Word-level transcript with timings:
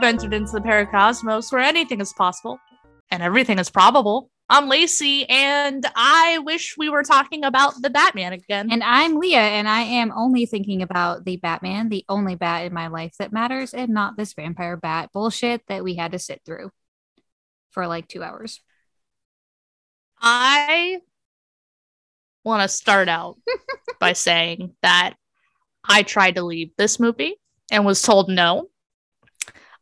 we've 0.00 0.08
entered 0.08 0.32
into 0.32 0.52
the 0.52 0.60
paracosmos 0.60 1.52
where 1.52 1.60
anything 1.60 2.00
is 2.00 2.12
possible 2.14 2.58
and 3.10 3.22
everything 3.22 3.58
is 3.58 3.68
probable. 3.68 4.30
I'm 4.48 4.66
Lacey, 4.66 5.28
and 5.28 5.84
I 5.94 6.38
wish 6.38 6.74
we 6.78 6.88
were 6.88 7.02
talking 7.02 7.44
about 7.44 7.74
the 7.82 7.90
Batman 7.90 8.32
again. 8.32 8.70
And 8.72 8.82
I'm 8.82 9.16
Leah, 9.16 9.38
and 9.38 9.68
I 9.68 9.82
am 9.82 10.10
only 10.16 10.46
thinking 10.46 10.80
about 10.80 11.24
the 11.24 11.36
Batman, 11.36 11.90
the 11.90 12.04
only 12.08 12.34
bat 12.34 12.64
in 12.64 12.72
my 12.72 12.86
life 12.86 13.12
that 13.18 13.32
matters, 13.32 13.74
and 13.74 13.90
not 13.90 14.16
this 14.16 14.32
vampire 14.32 14.78
bat 14.78 15.10
bullshit 15.12 15.62
that 15.68 15.84
we 15.84 15.96
had 15.96 16.12
to 16.12 16.18
sit 16.18 16.40
through 16.46 16.70
for 17.70 17.86
like 17.86 18.08
two 18.08 18.22
hours. 18.22 18.60
I 20.18 21.00
want 22.42 22.62
to 22.62 22.68
start 22.68 23.10
out 23.10 23.36
by 24.00 24.14
saying 24.14 24.74
that 24.82 25.14
I 25.84 26.02
tried 26.04 26.36
to 26.36 26.42
leave 26.42 26.70
this 26.78 26.98
movie 26.98 27.36
and 27.70 27.84
was 27.84 28.00
told 28.00 28.30
no. 28.30 28.70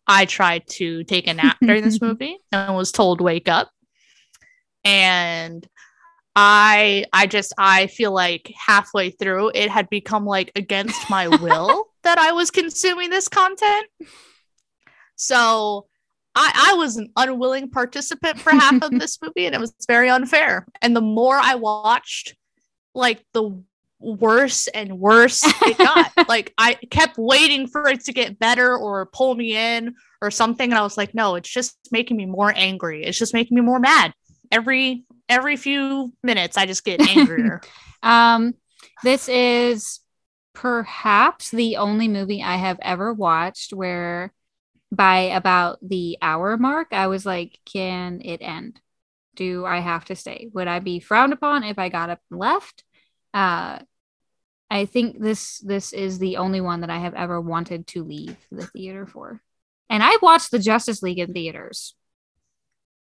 I 0.09 0.25
tried 0.25 0.67
to 0.69 1.05
take 1.05 1.29
a 1.29 1.35
nap 1.35 1.59
during 1.61 1.85
this 1.85 2.01
movie 2.03 2.39
and 2.51 2.75
was 2.75 2.91
told 2.91 3.21
wake 3.21 3.49
up. 3.49 3.71
And 4.85 5.69
I 6.35 7.05
I 7.13 7.27
just 7.27 7.53
I 7.59 7.89
feel 7.89 8.13
like 8.13 8.53
halfway 8.57 9.11
through 9.11 9.51
it 9.55 9.71
had 9.71 9.91
become 9.91 10.25
like 10.25 10.53
against 10.57 11.11
my 11.11 11.29
will 11.43 11.89
that 12.05 12.19
I 12.19 12.33
was 12.33 12.51
consuming 12.51 13.11
this 13.11 13.29
content. 13.29 13.87
So 15.17 15.87
I, 16.37 16.71
I 16.71 16.75
was 16.75 16.97
an 16.97 17.11
unwilling 17.17 17.71
participant 17.71 18.39
for 18.39 18.51
half 18.51 18.81
of 18.83 18.93
this 18.93 19.19
movie 19.23 19.47
and 19.47 19.55
it 19.55 19.61
was 19.61 19.75
very 19.89 20.09
unfair. 20.09 20.67
And 20.81 20.95
the 20.95 21.01
more 21.01 21.37
I 21.37 21.57
watched, 21.57 22.37
like 22.95 23.25
the 23.35 23.61
worse 23.99 24.69
and 24.69 25.01
worse 25.01 25.43
it 25.45 25.77
got. 25.77 26.29
like 26.29 26.55
I 26.57 26.75
kept 26.75 27.19
waiting 27.19 27.67
for 27.67 27.89
it 27.89 28.05
to 28.05 28.13
get 28.13 28.39
better 28.39 28.77
or 28.77 29.07
pull 29.07 29.35
me 29.35 29.57
in 29.57 29.97
or 30.21 30.31
something. 30.31 30.71
And 30.71 30.79
I 30.79 30.83
was 30.83 30.97
like, 30.97 31.15
no, 31.15 31.35
it's 31.35 31.49
just 31.49 31.77
making 31.91 32.17
me 32.17 32.27
more 32.27 32.53
angry. 32.55 33.05
It's 33.05 33.19
just 33.19 33.35
making 33.35 33.55
me 33.55 33.61
more 33.61 33.79
mad. 33.79 34.13
Every 34.51 35.05
every 35.29 35.57
few 35.57 36.13
minutes 36.23 36.57
I 36.57 36.67
just 36.67 36.85
get 36.85 37.07
angrier. 37.07 37.61
um 38.03 38.55
this 39.03 39.29
is 39.29 40.01
perhaps 40.55 41.51
the 41.51 41.77
only 41.77 42.09
movie 42.09 42.43
I 42.43 42.57
have 42.57 42.79
ever 42.83 43.13
watched 43.13 43.73
where 43.73 44.33
by 44.91 45.19
about 45.19 45.79
the 45.83 46.19
hour 46.23 46.57
mark 46.57 46.89
I 46.93 47.09
was 47.09 47.27
like, 47.27 47.59
can 47.65 48.21
it 48.25 48.41
end? 48.41 48.81
Do 49.37 49.65
I 49.67 49.79
have 49.79 50.07
to 50.07 50.17
stay? 50.17 50.49
Would 50.55 50.67
I 50.67 50.81
be 50.81 50.99
frowned 50.99 51.33
upon 51.33 51.63
if 51.63 51.79
I 51.79 51.91
got 51.91 52.11
up 52.11 52.21
and 52.31 52.41
left? 52.41 52.83
Uh, 53.33 53.79
I 54.71 54.85
think 54.85 55.21
this 55.21 55.59
this 55.59 55.93
is 55.93 56.19
the 56.19 56.39
only 56.39 56.61
one 56.61 56.81
that 56.81 56.91
I 56.91 56.99
have 56.99 57.15
ever 57.15 57.41
wanted 57.41 57.87
to 57.89 58.05
leave 58.05 58.37
the 58.51 58.67
theater 58.67 59.07
for. 59.07 59.41
And 59.91 60.03
I 60.03 60.17
watched 60.21 60.51
the 60.51 60.59
Justice 60.59 61.03
League 61.03 61.19
in 61.19 61.33
theaters. 61.33 61.95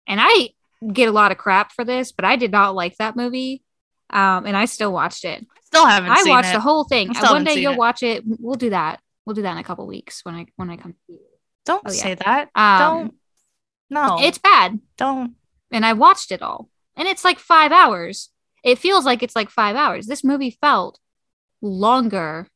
And 0.07 0.19
I 0.21 0.49
get 0.93 1.09
a 1.09 1.11
lot 1.11 1.31
of 1.31 1.37
crap 1.37 1.73
for 1.73 1.83
this, 1.83 2.11
but 2.11 2.23
I 2.25 2.35
did 2.37 2.51
not 2.51 2.75
like 2.75 2.95
that 2.97 3.15
movie. 3.15 3.63
Um, 4.09 4.45
and 4.45 4.55
I 4.55 4.65
still 4.65 4.93
watched 4.93 5.25
it. 5.25 5.45
Still 5.65 5.85
haven't 5.85 6.11
I 6.11 6.23
watched 6.27 6.49
it. 6.49 6.53
the 6.53 6.61
whole 6.61 6.85
thing. 6.85 7.09
One 7.13 7.43
day 7.43 7.55
you'll 7.55 7.73
it. 7.73 7.77
watch 7.77 8.03
it. 8.03 8.23
We'll 8.25 8.55
do 8.55 8.69
that. 8.69 9.01
We'll 9.25 9.33
do 9.33 9.41
that 9.41 9.51
in 9.51 9.57
a 9.57 9.63
couple 9.63 9.85
weeks 9.85 10.23
when 10.23 10.33
I 10.35 10.45
when 10.55 10.69
I 10.69 10.77
come. 10.77 10.95
Don't 11.65 11.83
Oh, 11.85 11.91
yeah. 11.91 12.01
say 12.01 12.13
that. 12.15 12.49
Um, 12.55 12.79
don't 12.79 13.13
no. 13.89 14.17
It's 14.21 14.37
bad. 14.37 14.79
don't 14.97 15.35
and 15.71 15.85
I 15.85 15.91
watched 15.91 16.31
it 16.31 16.41
all. 16.41 16.69
And 16.95 17.05
it's 17.09 17.25
like 17.25 17.37
five 17.39 17.73
hours. 17.73 18.29
It 18.63 18.79
feels 18.79 19.03
like 19.03 19.21
it's 19.21 19.35
like 19.35 19.49
five 19.49 19.75
hours. 19.75 20.07
This 20.07 20.23
movie 20.23 20.57
felt 20.61 20.99
longer 21.61 22.47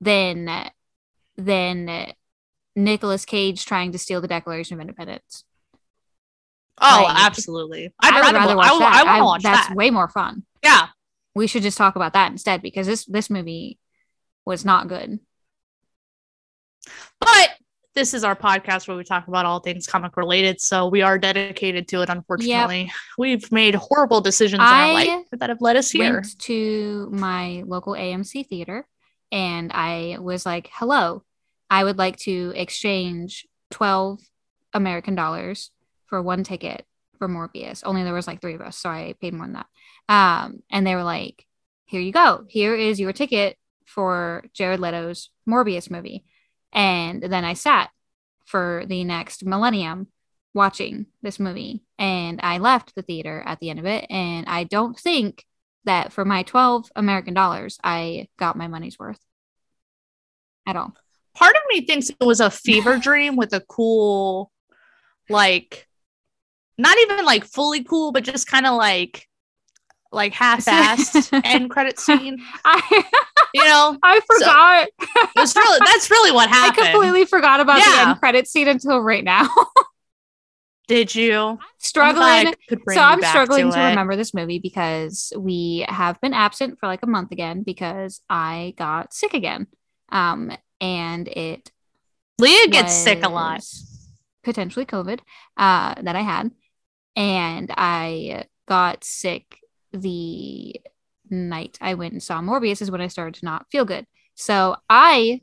than 0.00 0.70
than 1.36 2.12
Nicolas 2.84 3.24
Cage 3.24 3.66
trying 3.66 3.92
to 3.92 3.98
steal 3.98 4.20
the 4.20 4.28
Declaration 4.28 4.74
of 4.74 4.80
Independence. 4.80 5.44
Oh, 6.80 7.02
Like, 7.04 7.24
absolutely. 7.26 7.92
I'd 8.00 8.14
I 8.14 8.20
would 8.26 8.34
rather, 8.34 8.56
watch 8.56 8.70
I, 8.70 8.78
that. 8.78 8.92
I 8.94 9.04
want 9.04 9.08
to 9.08 9.10
I- 9.10 9.22
watch 9.22 9.42
that's 9.42 9.68
that. 9.68 9.76
way 9.76 9.90
more 9.90 10.08
fun. 10.08 10.44
yeah. 10.62 10.88
We 11.34 11.46
should 11.46 11.62
just 11.62 11.78
talk 11.78 11.94
about 11.94 12.14
that 12.14 12.32
instead 12.32 12.62
because 12.62 12.86
this 12.88 13.04
this 13.04 13.30
movie 13.30 13.78
was 14.44 14.64
not 14.64 14.88
good. 14.88 15.20
But 17.20 17.50
this 17.94 18.14
is 18.14 18.24
our 18.24 18.34
podcast 18.36 18.88
where 18.88 18.96
we 18.96 19.04
talk 19.04 19.28
about 19.28 19.44
all 19.46 19.60
things 19.60 19.86
comic 19.86 20.16
related. 20.16 20.60
So 20.60 20.88
we 20.88 21.02
are 21.02 21.18
dedicated 21.18 21.86
to 21.88 22.02
it, 22.02 22.08
unfortunately. 22.08 22.90
We've 23.18 23.50
made 23.52 23.74
horrible 23.76 24.20
decisions 24.20 24.60
in 24.60 24.66
our 24.66 24.92
life 24.92 25.24
that 25.32 25.48
have 25.48 25.60
led 25.60 25.76
us 25.76 25.90
here. 25.90 26.14
Went 26.14 26.38
to 26.40 27.08
my 27.12 27.62
local 27.66 27.92
AMC 27.94 28.46
theater 28.48 28.86
and 29.30 29.70
I 29.72 30.16
was 30.20 30.46
like, 30.46 30.70
"Hello, 30.72 31.22
I 31.70 31.84
would 31.84 31.98
like 31.98 32.16
to 32.18 32.52
exchange 32.56 33.46
12 33.70 34.20
American 34.74 35.14
dollars 35.14 35.70
for 36.06 36.22
one 36.22 36.44
ticket 36.44 36.86
for 37.18 37.28
Morbius. 37.28 37.82
Only 37.84 38.04
there 38.04 38.14
was 38.14 38.26
like 38.26 38.40
three 38.40 38.54
of 38.54 38.60
us, 38.60 38.76
so 38.76 38.88
I 38.88 39.14
paid 39.20 39.34
more 39.34 39.46
than 39.46 39.54
that. 39.54 39.66
Um, 40.08 40.62
and 40.70 40.86
they 40.86 40.94
were 40.94 41.04
like, 41.04 41.46
"Here 41.86 42.00
you 42.00 42.12
go. 42.12 42.44
Here 42.48 42.74
is 42.74 43.00
your 43.00 43.12
ticket 43.12 43.58
for 43.84 44.44
Jared 44.54 44.80
Leto's 44.80 45.30
Morbius 45.46 45.90
movie." 45.90 46.24
And 46.72 47.22
then 47.22 47.44
I 47.44 47.54
sat 47.54 47.90
for 48.46 48.84
the 48.86 49.04
next 49.04 49.44
millennium 49.44 50.08
watching 50.54 51.06
this 51.22 51.38
movie, 51.38 51.82
and 51.98 52.40
I 52.42 52.58
left 52.58 52.94
the 52.94 53.02
theater 53.02 53.42
at 53.46 53.60
the 53.60 53.70
end 53.70 53.78
of 53.78 53.86
it. 53.86 54.06
And 54.10 54.46
I 54.46 54.64
don't 54.64 54.98
think 54.98 55.44
that 55.84 56.12
for 56.12 56.24
my 56.24 56.42
12 56.42 56.90
American 56.96 57.34
dollars, 57.34 57.78
I 57.82 58.28
got 58.38 58.56
my 58.56 58.68
money's 58.68 58.98
worth 58.98 59.20
at 60.66 60.76
all. 60.76 60.94
Part 61.38 61.54
of 61.54 61.62
me 61.70 61.86
thinks 61.86 62.10
it 62.10 62.16
was 62.20 62.40
a 62.40 62.50
fever 62.50 62.98
dream 63.00 63.36
with 63.36 63.52
a 63.52 63.60
cool, 63.60 64.50
like, 65.28 65.86
not 66.76 66.98
even 66.98 67.24
like 67.24 67.44
fully 67.44 67.84
cool, 67.84 68.10
but 68.12 68.24
just 68.24 68.46
kind 68.48 68.66
of 68.66 68.76
like, 68.76 69.26
like 70.10 70.32
half-assed 70.32 71.40
end 71.44 71.70
credit 71.70 71.98
scene. 72.00 72.38
I 72.64 73.04
You 73.54 73.64
know, 73.64 73.96
I 74.02 74.20
forgot. 74.20 74.88
it's 75.36 75.54
really 75.54 75.78
that's 75.84 76.10
really 76.10 76.32
what 76.32 76.48
happened. 76.48 76.86
I 76.86 76.92
completely 76.92 77.24
forgot 77.24 77.60
about 77.60 77.78
the 77.78 78.08
end 78.08 78.18
credit 78.18 78.48
scene 78.48 78.68
until 78.68 79.00
right 79.00 79.24
now. 79.24 79.48
Did 80.88 81.14
you? 81.14 81.36
I'm 81.36 81.58
struggling. 81.76 82.24
I 82.24 82.54
could 82.68 82.82
bring 82.82 82.96
So 82.96 83.02
I'm 83.02 83.22
struggling 83.22 83.70
to, 83.70 83.78
it. 83.78 83.88
remember 83.90 84.16
this 84.16 84.32
movie 84.32 84.58
because 84.58 85.32
we 85.36 85.84
have 85.86 86.18
been 86.22 86.32
absent 86.32 86.78
for 86.80 86.86
like 86.86 87.02
a 87.02 87.06
month 87.06 87.30
again 87.30 87.62
because 87.62 88.22
I 88.30 88.74
got 88.78 89.12
sick 89.12 89.34
again. 89.34 89.66
Um, 90.10 90.50
and 90.80 91.28
it 91.28 91.70
Leah 92.38 92.68
gets 92.68 92.94
sick 92.94 93.24
a 93.24 93.28
lot. 93.28 93.64
Potentially 94.44 94.86
COVID 94.86 95.20
uh, 95.56 95.94
that 96.00 96.16
I 96.16 96.22
had. 96.22 96.50
And 97.16 97.70
I 97.76 98.44
got 98.66 99.02
sick 99.02 99.58
the 99.92 100.80
night 101.30 101.78
I 101.80 101.94
went 101.94 102.12
and 102.12 102.22
saw 102.22 102.40
Morbius, 102.40 102.80
is 102.80 102.90
when 102.90 103.00
I 103.00 103.08
started 103.08 103.34
to 103.40 103.44
not 103.44 103.66
feel 103.70 103.84
good. 103.84 104.06
So 104.34 104.76
I 104.88 105.40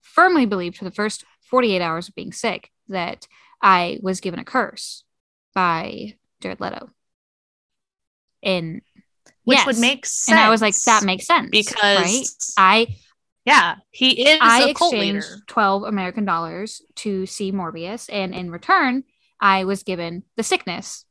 firmly 0.00 0.46
believed 0.46 0.78
for 0.78 0.84
the 0.84 0.90
first 0.90 1.24
48 1.42 1.82
hours 1.82 2.08
of 2.08 2.14
being 2.14 2.32
sick 2.32 2.70
that 2.88 3.28
I 3.60 3.98
was 4.02 4.20
given 4.20 4.40
a 4.40 4.44
curse 4.44 5.04
by 5.54 6.14
Jared 6.40 6.60
Leto. 6.60 6.90
And 8.42 8.80
Which 9.44 9.58
yes. 9.58 9.66
would 9.66 9.78
make 9.78 10.06
sense. 10.06 10.30
and 10.30 10.38
I 10.40 10.48
was 10.48 10.62
like, 10.62 10.74
that 10.86 11.04
makes 11.04 11.26
sense 11.26 11.50
because 11.50 11.76
right? 11.76 12.26
I 12.56 12.96
yeah, 13.48 13.76
he 13.90 14.28
is 14.28 14.38
I 14.42 14.68
a 14.68 14.74
cult 14.74 14.94
leader. 14.94 15.18
exchanged 15.18 15.48
12 15.48 15.84
American 15.84 16.24
dollars 16.24 16.82
to 16.96 17.24
see 17.24 17.50
Morbius, 17.50 18.08
and 18.12 18.34
in 18.34 18.50
return, 18.50 19.04
I 19.40 19.64
was 19.64 19.82
given 19.82 20.24
the 20.36 20.42
sickness. 20.42 21.06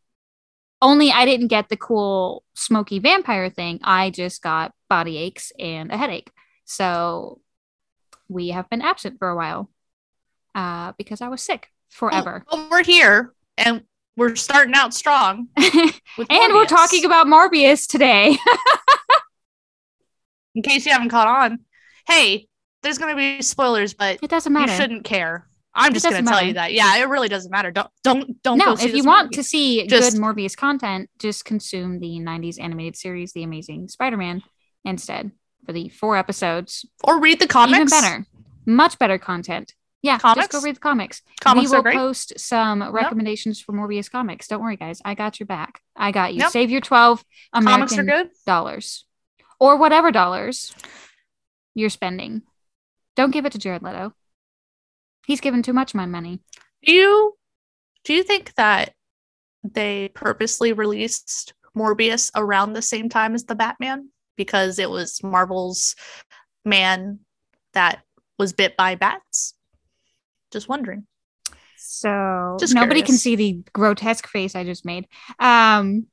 Only 0.79 1.11
I 1.11 1.25
didn't 1.25 1.47
get 1.47 1.69
the 1.69 1.77
cool 1.77 2.43
smoky 2.53 2.99
vampire 2.99 3.49
thing. 3.49 3.79
I 3.83 4.11
just 4.11 4.43
got 4.43 4.73
body 4.87 5.17
aches 5.17 5.51
and 5.57 5.91
a 5.91 5.97
headache. 5.97 6.29
So 6.65 7.41
we 8.27 8.49
have 8.49 8.69
been 8.69 8.81
absent 8.81 9.17
for 9.17 9.29
a 9.29 9.35
while 9.35 9.71
uh, 10.53 10.93
because 10.97 11.21
I 11.21 11.29
was 11.29 11.41
sick 11.41 11.69
forever. 11.89 12.45
Well, 12.51 12.67
we're 12.69 12.83
here 12.83 13.33
and 13.57 13.83
we're 14.15 14.35
starting 14.35 14.75
out 14.75 14.93
strong. 14.93 15.47
And 16.29 16.53
we're 16.53 16.65
talking 16.65 17.05
about 17.05 17.27
Morbius 17.27 17.87
today. 17.87 18.35
in 20.55 20.63
case 20.63 20.87
you 20.87 20.91
haven't 20.91 21.09
caught 21.09 21.27
on. 21.27 21.59
Hey, 22.07 22.47
there's 22.83 22.97
gonna 22.97 23.15
be 23.15 23.41
spoilers, 23.41 23.93
but 23.93 24.19
it 24.23 24.29
doesn't 24.29 24.51
matter. 24.53 24.71
you 24.71 24.77
shouldn't 24.77 25.03
care. 25.03 25.47
I'm 25.75 25.91
It 25.91 25.95
just 25.95 26.05
gonna 26.05 26.21
doesn't 26.21 26.33
tell 26.33 26.43
you 26.43 26.53
that. 26.53 26.73
Yeah, 26.73 26.97
it 26.97 27.07
really 27.09 27.27
doesn't 27.27 27.51
matter. 27.51 27.69
Don't 27.69 27.89
don't 28.03 28.41
don't 28.41 28.57
no, 28.57 28.73
if 28.73 28.93
you 28.95 29.03
want 29.03 29.25
movie. 29.27 29.35
to 29.35 29.43
see 29.43 29.85
Just- 29.87 30.13
good 30.13 30.21
Morbius 30.21 30.55
content, 30.57 31.09
just 31.19 31.45
consume 31.45 31.99
the 31.99 32.19
90s 32.19 32.59
animated 32.59 32.95
series, 32.95 33.33
The 33.33 33.43
Amazing 33.43 33.89
Spider 33.89 34.17
Man, 34.17 34.41
instead 34.85 35.31
for 35.65 35.73
the 35.73 35.89
four 35.89 36.17
episodes. 36.17 36.85
or 37.03 37.19
read 37.19 37.39
the 37.39 37.47
comics. 37.47 37.75
Even 37.75 37.87
better, 37.89 38.25
much 38.65 38.97
better 38.97 39.17
content. 39.19 39.73
Yeah, 40.03 40.19
Comics? 40.19 40.47
just 40.47 40.51
go 40.51 40.61
read 40.61 40.75
the 40.77 40.79
comics. 40.79 41.21
Comics 41.41 41.69
we 41.71 41.75
will 41.75 41.83
post 41.83 42.39
some 42.39 42.81
recommendations 42.93 43.59
for 43.59 43.73
Morbius 43.73 44.09
comics. 44.09 44.47
Don't 44.47 44.61
worry, 44.61 44.77
guys. 44.77 45.01
I 45.03 45.15
got 45.15 45.39
your 45.39 45.47
back. 45.47 45.81
I 45.95 46.11
got 46.11 46.33
you. 46.33 46.39
Yep. 46.41 46.51
Save 46.51 46.69
your 46.71 46.81
12 46.81 47.25
Comics 47.53 47.97
are 47.97 48.01
American 48.01 48.31
dollars 48.45 49.05
or 49.59 49.75
whatever 49.77 50.11
dollars 50.11 50.73
you're 51.77 51.89
spending. 51.91 52.41
Don't 53.15 53.31
give 53.31 53.45
it 53.45 53.51
to 53.51 53.59
Jared 53.59 53.83
Leto. 53.83 54.13
He's 55.27 55.41
given 55.41 55.61
too 55.61 55.73
much 55.73 55.91
of 55.91 55.95
my 55.95 56.07
money. 56.07 56.39
Do 56.83 56.91
you 56.91 57.37
do 58.03 58.13
you 58.13 58.23
think 58.23 58.53
that 58.55 58.93
they 59.63 60.09
purposely 60.13 60.73
released 60.73 61.53
Morbius 61.75 62.31
around 62.35 62.73
the 62.73 62.81
same 62.81 63.09
time 63.09 63.35
as 63.35 63.45
the 63.45 63.55
Batman 63.55 64.09
because 64.37 64.79
it 64.79 64.89
was 64.89 65.21
Marvel's 65.21 65.95
man 66.65 67.19
that 67.73 68.01
was 68.39 68.53
bit 68.53 68.75
by 68.75 68.95
bats? 68.95 69.53
Just 70.51 70.69
wondering. 70.69 71.05
So 71.75 72.57
Just 72.59 72.73
nobody 72.73 73.03
can 73.03 73.17
see 73.17 73.35
the 73.35 73.61
grotesque 73.73 74.27
face 74.27 74.55
I 74.55 74.63
just 74.63 74.83
made. 74.83 75.05
Um, 75.39 76.07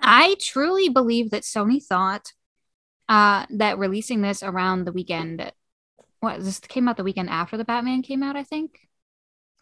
I 0.00 0.36
truly 0.40 0.88
believe 0.90 1.30
that 1.30 1.42
Sony 1.42 1.82
thought 1.82 2.32
uh, 3.10 3.44
that 3.50 3.76
releasing 3.78 4.22
this 4.22 4.42
around 4.42 4.84
the 4.84 4.92
weekend, 4.92 5.52
what 6.20 6.42
this 6.42 6.60
came 6.60 6.88
out 6.88 6.96
the 6.96 7.04
weekend 7.04 7.28
after 7.28 7.56
the 7.56 7.64
Batman 7.64 8.02
came 8.02 8.22
out, 8.22 8.36
I 8.36 8.44
think. 8.44 8.78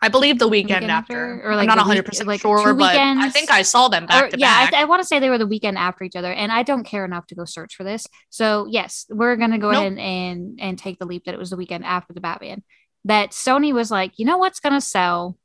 I 0.01 0.09
believe 0.09 0.39
the 0.39 0.47
weekend, 0.47 0.83
weekend 0.85 0.93
after, 0.93 1.35
after? 1.35 1.49
Or, 1.51 1.57
like, 1.57 1.63
I'm 1.69 1.77
not 1.77 1.79
100 1.79 2.05
percent 2.05 2.29
like, 2.29 2.41
sure, 2.43 2.73
but 2.75 2.95
I 2.95 3.31
think 3.31 3.51
I 3.51 3.63
saw 3.63 3.89
them 3.89 4.07
back 4.07 4.25
Or- 4.25 4.29
to 4.29 4.39
yeah, 4.39 4.47
I, 4.55 4.63
back. 4.65 4.71
th- 4.71 4.83
I 4.83 4.85
want 4.85 5.03
to 5.03 5.09
say 5.09 5.19
they 5.19 5.31
were 5.31 5.39
the 5.39 5.47
weekend 5.47 5.77
after 5.77 6.05
each 6.05 6.15
other, 6.15 6.31
and 6.33 6.53
I 6.53 6.63
don't 6.63 6.85
care 6.85 7.05
enough 7.05 7.27
to 7.29 7.35
go 7.35 7.45
search 7.45 7.75
for 7.75 7.83
this. 7.83 8.07
So 8.31 8.67
yes, 8.71 9.07
we're 9.09 9.35
gonna 9.35 9.59
go 9.59 9.73
Nope. 9.73 9.81
ahead 9.81 9.99
and 9.99 10.61
and 10.61 10.79
take 10.79 11.01
the 11.01 11.07
leap 11.07 11.25
that 11.25 11.35
it 11.35 11.39
was 11.39 11.51
the 11.51 11.57
weekend 11.57 11.85
after 11.85 12.13
the 12.13 12.21
Batman. 12.21 12.63
That 13.07 13.31
Sony 13.31 13.73
was 13.73 13.91
like, 13.91 14.19
you 14.19 14.25
know 14.25 14.39
what's 14.39 14.61
gonna 14.61 14.81
sell? 14.81 15.37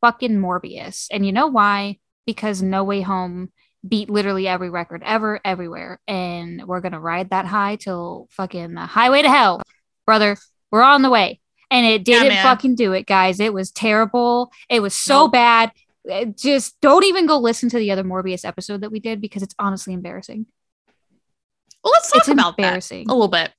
Fucking 0.00 0.38
Morbius, 0.38 1.08
and 1.10 1.26
you 1.26 1.32
know 1.32 1.48
why? 1.48 1.98
Because 2.26 2.62
No 2.62 2.84
Way 2.84 3.02
Home 3.02 3.50
beat 3.86 4.08
literally 4.10 4.46
every 4.48 4.70
record 4.70 5.02
ever, 5.04 5.40
everywhere, 5.44 6.00
and 6.06 6.64
we're 6.66 6.80
gonna 6.80 7.00
ride 7.00 7.30
that 7.30 7.46
high 7.46 7.76
till 7.76 8.28
fucking 8.30 8.74
the 8.74 8.86
highway 8.86 9.22
to 9.22 9.28
hell, 9.28 9.62
brother. 10.06 10.36
We're 10.70 10.82
on 10.82 11.02
the 11.02 11.10
way. 11.10 11.40
And 11.70 11.86
it 11.86 12.04
didn't 12.04 12.28
man. 12.28 12.42
fucking 12.42 12.74
do 12.74 12.92
it, 12.92 13.06
guys. 13.06 13.40
It 13.40 13.54
was 13.54 13.70
terrible. 13.70 14.52
It 14.68 14.80
was 14.80 14.94
so 14.94 15.24
Nope. 15.24 15.32
bad 15.32 15.72
uh, 16.10 16.24
just 16.26 16.80
don't 16.80 17.04
even 17.04 17.26
go 17.26 17.38
listen 17.38 17.68
to 17.70 17.78
the 17.78 17.90
other 17.92 18.02
Morbius 18.04 18.44
episode 18.44 18.80
that 18.80 18.90
we 18.90 18.98
did 19.00 19.20
because 19.20 19.42
it's 19.42 19.54
honestly 19.58 19.92
embarrassing. 19.94 20.46
well, 21.84 21.92
let's 21.92 22.10
talk 22.10 22.20
it's 22.22 22.28
about 22.28 22.56
that 22.56 22.62
embarrassing. 22.64 23.08
a 23.08 23.12
little 23.12 23.28
bit. 23.28 23.52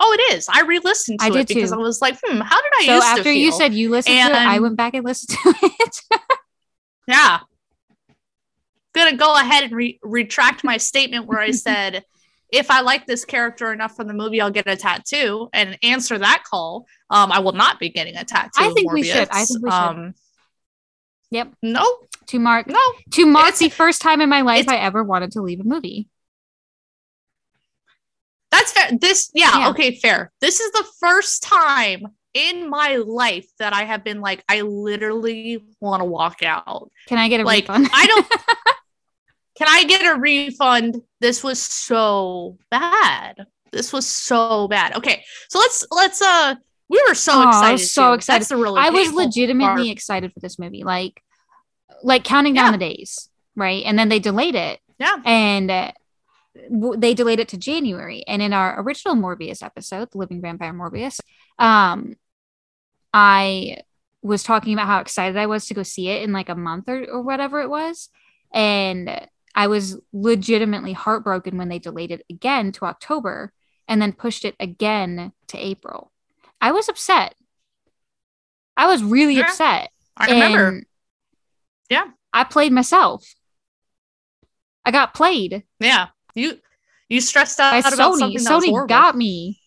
Oh, 0.00 0.16
it 0.18 0.34
is. 0.34 0.48
I 0.48 0.62
re-listened 0.62 1.20
to 1.20 1.24
I 1.26 1.28
it 1.40 1.48
because 1.48 1.70
too. 1.70 1.76
I 1.76 1.78
was 1.78 2.00
like, 2.02 2.18
hmm, 2.24 2.38
how 2.40 2.60
did 2.60 2.72
I 2.80 2.86
So 2.86 2.94
used 2.94 3.06
to 3.06 3.10
after 3.20 3.32
you 3.32 3.52
said 3.52 3.74
you 3.74 3.90
listened 3.90 4.14
to 4.16 4.30
it, 4.30 4.34
I 4.34 4.58
went 4.60 4.76
back 4.76 4.94
and 4.94 5.04
listened 5.04 5.38
to 5.42 5.54
it. 5.62 6.00
Yeah. 7.06 7.40
Gonna 8.94 9.16
go 9.16 9.34
ahead 9.36 9.64
and 9.64 9.72
re- 9.72 9.98
retract 10.02 10.62
my 10.64 10.76
statement 10.76 11.26
where 11.26 11.40
I 11.40 11.50
said, 11.66 12.04
if 12.52 12.70
I 12.70 12.80
like 12.82 13.06
this 13.06 13.24
character 13.24 13.72
enough 13.72 13.96
from 13.96 14.06
the 14.06 14.14
movie, 14.14 14.40
I'll 14.40 14.50
get 14.50 14.68
a 14.68 14.76
tattoo 14.76 15.48
and 15.52 15.76
answer 15.82 16.16
that 16.18 16.44
call. 16.48 16.86
Um, 17.10 17.32
I 17.32 17.40
will 17.40 17.52
not 17.52 17.80
be 17.80 17.88
getting 17.88 18.16
a 18.16 18.24
tattoo. 18.24 18.50
I 18.56 18.72
think 18.72 18.92
we 18.92 19.02
should. 19.02 19.28
I 19.30 19.44
think 19.44 19.62
we 19.64 19.70
should. 19.70 19.76
Um, 19.76 20.14
Yep. 21.30 21.52
No, 21.62 21.84
to 22.26 22.38
mark 22.38 22.68
no. 22.68 22.78
to 23.12 23.26
mark 23.26 23.46
It's- 23.48 23.58
the 23.58 23.68
first 23.70 24.00
time 24.00 24.20
in 24.20 24.28
my 24.28 24.42
life 24.42 24.68
I 24.68 24.76
ever 24.76 25.02
wanted 25.02 25.32
to 25.32 25.42
leave 25.42 25.58
a 25.58 25.64
movie. 25.64 26.08
That's 28.52 28.70
fair. 28.72 28.90
This, 29.00 29.32
yeah, 29.34 29.58
Yeah. 29.58 29.68
okay, 29.70 29.96
fair. 29.98 30.30
This 30.40 30.60
is 30.60 30.70
the 30.70 30.84
first 31.00 31.42
time 31.42 32.06
in 32.34 32.68
my 32.70 32.96
life 33.04 33.46
that 33.58 33.72
I 33.72 33.82
have 33.84 34.04
been 34.04 34.20
like, 34.20 34.44
I 34.48 34.60
literally 34.60 35.64
want 35.80 36.02
to 36.02 36.04
walk 36.04 36.44
out. 36.44 36.90
Can 37.08 37.18
I 37.18 37.28
get 37.28 37.40
a 37.40 37.44
Like, 37.44 37.64
refund? 37.68 37.88
I 37.92 38.06
don't. 38.06 38.26
Can 39.56 39.68
I 39.68 39.84
get 39.84 40.04
a 40.04 40.18
refund? 40.18 41.00
This 41.20 41.42
was 41.44 41.60
so 41.62 42.58
bad. 42.70 43.46
This 43.72 43.92
was 43.92 44.06
so 44.06 44.68
bad. 44.68 44.96
Okay, 44.96 45.24
so 45.48 45.58
let's 45.58 45.86
let's 45.90 46.22
uh. 46.22 46.54
We 46.88 47.02
were 47.08 47.14
so 47.14 47.32
Oh, 47.32 47.42
I 47.44 47.48
excited. 47.48 47.72
was 47.72 47.94
so 47.94 48.08
too. 48.10 48.12
excited. 48.14 48.40
That's 48.42 48.48
the 48.50 48.56
really. 48.56 48.80
I 48.80 48.90
was 48.90 49.12
legitimately 49.12 49.84
part. 49.84 49.88
excited 49.96 50.32
for 50.32 50.40
this 50.40 50.58
movie, 50.58 50.84
like 50.84 51.22
like 52.02 52.24
counting 52.24 52.54
down 52.54 52.66
Yeah. 52.66 52.70
the 52.72 52.78
days, 52.78 53.30
right? 53.56 53.82
And 53.86 53.98
then 53.98 54.08
they 54.10 54.18
delayed 54.18 54.54
it, 54.54 54.80
Yeah. 54.98 55.16
and 55.24 55.70
uh, 55.70 55.92
w- 56.70 57.00
they 57.00 57.14
delayed 57.14 57.40
it 57.40 57.48
to 57.48 57.56
January. 57.56 58.22
And 58.28 58.42
in 58.42 58.52
our 58.52 58.80
original 58.82 59.14
Morbius 59.16 59.62
episode, 59.62 60.10
The 60.12 60.18
Living 60.18 60.42
Vampire 60.42 60.74
Morbius, 60.74 61.20
um, 61.58 62.16
I 63.12 63.78
was 64.22 64.42
talking 64.42 64.72
about 64.74 64.86
how 64.86 65.00
excited 65.00 65.36
I 65.36 65.46
was 65.46 65.66
to 65.66 65.74
go 65.74 65.82
see 65.82 66.08
it 66.08 66.22
in 66.22 66.32
like 66.32 66.48
a 66.48 66.54
month 66.54 66.88
or, 66.88 67.04
or 67.06 67.22
whatever 67.22 67.60
it 67.60 67.70
was. 67.70 68.08
And 68.52 69.08
I 69.54 69.68
was 69.68 69.98
legitimately 70.12 70.92
heartbroken 70.92 71.56
when 71.58 71.68
they 71.68 71.78
delayed 71.78 72.10
it 72.10 72.24
again 72.28 72.72
to 72.72 72.86
October 72.86 73.52
and 73.86 74.00
then 74.02 74.12
pushed 74.12 74.44
it 74.44 74.56
again 74.58 75.32
to 75.48 75.58
April. 75.58 76.10
I 76.60 76.72
was 76.72 76.88
upset. 76.88 77.34
I 78.76 78.86
was 78.88 79.02
really 79.02 79.34
Yeah, 79.36 79.42
upset. 79.44 79.90
I 80.16 80.30
remember. 80.30 80.68
And 80.68 80.86
Yeah. 81.90 82.04
I 82.32 82.44
played 82.44 82.72
myself. 82.72 83.24
I 84.84 84.90
got 84.90 85.14
played 85.14 85.64
yeah. 85.80 86.08
You 86.34 86.58
you 87.08 87.20
stressed 87.20 87.60
out 87.60 87.78
about 87.78 87.92
Sony. 88.14 88.18
something 88.18 88.44
that 88.44 88.62
Sony 88.62 88.88
got 88.88 89.16
me. 89.16 89.60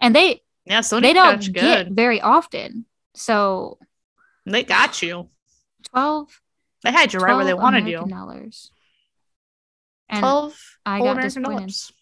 And 0.00 0.14
they 0.16 0.42
yeah. 0.64 0.80
Sony 0.80 1.02
they 1.02 1.12
don't 1.12 1.40
get 1.52 1.86
good. 1.86 1.94
very 1.96 2.20
often. 2.20 2.86
So 3.14 3.78
They 4.46 4.62
got 4.62 5.02
you. 5.02 5.28
12 5.92 6.40
They 6.82 6.92
had 6.92 7.12
you 7.12 7.20
right 7.20 7.36
where 7.36 7.44
they 7.44 7.54
wanted 7.54 7.82
American 7.84 8.08
you. 8.08 8.14
dollars. 8.14 8.70
And 10.08 10.20
Twelve 10.20 10.58
I 10.84 11.00
got 11.00 11.20
disappointed. 11.20 11.60
dollars. 11.60 11.92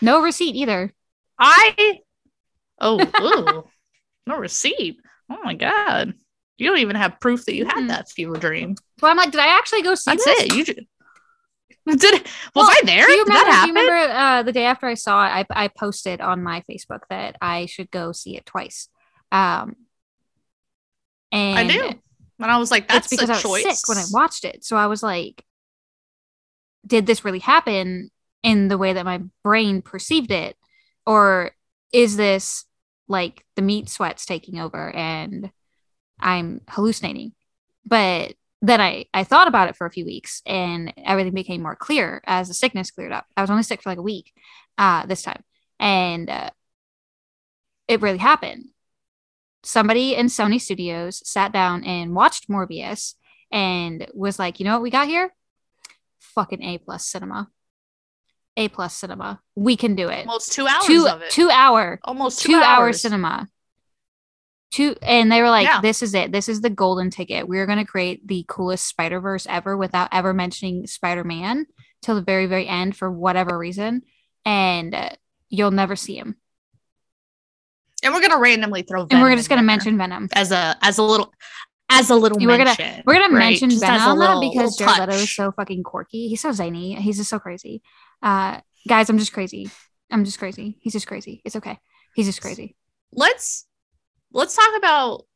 No 0.00 0.22
receipt 0.22 0.54
either. 0.56 0.94
I 1.38 2.00
oh 2.80 3.12
ooh, 3.20 3.70
no 4.26 4.38
receipt. 4.38 4.98
Oh 5.30 5.38
my 5.44 5.54
god. 5.54 6.14
You 6.58 6.68
don't 6.68 6.78
even 6.78 6.96
have 6.96 7.20
proof 7.20 7.44
that 7.46 7.54
you 7.54 7.66
had 7.66 7.84
Mm-mm. 7.84 7.88
that 7.88 8.10
fever 8.10 8.36
dream. 8.38 8.76
Well, 9.02 9.10
I'm 9.10 9.16
like, 9.18 9.30
did 9.30 9.40
I 9.40 9.48
actually 9.58 9.82
go 9.82 9.94
see 9.94 10.10
That's 10.12 10.24
this? 10.24 10.40
it. 10.44 10.52
You 10.52 10.64
just 10.64 10.80
did 11.86 12.26
was 12.54 12.68
Well, 12.68 12.70
I 12.70 12.80
there? 12.84 13.06
Do 13.06 13.12
you 13.12 13.22
remember? 13.24 13.44
that 13.44 13.60
Do 13.60 13.66
you 13.66 13.74
remember 13.74 14.12
uh, 14.12 14.42
the 14.42 14.52
day 14.52 14.64
after 14.64 14.86
I 14.86 14.94
saw 14.94 15.26
it? 15.26 15.46
I, 15.50 15.64
I 15.64 15.68
posted 15.68 16.20
on 16.20 16.42
my 16.42 16.62
Facebook 16.70 17.00
that 17.10 17.36
I 17.40 17.66
should 17.66 17.90
go 17.90 18.12
see 18.12 18.36
it 18.36 18.46
twice. 18.46 18.88
Um, 19.32 19.76
and 21.32 21.58
I 21.58 21.64
do. 21.64 22.00
And 22.40 22.50
I 22.50 22.58
was 22.58 22.70
like, 22.70 22.88
that's 22.88 23.06
it's 23.06 23.16
because 23.16 23.30
I 23.30 23.34
was 23.34 23.42
choice. 23.42 23.62
sick 23.62 23.88
when 23.88 23.98
I 23.98 24.04
watched 24.10 24.44
it. 24.44 24.64
So 24.64 24.76
I 24.76 24.86
was 24.86 25.02
like, 25.02 25.44
did 26.86 27.06
this 27.06 27.24
really 27.24 27.38
happen 27.40 28.10
in 28.42 28.68
the 28.68 28.78
way 28.78 28.92
that 28.92 29.04
my 29.04 29.22
brain 29.42 29.82
perceived 29.82 30.30
it? 30.30 30.56
Or 31.04 31.52
is 31.92 32.16
this 32.16 32.64
like 33.08 33.44
the 33.56 33.62
meat 33.62 33.88
sweats 33.88 34.26
taking 34.26 34.58
over 34.58 34.94
and 34.94 35.50
I'm 36.20 36.60
hallucinating? 36.68 37.32
But 37.84 38.34
then 38.62 38.80
I, 38.80 39.06
I 39.14 39.24
thought 39.24 39.48
about 39.48 39.68
it 39.68 39.76
for 39.76 39.86
a 39.86 39.92
few 39.92 40.04
weeks 40.04 40.42
and 40.46 40.92
everything 41.04 41.34
became 41.34 41.62
more 41.62 41.76
clear 41.76 42.22
as 42.26 42.48
the 42.48 42.54
sickness 42.54 42.90
cleared 42.90 43.12
up. 43.12 43.26
I 43.36 43.42
was 43.42 43.50
only 43.50 43.62
sick 43.62 43.82
for 43.82 43.90
like 43.90 43.98
a 43.98 44.02
week 44.02 44.32
uh, 44.78 45.06
this 45.06 45.22
time. 45.22 45.42
And 45.78 46.30
uh, 46.30 46.50
it 47.86 48.00
really 48.00 48.18
happened 48.18 48.66
somebody 49.66 50.14
in 50.14 50.26
Sony 50.26 50.60
Studios 50.60 51.20
sat 51.28 51.52
down 51.52 51.84
and 51.84 52.14
watched 52.14 52.48
Morbius 52.48 53.14
and 53.50 54.06
was 54.14 54.38
like, 54.38 54.60
you 54.60 54.64
know 54.64 54.74
what 54.74 54.82
we 54.82 54.90
got 54.90 55.08
here? 55.08 55.34
Fucking 56.36 56.62
A 56.62 56.78
plus 56.78 57.04
cinema. 57.06 57.48
A 58.56 58.68
plus 58.68 58.94
cinema. 58.94 59.40
We 59.56 59.76
can 59.76 59.96
do 59.96 60.08
it. 60.08 60.26
Almost 60.26 60.52
two 60.52 60.66
hours 60.68 60.86
two 60.86 61.08
of 61.08 61.22
it. 61.22 61.30
two 61.30 61.50
hour 61.50 61.98
Almost 62.04 62.40
two, 62.42 62.52
two, 62.52 62.62
hour 62.62 62.92
cinema. 62.92 63.48
Two 64.70 64.94
and 65.02 65.30
they 65.32 65.42
were 65.42 65.50
like, 65.50 65.66
Yeah. 65.66 65.80
this 65.80 66.02
is 66.02 66.14
it. 66.14 66.30
This 66.32 66.48
is 66.48 66.60
the 66.60 66.70
golden 66.70 67.10
ticket. 67.10 67.48
We're 67.48 67.66
gonna 67.66 67.84
create 67.84 68.26
the 68.26 68.44
coolest 68.48 68.86
Spider 68.86 69.20
Verse 69.20 69.46
ever 69.48 69.76
without 69.76 70.08
ever 70.12 70.32
mentioning 70.32 70.86
Spider 70.86 71.24
Man 71.24 71.66
till 72.02 72.14
the 72.14 72.22
very 72.22 72.46
very 72.46 72.66
end 72.68 72.96
for 72.96 73.10
whatever 73.10 73.56
reason, 73.58 74.02
and 74.44 74.94
uh, 74.94 75.10
you'll 75.48 75.70
never 75.70 75.96
see 75.96 76.16
him. 76.16 76.36
And 78.02 78.12
we're 78.12 78.20
gonna 78.20 78.38
randomly 78.38 78.82
throw. 78.82 79.06
and 79.10 79.22
we're 79.22 79.34
just 79.36 79.48
gonna 79.48 79.62
mention 79.62 79.96
Venom. 79.96 80.28
as 80.32 80.52
a 80.52 80.76
as 80.82 80.98
a 80.98 81.02
little 81.02 81.32
as 81.88 82.10
a 82.10 82.14
little 82.14 82.38
We're 82.38 82.58
gonna- 82.58 83.02
We're 83.06 83.14
gonna 83.14 83.34
right? 83.34 83.50
mention 83.50 83.70
Just 83.70 83.82
Venom 83.82 84.08
a 84.10 84.14
little, 84.14 84.40
because 84.40 84.76
Jared 84.76 84.98
Leto 85.00 85.12
is 85.14 85.34
so 85.34 85.52
fucking 85.52 85.82
quirky. 85.84 86.28
He's 86.28 86.40
so 86.40 86.52
zany. 86.52 86.94
He's 86.96 87.16
just 87.16 87.30
so 87.30 87.38
crazy. 87.38 87.82
Uh, 88.22 88.60
guys, 88.88 89.08
I'm 89.08 89.18
just 89.18 89.32
crazy. 89.32 89.70
I'm 90.10 90.24
just 90.24 90.38
crazy. 90.38 90.78
He's 90.80 90.92
just 90.92 91.06
crazy. 91.06 91.42
It's 91.44 91.56
okay. 91.56 91.78
He's 92.14 92.26
just 92.26 92.40
crazy. 92.40 92.76
let's 93.12 93.66
let's 94.32 94.54
talk 94.56 94.76
about 94.76 95.26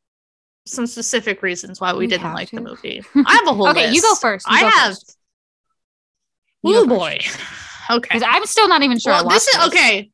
some 0.67 0.87
specific 0.87 1.43
reasons 1.43 1.81
why 1.81 1.93
we, 1.93 2.01
We 2.01 2.07
didn't 2.09 2.33
like 2.35 2.51
the 2.51 2.61
movie. 2.61 3.03
I 3.15 3.35
have 3.35 3.49
a 3.49 3.55
whole 3.55 3.69
okay, 3.71 3.91
you 3.93 4.03
go 4.03 4.15
first. 4.15 4.47
You 4.49 4.57
I 4.57 4.61
go 4.63 4.69
have. 4.71 4.89
first. 4.93 5.17
Oh 6.65 6.87
boy. 6.87 7.19
Okay. 7.91 8.21
I'm 8.25 8.47
still 8.47 8.69
not 8.69 8.83
even 8.85 9.01
sure. 9.01 9.13
Well, 9.15 9.29
this 9.31 9.49
is 9.49 9.67
okay. 9.67 10.13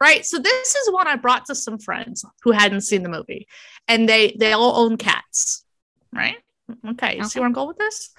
Right. 0.00 0.26
So 0.26 0.38
this 0.38 0.74
is 0.74 0.92
one 0.92 1.08
I 1.08 1.16
brought 1.16 1.46
to 1.46 1.54
some 1.54 1.78
friends 1.78 2.24
who 2.42 2.52
hadn't 2.52 2.82
seen 2.82 3.02
the 3.02 3.08
movie, 3.08 3.46
and 3.88 4.08
they 4.08 4.36
they 4.38 4.52
all 4.52 4.76
own 4.76 4.96
cats. 4.96 5.64
Right. 6.12 6.36
Okay. 6.90 7.16
You 7.16 7.24
See 7.24 7.38
where 7.38 7.46
I'm 7.46 7.52
going 7.52 7.68
with 7.68 7.78
this? 7.78 8.10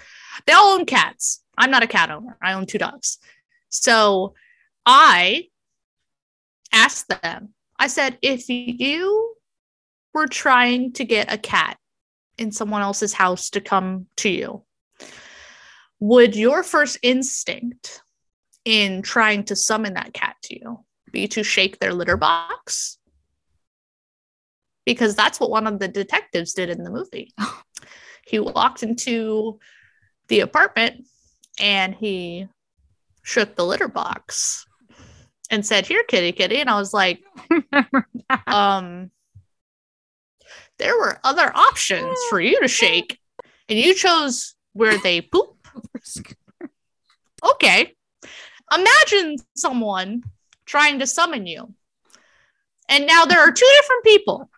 They 0.46 0.54
all 0.54 0.80
own 0.80 0.86
cats. 0.86 1.44
I'm 1.58 1.72
not 1.72 1.84
a 1.84 1.88
cat 1.88 2.10
owner. 2.10 2.38
I 2.42 2.54
own 2.54 2.66
two 2.66 2.78
dogs. 2.78 3.20
So 3.70 4.34
I 4.86 5.50
asked 6.72 7.10
them, 7.10 7.50
I 7.80 7.88
said, 7.88 8.18
if 8.22 8.48
you 8.48 9.36
were 10.14 10.28
trying 10.28 10.94
to 10.94 11.06
get 11.06 11.32
a 11.32 11.38
cat 11.38 11.78
in 12.38 12.52
someone 12.52 12.82
else's 12.82 13.14
house 13.14 13.50
to 13.52 13.62
come 13.62 14.08
to 14.18 14.30
you, 14.30 14.64
would 16.00 16.36
your 16.36 16.64
first 16.64 17.00
instinct 17.02 18.02
in 18.66 19.02
trying 19.02 19.44
to 19.46 19.56
summon 19.56 19.96
that 19.96 20.14
cat 20.14 20.36
to 20.44 20.60
you 20.60 20.86
be 21.12 21.28
to 21.30 21.44
shake 21.44 21.80
their 21.80 21.94
litter 21.94 22.18
box? 22.18 22.98
Because 24.86 25.16
that's 25.16 25.40
what 25.40 25.50
one 25.50 25.68
of 25.68 25.80
the 25.80 25.88
detectives 25.88 26.54
did 26.54 26.70
in 26.70 26.84
the 26.84 26.92
movie. 26.92 27.34
he 28.26 28.40
walked 28.40 28.84
into 28.84 29.60
the 30.28 30.42
apartment 30.42 31.06
and 31.60 31.96
he 31.96 32.48
shook 33.24 33.56
the 33.56 33.66
litter 33.66 33.88
box 33.88 34.66
and 35.50 35.66
said, 35.66 35.86
Here, 35.86 36.04
kitty, 36.08 36.32
kitty. 36.32 36.58
And 36.58 36.70
I 36.70 36.78
was 36.78 36.94
like, 36.94 37.24
um, 38.48 39.12
there 40.80 40.98
were 40.98 41.20
other 41.24 41.52
options 41.56 42.18
for 42.30 42.40
you 42.40 42.60
to 42.62 42.68
shake, 42.68 43.20
and 43.68 43.80
you 43.80 43.94
chose 43.94 44.56
where 44.74 44.98
they 44.98 45.22
poop. 45.22 45.56
Okay. 47.44 47.94
Imagine 48.76 49.38
someone 49.56 50.24
trying 50.68 51.00
to 51.00 51.08
summon 51.08 51.48
you. 51.48 51.74
And 52.90 53.08
now 53.08 53.26
there 53.26 53.40
are 53.40 53.52
two 53.52 53.70
different 53.82 54.04
people. 54.04 54.50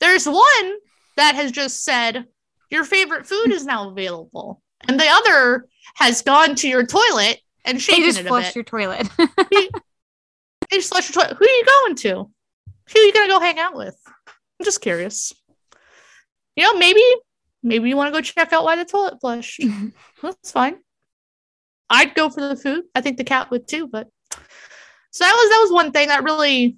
There's 0.00 0.26
one 0.26 0.74
that 1.16 1.34
has 1.34 1.50
just 1.50 1.84
said, 1.84 2.26
Your 2.70 2.84
favorite 2.84 3.26
food 3.26 3.50
is 3.50 3.64
now 3.64 3.90
available. 3.90 4.62
And 4.86 5.00
the 5.00 5.08
other 5.08 5.66
has 5.96 6.22
gone 6.22 6.54
to 6.56 6.68
your 6.68 6.86
toilet 6.86 7.40
and 7.64 7.76
They 7.76 7.80
shaken 7.80 8.04
just 8.04 8.20
it 8.20 8.26
flushed 8.26 8.54
your 8.54 8.64
toilet. 8.64 9.08
They 10.70 10.78
just 10.78 10.88
flushed 10.88 11.14
your 11.14 11.22
toilet. 11.22 11.36
Who 11.38 11.44
are 11.44 11.48
you 11.48 11.64
going 11.64 11.94
to? 11.96 12.30
Who 12.92 12.98
are 12.98 13.02
you 13.02 13.12
gonna 13.12 13.28
go 13.28 13.40
hang 13.40 13.58
out 13.58 13.74
with? 13.76 13.96
I'm 14.26 14.64
just 14.64 14.80
curious. 14.80 15.32
You 16.56 16.64
know, 16.64 16.78
maybe 16.78 17.02
maybe 17.62 17.88
you 17.88 17.96
want 17.96 18.12
to 18.12 18.18
go 18.18 18.22
check 18.22 18.52
out 18.52 18.64
why 18.64 18.76
the 18.76 18.84
toilet 18.84 19.20
flushed. 19.20 19.62
That's 20.22 20.52
fine. 20.52 20.76
I'd 21.90 22.14
go 22.14 22.30
for 22.30 22.40
the 22.40 22.56
food. 22.56 22.84
I 22.94 23.00
think 23.00 23.18
the 23.18 23.24
cat 23.24 23.50
would 23.50 23.68
too, 23.68 23.86
but 23.86 24.08
so 25.14 25.24
that 25.24 25.32
was 25.32 25.50
that 25.50 25.60
was 25.62 25.70
one 25.72 25.92
thing 25.92 26.08
that 26.08 26.24
really 26.24 26.76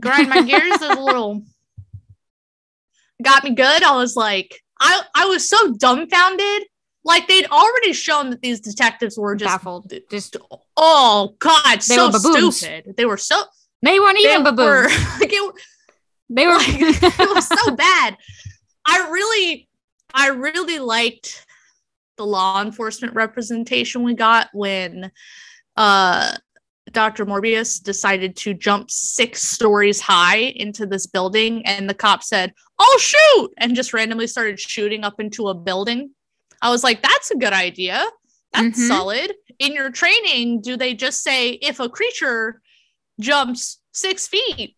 grind 0.00 0.28
my 0.28 0.42
gears. 0.42 0.82
A 0.82 0.94
little 1.00 1.44
got 3.22 3.44
me 3.44 3.54
good. 3.54 3.84
I 3.84 3.94
was 3.94 4.16
like, 4.16 4.60
I 4.80 5.02
I 5.14 5.26
was 5.26 5.48
so 5.48 5.72
dumbfounded. 5.74 6.64
Like 7.04 7.28
they'd 7.28 7.46
already 7.46 7.92
shown 7.92 8.30
that 8.30 8.42
these 8.42 8.58
detectives 8.58 9.16
were 9.16 9.36
just 9.36 9.52
Baffled. 9.52 9.92
Just 10.10 10.36
oh 10.76 11.36
god, 11.38 11.76
They 11.76 11.94
so 11.94 12.10
were 12.10 12.18
stupid. 12.18 12.94
They 12.96 13.04
were 13.04 13.16
so 13.16 13.40
they 13.82 14.00
weren't 14.00 14.18
even 14.18 14.42
they 14.56 14.64
were 14.64 14.88
like 15.20 15.32
it, 15.32 15.54
they 16.30 16.44
were 16.44 16.54
like, 16.54 16.68
it 16.68 17.34
was 17.34 17.46
so 17.46 17.70
bad. 17.76 18.16
I 18.84 19.10
really, 19.10 19.68
I 20.12 20.30
really 20.30 20.80
liked 20.80 21.46
the 22.16 22.26
law 22.26 22.60
enforcement 22.60 23.14
representation 23.14 24.02
we 24.02 24.14
got 24.14 24.48
when 24.52 25.12
uh, 25.76 26.36
Dr. 26.98 27.24
Morbius 27.26 27.80
decided 27.80 28.34
to 28.38 28.54
jump 28.54 28.90
six 28.90 29.40
stories 29.40 30.00
high 30.00 30.38
into 30.56 30.84
this 30.84 31.06
building, 31.06 31.64
and 31.64 31.88
the 31.88 31.94
cop 31.94 32.24
said, 32.24 32.52
"Oh 32.80 32.98
shoot!" 33.00 33.54
and 33.58 33.76
just 33.76 33.94
randomly 33.94 34.26
started 34.26 34.58
shooting 34.58 35.04
up 35.04 35.20
into 35.20 35.46
a 35.46 35.54
building. 35.54 36.10
I 36.60 36.70
was 36.70 36.82
like, 36.82 37.00
"That's 37.00 37.30
a 37.30 37.36
good 37.36 37.52
idea. 37.52 38.04
That's 38.52 38.76
Mhm. 38.80 38.88
solid." 38.88 39.32
In 39.60 39.74
your 39.74 39.92
training, 39.92 40.60
do 40.60 40.76
they 40.76 40.92
just 40.92 41.22
say 41.22 41.50
if 41.50 41.78
a 41.78 41.88
creature 41.88 42.60
jumps 43.20 43.78
six 43.92 44.26
feet, 44.26 44.74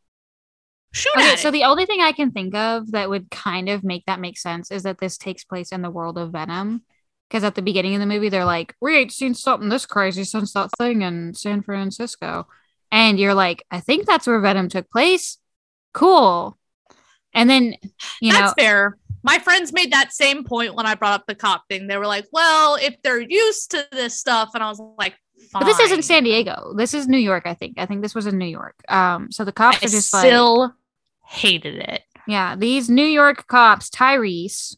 shoot 0.92 1.12
Okay, 1.16 1.36
so 1.36 1.48
it? 1.48 1.52
the 1.52 1.64
only 1.64 1.86
thing 1.86 2.02
I 2.02 2.12
can 2.12 2.32
think 2.32 2.54
of 2.54 2.90
that 2.90 3.08
would 3.08 3.30
kind 3.30 3.70
of 3.70 3.82
make 3.82 4.04
that 4.04 4.20
make 4.20 4.36
sense 4.36 4.70
is 4.70 4.82
that 4.82 4.98
this 4.98 5.16
takes 5.16 5.42
place 5.44 5.72
in 5.72 5.80
the 5.80 5.90
world 5.90 6.18
of 6.18 6.32
Venom. 6.32 6.82
Because 7.30 7.44
at 7.44 7.54
the 7.54 7.62
beginning 7.62 7.94
of 7.94 8.00
the 8.00 8.06
movie, 8.06 8.28
they're 8.28 8.44
like, 8.44 8.74
We 8.80 8.96
ain't 8.96 9.12
seen 9.12 9.34
something 9.34 9.68
this 9.68 9.86
crazy 9.86 10.24
since 10.24 10.52
that 10.54 10.70
thing 10.78 11.02
in 11.02 11.34
San 11.34 11.62
Francisco. 11.62 12.48
And 12.90 13.20
you're 13.20 13.34
like, 13.34 13.64
I 13.70 13.78
think 13.78 14.04
that's 14.04 14.26
where 14.26 14.40
Venom 14.40 14.68
took 14.68 14.90
place. 14.90 15.38
Cool. 15.94 16.58
And 17.32 17.48
then, 17.48 17.76
you 18.20 18.32
That's 18.32 18.56
know, 18.56 18.62
fair. 18.62 18.98
My 19.22 19.38
friends 19.38 19.72
made 19.72 19.92
that 19.92 20.12
same 20.12 20.42
point 20.42 20.74
when 20.74 20.86
I 20.86 20.96
brought 20.96 21.20
up 21.20 21.26
the 21.26 21.34
cop 21.36 21.68
thing. 21.68 21.86
They 21.86 21.98
were 21.98 22.06
like, 22.06 22.26
"Well, 22.32 22.76
if 22.76 22.96
they're 23.02 23.20
used 23.20 23.72
to 23.72 23.86
this 23.92 24.18
stuff," 24.18 24.52
and 24.54 24.64
I 24.64 24.68
was 24.68 24.80
like, 24.98 25.14
but 25.52 25.64
this 25.64 25.80
isn't 25.80 26.02
San 26.02 26.24
Diego. 26.24 26.72
This 26.76 26.94
is 26.94 27.08
New 27.08 27.18
York, 27.18 27.44
I 27.46 27.54
think. 27.54 27.78
I 27.78 27.86
think 27.86 28.02
this 28.02 28.14
was 28.14 28.26
in 28.26 28.38
New 28.38 28.46
York. 28.46 28.76
Um, 28.88 29.30
so 29.30 29.44
the 29.44 29.52
cops 29.52 29.82
I 29.82 29.86
are 29.86 29.90
just 29.90 30.12
like, 30.12 30.26
still 30.26 30.74
hated 31.24 31.76
it. 31.76 32.02
Yeah, 32.26 32.56
these 32.56 32.88
New 32.88 33.04
York 33.04 33.46
cops, 33.46 33.90
Tyrese. 33.90 34.76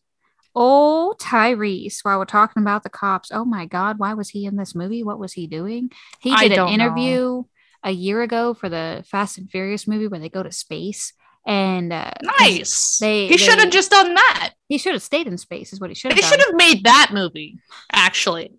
Oh, 0.55 1.15
Tyrese. 1.19 1.99
While 2.03 2.19
we're 2.19 2.25
talking 2.27 2.63
about 2.63 2.83
the 2.83 2.91
cops, 2.91 3.31
oh 3.33 3.45
my 3.45 3.67
God, 3.67 3.99
why 3.99 4.15
was 4.15 4.29
he 4.31 4.45
in 4.47 4.57
this 4.57 4.75
movie? 4.75 5.03
What 5.03 5.19
was 5.19 5.33
he 5.33 5.47
doing? 5.47 5.91
He 6.21 6.35
did 6.37 6.53
an 6.53 6.57
don't 6.57 6.67
know. 6.69 6.73
interview 6.75 7.43
a 7.83 7.91
year 7.91 8.23
ago 8.23 8.55
for 8.55 8.69
the 8.69 9.03
Fast 9.07 9.39
and 9.39 9.51
Furious 9.51 9.89
movie 9.89 10.09
where 10.09 10.21
they 10.21 10.29
go 10.29 10.43
to 10.43 10.53
space. 10.53 11.13
And 11.47 11.93
uh, 11.93 12.13
Nice. 12.39 12.99
They- 12.99 13.27
he 13.29 13.37
should 13.37 13.59
have 13.59 13.71
just 13.71 13.91
done 13.91 14.15
that. 14.15 14.53
he 14.69 14.79
should 14.79 14.93
have 14.93 15.03
stayed 15.03 15.27
in 15.27 15.37
space, 15.39 15.73
is 15.73 15.81
what 15.81 15.91
he 15.91 15.95
should 15.95 16.13
They 16.13 16.21
have 16.21 16.31
should 16.31 16.41
have 16.41 16.55
made 16.55 16.85
that 16.85 17.11
movie. 17.13 17.59
Actually, 17.93 18.53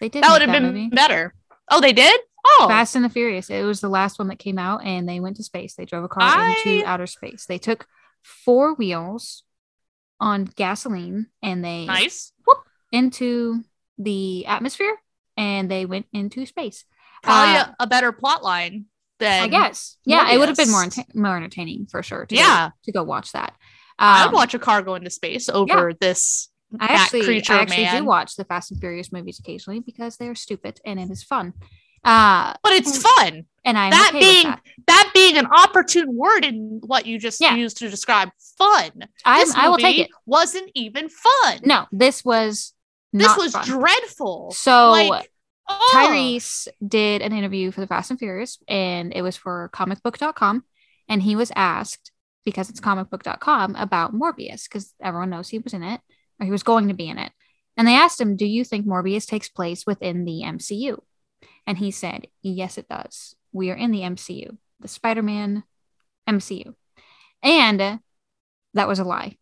They 0.00 0.08
did 0.10 0.22
that 0.24 0.32
would 0.32 0.42
have 0.42 0.52
been 0.52 0.64
movie. 0.64 0.88
better. 0.88 1.32
Oh, 1.70 1.80
they 1.80 1.92
did. 1.94 2.20
Oh, 2.46 2.66
Fast 2.68 2.94
and 2.94 3.02
the 3.04 3.08
Furious. 3.08 3.48
It 3.48 3.64
was 3.64 3.80
the 3.80 3.88
last 3.88 4.18
one 4.18 4.28
that 4.28 4.38
came 4.38 4.58
out, 4.58 4.84
and 4.84 5.08
they 5.08 5.18
went 5.18 5.36
to 5.36 5.42
space. 5.42 5.76
They 5.76 5.86
drove 5.86 6.04
a 6.04 6.08
car 6.08 6.22
I- 6.24 6.50
into 6.66 6.84
outer 6.86 7.06
space. 7.06 7.46
They 7.46 7.56
took 7.56 7.86
four 8.22 8.74
wheels 8.74 9.44
on 10.20 10.44
gasoline, 10.56 11.26
and 11.42 11.64
they 11.64 11.86
nice. 11.86 12.32
into 12.92 13.62
the 13.98 14.46
atmosphere 14.46 14.96
and 15.36 15.70
they 15.70 15.86
went 15.86 16.06
into 16.12 16.46
space. 16.46 16.84
Probably 17.22 17.56
Uh, 17.56 17.66
a, 17.80 17.84
a 17.84 17.86
better 17.86 18.12
plot 18.12 18.42
line 18.42 18.86
than 19.18 19.42
I 19.44 19.48
guess. 19.48 19.96
Yeah, 20.04 20.30
it 20.32 20.38
would 20.38 20.48
have 20.48 20.56
been 20.56 20.70
more 20.70 20.84
enta- 20.84 21.14
more 21.14 21.36
entertaining 21.36 21.86
for 21.86 22.02
sure. 22.02 22.26
To 22.26 22.34
Yeah. 22.34 22.68
go, 22.68 22.72
to 22.84 22.92
go 22.92 23.02
watch 23.04 23.32
that. 23.32 23.54
I'd 23.98 24.26
Um, 24.26 24.32
watch 24.32 24.54
a 24.54 24.58
car 24.58 24.82
go 24.82 24.94
into 24.96 25.10
space 25.10 25.48
over 25.48 25.92
this. 25.94 26.50
I 26.80 26.86
actually, 26.86 27.24
creature 27.24 27.52
I 27.52 27.58
actually 27.62 27.84
man. 27.84 28.02
do 28.02 28.04
watch 28.04 28.34
the 28.34 28.44
Fast 28.44 28.72
and 28.72 28.80
Furious 28.80 29.12
movies 29.12 29.38
occasionally 29.38 29.78
because 29.78 30.16
they're 30.16 30.34
stupid 30.34 30.80
and 30.84 30.98
it 30.98 31.08
is 31.10 31.22
fun. 31.22 31.52
Uh, 32.04 32.54
But 32.62 32.72
it's 32.72 32.98
fun. 33.02 33.46
and 33.64 33.78
I'm 33.78 33.90
That 33.90 34.10
okay 34.14 34.20
being- 34.20 34.44
that. 34.46 34.60
That 34.86 35.10
being 35.14 35.38
an 35.38 35.46
opportune 35.46 36.14
word 36.14 36.44
in 36.44 36.80
what 36.84 37.06
you 37.06 37.18
just 37.18 37.40
Yeah. 37.40 37.54
used 37.54 37.78
to 37.78 37.88
describe 37.88 38.30
fun. 38.58 38.90
I'm, 39.24 39.46
I 39.56 39.68
will 39.70 39.78
take 39.78 39.98
it. 39.98 40.10
Wasn't 40.26 40.70
even 40.74 41.08
fun. 41.08 41.60
No, 41.64 41.86
this 41.90 42.22
was 42.24 42.74
this 43.14 43.34
was 43.38 43.52
fun. 43.52 43.64
dreadful. 43.64 44.50
So 44.52 44.90
like, 44.90 45.30
oh, 45.68 45.90
Tyrese 45.94 46.68
did 46.86 47.22
an 47.22 47.32
interview 47.32 47.70
for 47.70 47.80
the 47.80 47.86
Fast 47.86 48.10
and 48.10 48.18
Furious, 48.18 48.58
and 48.68 49.14
it 49.14 49.22
was 49.22 49.36
for 49.36 49.70
comicbook.com. 49.72 50.64
And 51.08 51.22
he 51.22 51.34
was 51.36 51.50
asked, 51.56 52.12
because 52.44 52.68
it's 52.68 52.80
comicbook.com, 52.80 53.76
about 53.76 54.14
Morbius, 54.14 54.64
because 54.64 54.92
everyone 55.00 55.30
knows 55.30 55.48
he 55.48 55.58
was 55.58 55.72
in 55.72 55.82
it, 55.82 56.00
or 56.38 56.44
he 56.44 56.50
was 56.52 56.62
going 56.62 56.88
to 56.88 56.94
be 56.94 57.08
in 57.08 57.18
it. 57.18 57.32
And 57.78 57.88
they 57.88 57.94
asked 57.94 58.20
him, 58.20 58.36
Do 58.36 58.44
you 58.46 58.64
think 58.64 58.84
Morbius 58.86 59.26
takes 59.26 59.48
place 59.48 59.86
within 59.86 60.24
the 60.26 60.42
MCU? 60.44 60.98
And 61.66 61.78
he 61.78 61.90
said, 61.90 62.28
Yes, 62.42 62.78
it 62.78 62.88
does. 62.88 63.34
We 63.52 63.70
are 63.70 63.74
in 63.76 63.90
the 63.90 64.00
MCU, 64.00 64.56
the 64.80 64.88
Spider 64.88 65.22
Man 65.22 65.64
MCU. 66.28 66.74
And 67.42 68.00
that 68.74 68.88
was 68.88 68.98
a 68.98 69.04
lie. 69.04 69.36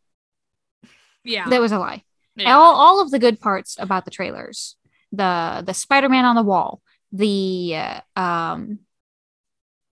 yeah. 1.24 1.48
That 1.48 1.60
was 1.60 1.72
a 1.72 1.78
lie 1.78 2.04
yeah. 2.36 2.56
all, 2.56 2.74
all 2.74 3.00
of 3.00 3.10
the 3.10 3.18
good 3.18 3.40
parts 3.40 3.76
about 3.78 4.04
the 4.04 4.10
trailers 4.10 4.76
the 5.12 5.62
the 5.66 5.74
spider-man 5.74 6.24
on 6.24 6.36
the 6.36 6.42
wall 6.42 6.80
the 7.12 7.74
uh, 7.76 8.00
um 8.18 8.78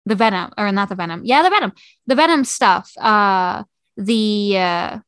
the 0.07 0.14
venom 0.14 0.50
or 0.57 0.73
not 0.73 0.88
the 0.88 0.95
venom 0.95 1.23
yeah 1.25 1.43
the 1.43 1.50
venom 1.50 1.73
the 2.07 2.14
venom 2.14 2.45
stuff 2.45 2.90
uh 2.99 3.62
the 3.97 4.57
uh 4.57 4.99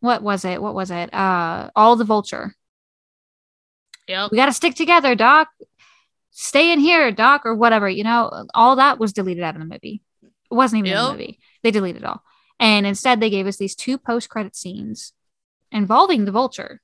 what 0.00 0.22
was 0.22 0.44
it 0.44 0.62
what 0.62 0.74
was 0.74 0.90
it 0.90 1.12
uh 1.12 1.70
all 1.76 1.96
the 1.96 2.04
vulture 2.04 2.54
Yep. 4.08 4.32
we 4.32 4.36
got 4.36 4.46
to 4.46 4.52
stick 4.52 4.74
together 4.74 5.14
doc 5.14 5.48
stay 6.32 6.72
in 6.72 6.80
here 6.80 7.12
doc 7.12 7.42
or 7.44 7.54
whatever 7.54 7.88
you 7.88 8.02
know 8.04 8.46
all 8.54 8.76
that 8.76 8.98
was 8.98 9.12
deleted 9.12 9.44
out 9.44 9.54
of 9.54 9.60
the 9.60 9.66
movie. 9.68 10.02
It 10.22 10.54
wasn't 10.54 10.86
even 10.86 10.98
in 10.98 11.04
the 11.04 11.12
movie. 11.12 11.38
They 11.62 11.70
deleted 11.70 12.02
it 12.02 12.06
all. 12.06 12.22
And 12.58 12.86
instead 12.86 13.20
they 13.20 13.30
gave 13.30 13.46
us 13.46 13.56
these 13.56 13.74
two 13.76 13.96
post-credit 13.98 14.54
scenes 14.56 15.12
involving 15.70 16.24
the 16.24 16.32
vulture 16.32 16.80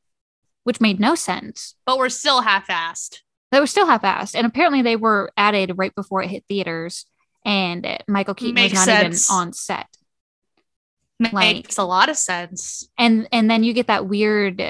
which 0.64 0.80
made 0.82 1.00
no 1.00 1.14
sense. 1.14 1.76
But 1.86 1.96
we're 1.98 2.10
still 2.10 2.42
half-assed. 2.42 3.20
they 3.50 3.58
were 3.60 3.66
still 3.66 3.86
half-assed. 3.86 4.34
And 4.34 4.46
apparently 4.46 4.82
they 4.82 4.96
were 4.96 5.32
added 5.34 5.72
right 5.76 5.94
before 5.94 6.22
it 6.22 6.28
hit 6.28 6.44
theaters 6.48 7.06
and 7.44 7.86
michael 8.06 8.34
keaton 8.34 8.54
Makes 8.54 8.72
was 8.74 8.86
not 8.86 9.00
sense. 9.00 9.30
even 9.30 9.38
on 9.40 9.52
set. 9.54 9.86
Makes 11.20 11.32
Like- 11.32 11.78
a 11.78 11.82
lot 11.82 12.08
of 12.08 12.16
sense. 12.16 12.88
and 12.98 13.28
and 13.32 13.50
then 13.50 13.64
you 13.64 13.72
get 13.72 13.86
that 13.88 14.06
weird 14.06 14.62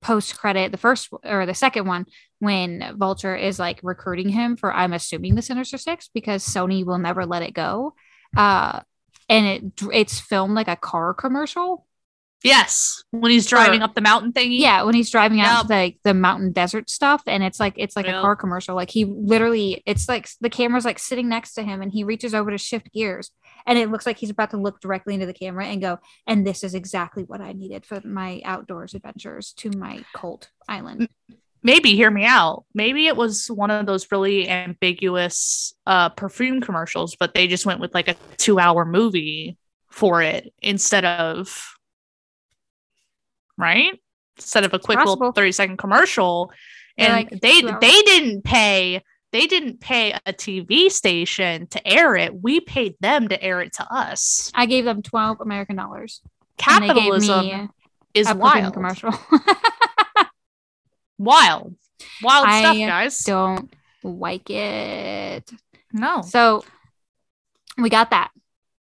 post 0.00 0.38
credit 0.38 0.70
the 0.70 0.78
first 0.78 1.08
or 1.24 1.44
the 1.46 1.54
second 1.54 1.86
one 1.86 2.06
when 2.40 2.94
vulture 2.96 3.34
is 3.36 3.58
like 3.58 3.80
recruiting 3.82 4.28
him 4.28 4.56
for 4.56 4.72
i'm 4.72 4.92
assuming 4.92 5.34
the 5.34 5.42
sinister 5.42 5.78
six 5.78 6.08
because 6.14 6.46
sony 6.46 6.84
will 6.84 6.98
never 6.98 7.26
let 7.26 7.42
it 7.42 7.54
go 7.54 7.94
Uh, 8.36 8.80
and 9.28 9.46
it 9.46 9.64
it's 9.92 10.20
filmed 10.20 10.54
like 10.54 10.68
a 10.68 10.76
car 10.76 11.14
commercial. 11.14 11.86
Yes, 12.44 13.02
when 13.10 13.32
he's 13.32 13.46
driving 13.46 13.80
Or- 13.80 13.84
up 13.84 13.94
the 13.96 14.00
mountain 14.00 14.32
thingy. 14.32 14.60
Yeah, 14.60 14.84
when 14.84 14.94
he's 14.94 15.10
driving 15.10 15.40
out 15.40 15.46
Yep. 15.50 15.62
to 15.62 15.68
the 15.68 16.10
the 16.10 16.14
mountain 16.14 16.52
desert 16.52 16.88
stuff, 16.88 17.22
and 17.26 17.42
it's 17.42 17.58
like 17.58 17.74
it's 17.76 17.96
like 17.96 18.06
Yep. 18.06 18.14
a 18.14 18.20
car 18.20 18.36
commercial. 18.36 18.76
Like 18.76 18.90
he 18.90 19.04
literally, 19.06 19.82
it's 19.86 20.08
like 20.08 20.28
the 20.40 20.48
camera's 20.48 20.84
like 20.84 20.98
sitting 21.00 21.28
next 21.28 21.54
to 21.54 21.62
him, 21.64 21.82
and 21.82 21.90
he 21.92 22.04
reaches 22.04 22.34
over 22.34 22.50
to 22.52 22.58
shift 22.58 22.92
gears, 22.92 23.30
and 23.66 23.76
it 23.78 23.90
looks 23.90 24.06
like 24.06 24.18
he's 24.18 24.30
about 24.30 24.50
to 24.50 24.56
look 24.56 24.80
directly 24.80 25.14
into 25.14 25.26
the 25.26 25.34
camera 25.34 25.66
and 25.66 25.80
go, 25.82 25.98
"And 26.28 26.46
this 26.46 26.62
is 26.62 26.74
exactly 26.74 27.24
what 27.24 27.40
I 27.40 27.52
needed 27.52 27.84
for 27.84 28.00
my 28.04 28.40
outdoors 28.44 28.94
adventures 28.94 29.52
to 29.54 29.70
my 29.76 30.04
cult 30.14 30.50
island." 30.68 31.08
Maybe 31.62 31.94
hear 31.94 32.10
me 32.10 32.24
out. 32.24 32.64
Maybe 32.74 33.06
it 33.06 33.16
was 33.16 33.48
one 33.48 33.70
of 33.70 33.86
those 33.86 34.10
really 34.10 34.48
ambiguous 34.48 35.74
uh 35.86 36.10
perfume 36.10 36.60
commercials, 36.60 37.16
but 37.16 37.34
they 37.34 37.46
just 37.46 37.66
went 37.66 37.80
with 37.80 37.94
like 37.94 38.08
a 38.08 38.16
two 38.36 38.58
hour 38.58 38.84
movie 38.84 39.56
for 39.88 40.22
it 40.22 40.52
instead 40.62 41.04
of 41.04 41.74
right? 43.56 44.00
Instead 44.36 44.64
of 44.64 44.72
a 44.72 44.78
quick 44.78 44.98
possible. 44.98 45.18
little 45.18 45.32
30 45.32 45.52
second 45.52 45.76
commercial. 45.78 46.52
And 46.96 47.12
like, 47.12 47.30
they 47.30 47.60
they 47.62 48.02
didn't 48.02 48.42
pay 48.42 49.02
they 49.30 49.46
didn't 49.46 49.80
pay 49.80 50.12
a 50.12 50.32
TV 50.32 50.90
station 50.90 51.66
to 51.68 51.86
air 51.86 52.16
it. 52.16 52.34
We 52.40 52.60
paid 52.60 52.94
them 53.00 53.28
to 53.28 53.42
air 53.42 53.60
it 53.60 53.74
to 53.74 53.86
us. 53.92 54.50
I 54.54 54.66
gave 54.66 54.84
them 54.84 55.02
twelve 55.02 55.40
American 55.40 55.76
dollars, 55.76 56.22
and 56.66 56.82
they 56.82 56.88
gave 56.88 56.96
Capitalism 56.96 57.70
is 58.14 58.28
a 58.30 58.34
wild. 58.34 58.72
commercial. 58.72 59.12
Wild. 61.18 61.74
Wild 62.22 62.46
I 62.48 62.60
stuff, 62.60 62.76
guys. 62.76 63.18
Don't 63.24 63.74
like 64.02 64.48
it. 64.50 65.50
No. 65.92 66.22
So 66.22 66.64
we 67.76 67.90
got 67.90 68.10
that. 68.10 68.30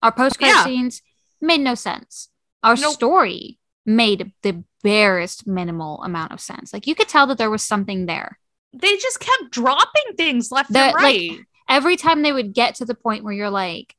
Our 0.02 0.12
post 0.12 0.38
credit 0.38 0.54
Yeah. 0.56 0.64
scenes 0.64 1.02
made 1.40 1.60
no 1.60 1.74
sense. 1.74 2.28
Our 2.62 2.76
Nope. 2.76 2.94
story 2.94 3.58
made 3.86 4.32
the 4.42 4.64
barest 4.82 5.46
minimal 5.46 6.02
amount 6.02 6.32
of 6.32 6.40
sense. 6.40 6.72
Like 6.72 6.86
you 6.86 6.94
could 6.94 7.08
tell 7.08 7.26
that 7.28 7.38
there 7.38 7.50
was 7.50 7.62
something 7.62 8.06
there. 8.06 8.38
they 8.76 8.96
just 8.96 9.20
kept 9.20 9.50
dropping 9.52 10.16
things 10.16 10.50
left 10.50 10.72
The- 10.72 10.80
and 10.80 10.92
like, 10.94 11.02
right. 11.04 11.38
Every 11.68 11.96
time 11.96 12.22
they 12.22 12.32
would 12.32 12.52
get 12.52 12.74
to 12.76 12.84
the 12.84 12.96
point 12.96 13.22
where 13.22 13.32
you're 13.32 13.48
like, 13.48 13.94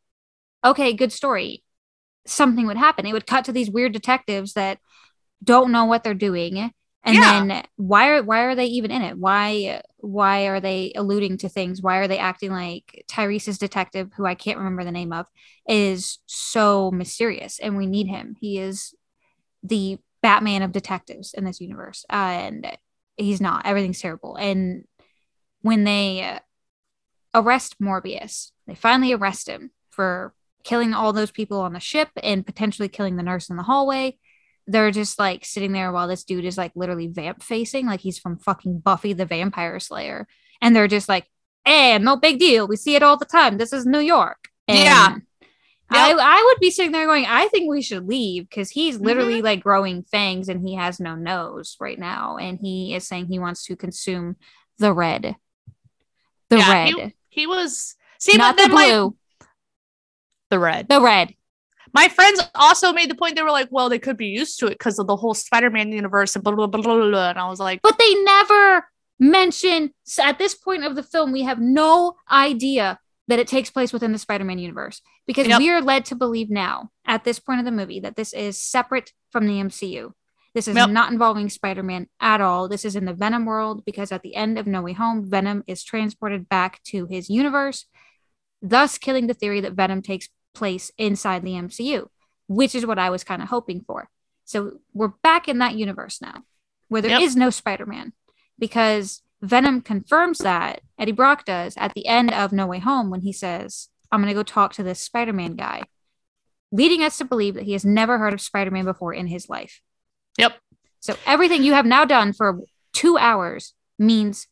okay, 0.65 0.91
good 0.91 1.13
story, 1.13 1.63
something 2.27 2.67
would 2.67 2.75
happen. 2.75 3.05
It 3.05 3.13
would 3.13 3.25
cut 3.25 3.45
to 3.45 3.53
these 3.53 3.69
weird 3.71 3.93
detectives 3.93 4.51
that 4.53 4.79
don't 5.41 5.71
know 5.71 5.85
what 5.85 6.03
they're 6.03 6.13
doing. 6.13 6.73
And 7.05 7.15
Yeah. 7.15 7.45
then 7.45 7.63
why 7.75 8.09
are 8.09 8.23
why 8.23 8.41
are 8.41 8.55
they 8.55 8.65
even 8.65 8.89
in 8.89 9.03
it? 9.03 9.17
Why 9.17 9.81
why 9.97 10.47
are 10.47 10.59
they 10.59 10.91
alluding 10.95 11.37
to 11.39 11.49
things? 11.49 11.81
Why 11.81 11.97
are 11.97 12.07
they 12.07 12.17
acting 12.17 12.51
like 12.51 13.05
Tyrese's 13.07 13.59
detective, 13.59 14.11
who 14.17 14.25
I 14.25 14.35
can't 14.35 14.57
remember 14.57 14.83
the 14.83 14.91
name 14.91 15.13
of, 15.13 15.27
is 15.67 16.17
so 16.25 16.91
mysterious 16.91 17.59
and 17.59 17.77
we 17.77 17.85
need 17.85 18.07
him. 18.07 18.35
He 18.39 18.57
is 18.57 18.95
the 19.63 19.99
Batman 20.21 20.63
of 20.63 20.71
detectives 20.71 21.33
in 21.33 21.45
this 21.45 21.61
universe. 21.61 22.05
Uh, 22.09 22.15
and 22.15 22.77
he's 23.17 23.39
not. 23.39 23.65
Everything's 23.65 24.01
terrible. 24.01 24.35
And 24.35 24.85
when 25.61 25.83
they 25.83 26.39
arrest 27.35 27.79
Morbius, 27.79 28.51
they 28.65 28.75
finally 28.75 29.13
arrest 29.13 29.47
him 29.47 29.71
for 29.91 30.33
killing 30.63 30.93
all 30.93 31.13
those 31.13 31.31
people 31.31 31.59
on 31.61 31.73
the 31.73 31.79
ship 31.79 32.09
and 32.23 32.45
potentially 32.45 32.89
killing 32.89 33.15
the 33.17 33.23
nurse 33.23 33.49
in 33.49 33.55
the 33.55 33.63
hallway. 33.63 34.17
They're 34.67 34.91
just 34.91 35.19
like 35.19 35.45
sitting 35.45 35.71
there 35.73 35.91
while 35.91 36.07
this 36.07 36.23
dude 36.23 36.45
is 36.45 36.57
like 36.57 36.71
literally 36.75 37.07
vamp 37.07 37.43
facing, 37.43 37.85
like 37.85 37.99
he's 37.99 38.17
from 38.19 38.37
fucking 38.37 38.79
Buffy 38.79 39.13
the 39.13 39.25
Vampire 39.25 39.79
Slayer. 39.79 40.27
And 40.61 40.75
they're 40.75 40.87
just 40.87 41.07
like, 41.09 41.29
eh, 41.65 41.97
no 41.99 42.15
big 42.17 42.39
deal. 42.39 42.67
We 42.67 42.75
see 42.75 42.95
it 42.95 43.03
all 43.03 43.17
the 43.17 43.25
time. 43.25 43.57
This 43.57 43.73
is 43.73 43.85
New 43.85 43.99
York. 43.99 44.49
And 44.67 44.77
Yeah. 44.79 45.15
I, 45.91 46.09
Yep. 46.09 46.17
I 46.19 46.43
would 46.43 46.59
be 46.59 46.71
sitting 46.71 46.91
there 46.91 47.05
going, 47.05 47.25
I 47.27 47.47
think 47.49 47.69
we 47.69 47.83
should 47.83 48.07
leave 48.07 48.49
because 48.49 48.71
he's 48.71 48.95
Mm-hmm. 48.95 49.05
literally 49.05 49.41
like 49.43 49.61
growing 49.61 50.01
fangs 50.01 50.49
and 50.49 50.67
he 50.67 50.73
has 50.75 50.99
no 50.99 51.13
nose 51.13 51.77
right 51.79 51.99
now. 51.99 52.37
And 52.37 52.57
he 52.59 52.95
is 52.95 53.07
saying 53.07 53.27
he 53.27 53.37
wants 53.37 53.65
to 53.65 53.75
consume 53.75 54.35
the 54.79 54.91
red. 54.93 55.35
The 56.49 56.57
Yeah, 56.57 56.71
red. 56.73 56.89
He, 56.89 57.13
he 57.41 57.47
was 57.47 57.95
see, 58.19 58.35
Not 58.35 58.55
but 58.57 58.63
the 58.63 58.67
then 58.69 58.75
my- 58.75 58.85
blue. 58.89 59.15
the 60.49 60.59
red. 60.59 60.87
the 60.89 61.01
red. 61.01 61.35
My 61.95 62.09
friends 62.09 62.41
also 62.55 62.91
made 62.91 63.09
the 63.09 63.15
point 63.15 63.35
they 63.37 63.41
were 63.41 63.49
like, 63.51 63.69
well, 63.71 63.87
they 63.87 63.99
could 63.99 64.17
be 64.17 64.27
used 64.27 64.59
to 64.59 64.65
it 64.67 64.77
because 64.77 64.99
of 64.99 65.07
the 65.07 65.15
whole 65.15 65.33
Spider-Man 65.33 65.93
universe 65.93 66.35
and 66.35 66.43
blah 66.43 66.53
blah 66.53 66.67
blah 66.67 66.81
blah. 66.81 67.09
blah. 67.09 67.29
And 67.29 67.39
I 67.39 67.47
was 67.49 67.59
like, 67.59 67.81
But 67.81 67.97
they 67.97 68.13
never 68.23 68.85
mention 69.17 69.91
so 70.03 70.21
at 70.23 70.37
this 70.37 70.53
point 70.53 70.83
of 70.83 70.95
the 70.95 71.03
film, 71.03 71.31
we 71.31 71.43
have 71.43 71.59
no 71.59 72.15
idea 72.29 72.99
that 73.29 73.39
it 73.39 73.47
takes 73.47 73.71
place 73.71 73.93
within 73.93 74.11
the 74.11 74.19
Spider-Man 74.19 74.59
universe 74.59 75.01
because 75.25 75.47
Yep. 75.47 75.59
we 75.59 75.69
are 75.71 75.81
led 75.81 76.05
to 76.05 76.15
believe 76.15 76.49
now 76.51 76.91
at 77.05 77.23
this 77.23 77.39
point 77.39 77.59
of 77.59 77.65
the 77.65 77.71
movie 77.71 78.01
that 78.01 78.15
this 78.17 78.33
is 78.33 78.61
separate 78.61 79.13
from 79.31 79.47
the 79.47 79.53
MCU. 79.59 80.11
This 80.53 80.67
is 80.67 80.75
Yep. 80.75 80.89
not 80.89 81.11
involving 81.11 81.49
Spider-Man 81.49 82.07
at 82.19 82.41
all. 82.41 82.67
This 82.67 82.85
is 82.85 82.95
in 82.95 83.05
the 83.05 83.13
Venom 83.13 83.45
world 83.45 83.83
because 83.85 84.11
at 84.11 84.21
the 84.21 84.35
end 84.35 84.59
of 84.59 84.67
No 84.67 84.81
Way 84.81 84.93
Home, 84.93 85.25
Venom 85.27 85.63
is 85.65 85.81
transported 85.83 86.47
back 86.49 86.83
to 86.91 87.07
his 87.07 87.29
universe, 87.29 87.85
thus 88.61 88.97
killing 88.97 89.27
the 89.27 89.33
theory 89.33 89.61
that 89.61 89.73
Venom 89.73 90.01
takes 90.01 90.29
place 90.55 90.91
inside 90.97 91.43
the 91.43 91.53
MCU, 91.53 92.07
which 92.47 92.73
is 92.73 92.85
what 92.85 92.97
I 92.99 93.09
was 93.09 93.23
kind 93.23 93.41
of 93.41 93.49
hoping 93.49 93.81
for. 93.81 94.09
So 94.43 94.79
we're 94.93 95.09
back 95.23 95.47
in 95.47 95.59
that 95.59 95.75
universe 95.75 96.21
now, 96.21 96.43
where 96.87 97.01
there 97.01 97.19
is 97.21 97.33
Yep. 97.35 97.39
no 97.39 97.49
Spider-Man, 97.49 98.13
because 98.57 99.21
Venom 99.41 99.81
confirms 99.81 100.39
that 100.39 100.81
Eddie 100.97 101.11
Brock 101.11 101.45
does 101.45 101.75
at 101.77 101.93
the 101.93 102.07
end 102.07 102.31
of 102.33 102.51
No 102.51 102.65
Way 102.67 102.79
Home 102.79 103.09
when 103.09 103.21
he 103.21 103.33
says, 103.33 103.89
"I'm 104.11 104.21
going 104.21 104.29
to 104.33 104.39
go 104.39 104.43
talk 104.43 104.73
to 104.73 104.83
this 104.83 104.99
Spider-Man 105.01 105.55
guy," 105.55 105.83
leading 106.71 107.03
us 107.03 107.17
to 107.17 107.25
believe 107.25 107.53
that 107.55 107.63
he 107.63 107.73
has 107.73 107.85
never 107.85 108.17
heard 108.17 108.33
of 108.33 108.41
Spider-Man 108.41 108.85
before 108.85 109.13
in 109.13 109.27
his 109.27 109.49
life. 109.49 109.81
Yep. 110.37 110.59
So 110.99 111.15
everything 111.25 111.63
you 111.63 111.73
have 111.73 111.85
now 111.85 112.05
done 112.05 112.33
for 112.33 112.61
two 112.93 113.17
hours 113.17 113.73
means 113.99 114.47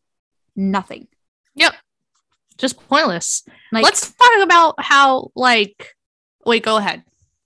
nothing. 0.56 1.08
yep, 1.56 1.74
just 2.54 2.78
pointless. 2.90 3.44
Like, 3.72 3.84
Let's 3.84 4.12
talk 4.12 4.42
about 4.42 4.76
how 4.78 5.32
like. 5.36 5.96
Wait, 6.46 6.64
go 6.64 6.78
ahead. 6.78 7.04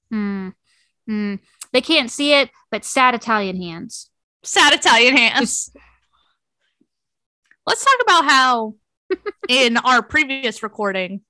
hmm, 0.09 0.49
hmm, 1.05 1.35
they 1.71 1.81
can't 1.81 2.09
see 2.09 2.33
it, 2.33 2.49
but 2.71 2.83
sad 2.83 3.13
Italian 3.13 3.61
hands. 3.61 4.09
Sad 4.43 4.73
Italian 4.73 5.15
hands. 5.15 5.71
Let's 7.67 7.83
talk 7.83 7.99
about 8.01 8.25
how 8.25 8.75
in 9.49 9.77
our 9.77 10.01
previous 10.01 10.63
recording, 10.63 11.21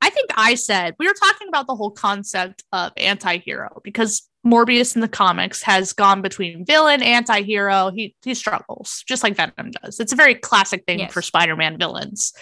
I 0.00 0.10
think 0.10 0.30
I 0.36 0.54
said 0.54 0.94
we 0.98 1.06
were 1.06 1.14
talking 1.14 1.48
about 1.48 1.66
the 1.66 1.74
whole 1.74 1.90
concept 1.90 2.64
of 2.72 2.92
anti-hero 2.96 3.80
because 3.82 4.28
Morbius 4.46 4.94
in 4.94 5.00
the 5.00 5.08
comics 5.08 5.62
has 5.62 5.92
gone 5.92 6.22
between 6.22 6.64
villain, 6.64 7.02
anti-hero. 7.02 7.90
He 7.94 8.14
he 8.22 8.34
struggles 8.34 9.02
just 9.08 9.22
like 9.22 9.34
Venom 9.36 9.72
does. 9.82 9.98
It's 9.98 10.12
a 10.12 10.16
very 10.16 10.34
classic 10.34 10.84
thing 10.86 11.00
Yes. 11.00 11.12
for 11.12 11.22
Spider-Man 11.22 11.78
villains. 11.78 12.32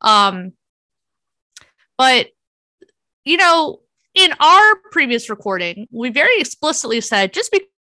Um 0.00 0.52
but 1.98 2.28
you 3.24 3.36
know, 3.36 3.80
in 4.14 4.32
our 4.40 4.76
previous 4.90 5.30
recording, 5.30 5.86
we 5.92 6.10
very 6.10 6.38
explicitly 6.40 7.00
said 7.00 7.32
just 7.32 7.54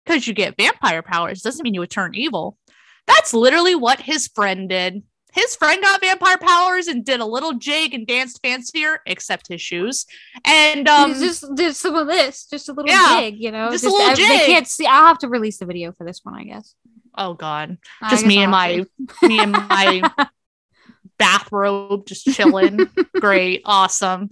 because 0.04 0.26
you 0.26 0.34
get 0.34 0.56
vampire 0.56 1.02
powers 1.02 1.42
doesn't 1.42 1.62
mean 1.62 1.74
you 1.74 1.80
would 1.80 1.90
turn 1.90 2.14
evil. 2.14 2.58
That's 3.06 3.32
literally 3.32 3.74
what 3.74 4.00
his 4.00 4.28
friend 4.28 4.68
did. 4.68 5.02
His 5.32 5.56
friend 5.56 5.80
got 5.82 6.00
vampire 6.00 6.38
powers 6.38 6.86
and 6.88 7.04
did 7.04 7.20
a 7.20 7.24
little 7.24 7.54
jig 7.54 7.94
and 7.94 8.06
danced 8.06 8.40
fancier, 8.42 9.00
except 9.06 9.48
his 9.48 9.60
shoes. 9.60 10.06
And 10.44 10.88
um, 10.88 11.14
just 11.14 11.44
did 11.54 11.74
some 11.74 11.94
of 11.94 12.06
this, 12.06 12.46
just 12.46 12.68
a 12.68 12.72
little 12.72 12.90
yeah, 12.90 13.20
jig, 13.20 13.36
you 13.38 13.50
know. 13.50 13.70
just 13.70 13.84
a 13.84 13.90
little 13.90 14.08
They 14.10 14.14
jig. 14.14 14.46
can't 14.46 14.66
see. 14.68 14.86
I'll 14.86 15.06
have 15.06 15.18
to 15.20 15.28
release 15.28 15.58
the 15.58 15.66
video 15.66 15.92
for 15.92 16.04
this 16.04 16.20
one, 16.22 16.34
I 16.34 16.44
guess. 16.44 16.74
oh 17.16 17.34
god, 17.34 17.78
I 18.00 18.10
just 18.10 18.26
me 18.26 18.38
I'll 18.38 18.42
and 18.44 18.50
my 18.52 18.84
me 19.22 19.38
and 19.40 19.52
my 19.52 20.02
bathrobe 21.18 22.06
just 22.06 22.26
chilling. 22.26 22.88
Great, 23.20 23.62
awesome. 23.64 24.30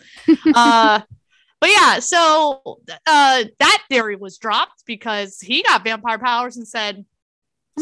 Uh, 0.54 1.00
but 1.60 1.70
yeah, 1.70 1.98
so 1.98 2.78
uh, 3.06 3.44
that 3.58 3.82
theory 3.90 4.16
was 4.16 4.38
dropped 4.38 4.84
because 4.86 5.38
he 5.40 5.62
got 5.62 5.84
vampire 5.84 6.18
powers 6.18 6.56
and 6.56 6.66
said, 6.66 7.04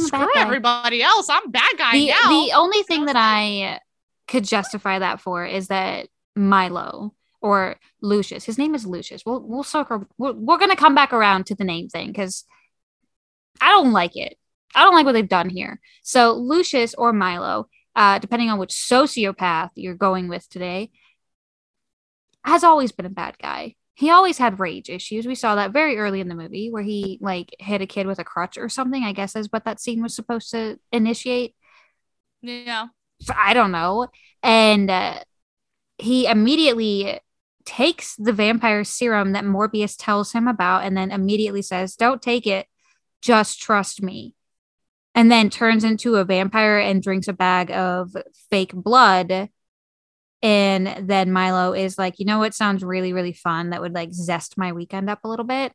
"Screw 0.06 0.18
bad 0.18 0.28
guy." 0.34 0.40
everybody 0.42 1.02
else, 1.02 1.28
I'm 1.28 1.50
bad 1.50 1.76
guy 1.76 1.92
the, 1.92 2.08
now." 2.08 2.28
the 2.28 2.52
only 2.54 2.82
thing 2.82 3.06
that 3.06 3.16
I 3.16 3.80
could 4.26 4.44
justify 4.44 4.98
that 4.98 5.20
for 5.20 5.44
is 5.44 5.68
that 5.68 6.08
Milo 6.36 7.14
or 7.40 7.76
Lucius, 8.00 8.44
his 8.44 8.58
name 8.58 8.74
is 8.74 8.86
Lucius. 8.86 9.24
We'll 9.24 9.40
we'll 9.40 9.62
circle. 9.62 10.06
We're, 10.18 10.32
we're 10.32 10.58
gonna 10.58 10.76
come 10.76 10.94
back 10.94 11.12
around 11.12 11.46
to 11.46 11.54
the 11.54 11.64
name 11.64 11.88
thing 11.88 12.08
because 12.08 12.44
I 13.60 13.70
don't 13.70 13.92
like 13.92 14.16
it. 14.16 14.36
I 14.74 14.84
don't 14.84 14.94
like 14.94 15.06
what 15.06 15.12
they've 15.12 15.28
done 15.28 15.48
here. 15.48 15.80
So 16.02 16.34
Lucius 16.34 16.94
or 16.94 17.12
Milo, 17.12 17.68
uh, 17.96 18.18
depending 18.18 18.50
on 18.50 18.58
which 18.58 18.70
sociopath 18.70 19.70
you're 19.74 19.94
going 19.94 20.28
with 20.28 20.48
today, 20.48 20.90
has 22.44 22.64
always 22.64 22.92
been 22.92 23.06
a 23.06 23.10
bad 23.10 23.36
guy. 23.38 23.74
He 23.98 24.10
always 24.10 24.38
had 24.38 24.60
rage 24.60 24.90
issues. 24.90 25.26
We 25.26 25.34
saw 25.34 25.56
that 25.56 25.72
very 25.72 25.98
early 25.98 26.20
in 26.20 26.28
the 26.28 26.36
movie 26.36 26.70
where 26.70 26.84
he 26.84 27.18
like 27.20 27.52
hit 27.58 27.80
a 27.80 27.86
kid 27.86 28.06
with 28.06 28.20
a 28.20 28.24
crutch 28.24 28.56
or 28.56 28.68
something. 28.68 29.02
I 29.02 29.10
guess 29.10 29.34
is 29.34 29.48
what 29.50 29.64
that 29.64 29.80
scene 29.80 30.00
was 30.00 30.14
supposed 30.14 30.52
to 30.52 30.78
initiate. 30.92 31.56
yeah, 32.40 32.86
I 33.36 33.54
don't 33.54 33.72
know. 33.72 34.06
And 34.40 34.88
uh, 34.88 35.18
he 35.98 36.26
immediately 36.26 37.18
takes 37.64 38.14
the 38.14 38.32
vampire 38.32 38.84
serum 38.84 39.32
that 39.32 39.42
Morbius 39.42 39.96
tells 39.98 40.30
him 40.30 40.46
about 40.46 40.84
and 40.84 40.96
then 40.96 41.10
immediately 41.10 41.62
says, 41.62 41.96
Don't 41.96 42.22
take 42.22 42.46
it, 42.46 42.68
just 43.20 43.60
trust 43.60 44.00
me. 44.00 44.36
And 45.16 45.28
then 45.28 45.50
turns 45.50 45.82
into 45.82 46.14
a 46.14 46.24
vampire 46.24 46.78
and 46.78 47.02
drinks 47.02 47.26
a 47.26 47.32
bag 47.32 47.72
of 47.72 48.16
fake 48.48 48.72
blood. 48.74 49.48
And 50.42 51.08
then 51.08 51.32
Milo 51.32 51.72
is 51.72 51.98
like, 51.98 52.18
You 52.18 52.26
know 52.26 52.38
what 52.38 52.54
sounds 52.54 52.84
really, 52.84 53.12
really 53.12 53.32
fun 53.32 53.70
that 53.70 53.80
would 53.80 53.94
like 53.94 54.12
zest 54.12 54.56
my 54.56 54.72
weekend 54.72 55.10
up 55.10 55.20
a 55.24 55.28
little 55.28 55.44
bit? 55.44 55.72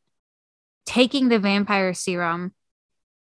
Taking 0.86 1.30
the 1.30 1.40
vampire 1.40 1.94
serum, 1.94 2.54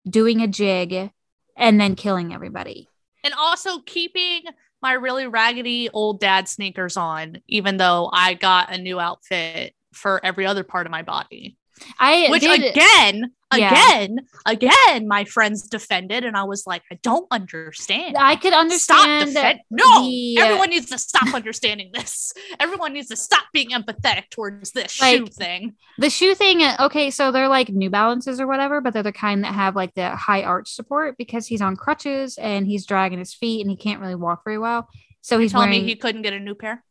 doing 0.09 0.41
a 0.41 0.49
jig, 0.49 1.11
and 1.57 1.81
then 1.81 1.95
killing 1.95 2.35
everybody. 2.35 2.89
And 3.23 3.35
also 3.35 3.81
keeping 3.81 4.43
my 4.83 4.93
really 4.93 5.27
raggedy 5.27 5.91
old 5.91 6.21
dad 6.21 6.49
sneakers 6.49 6.97
on, 6.97 7.43
even 7.49 7.77
though 7.77 8.11
I 8.13 8.35
got 8.35 8.73
a 8.75 8.79
new 8.79 8.99
outfit 8.99 9.75
for 9.93 10.25
every 10.25 10.47
other 10.47 10.65
part 10.65 10.87
of 10.87 10.91
my 10.91 11.03
body. 11.03 11.57
I 11.99 12.29
Which 12.31 12.43
did, 12.43 12.61
again, 12.75 13.33
Yeah. 13.55 13.71
again, 13.73 14.19
again, 14.47 15.09
my 15.09 15.25
friends 15.25 15.67
defended, 15.69 16.25
and 16.25 16.37
I 16.37 16.45
was 16.45 16.67
like, 16.67 16.83
I 16.93 16.99
don't 17.03 17.27
understand. 17.31 18.17
I 18.19 18.37
could 18.37 18.53
Stop 18.53 18.59
understand 18.59 19.35
defend. 19.35 19.61
No, 19.71 20.03
the, 20.03 20.37
uh, 20.39 20.45
everyone 20.45 20.71
needs 20.71 20.87
to 20.91 20.99
stop 20.99 21.35
understanding 21.35 21.91
this. 21.93 22.33
Everyone 22.59 22.93
needs 22.93 23.09
to 23.09 23.17
stop 23.17 23.45
being 23.53 23.71
empathetic 23.71 24.31
towards 24.31 24.73
this 24.73 24.93
shoe 24.93 25.27
thing. 25.27 25.75
the 25.99 26.11
shoe 26.11 26.35
thing. 26.35 26.63
uh, 26.63 26.77
Okay, 26.81 27.11
so 27.11 27.33
they're 27.33 27.49
like 27.49 27.69
New 27.71 27.91
Balances 27.91 28.41
or 28.41 28.47
whatever, 28.47 28.81
but 28.81 28.93
they're 28.93 29.03
the 29.03 29.13
kind 29.13 29.45
that 29.45 29.55
have 29.55 29.75
like 29.77 29.95
the 29.95 30.11
high 30.11 30.43
arch 30.43 30.71
support 30.71 31.17
because 31.19 31.47
he's 31.47 31.61
on 31.63 31.77
crutches 31.77 32.39
and 32.39 32.67
he's 32.67 32.87
dragging 32.87 33.19
his 33.19 33.35
feet 33.35 33.61
and 33.63 33.71
he 33.71 33.77
can't 33.77 34.01
really 34.01 34.15
walk 34.15 34.43
very 34.45 34.59
well. 34.59 34.89
So 35.23 35.39
he's 35.39 35.53
Telling 35.53 35.71
wearing. 35.71 35.83
me 35.85 35.89
he 35.89 35.97
couldn't 35.97 36.23
get 36.23 36.33
a 36.33 36.41
new 36.41 36.55
pair. 36.55 36.83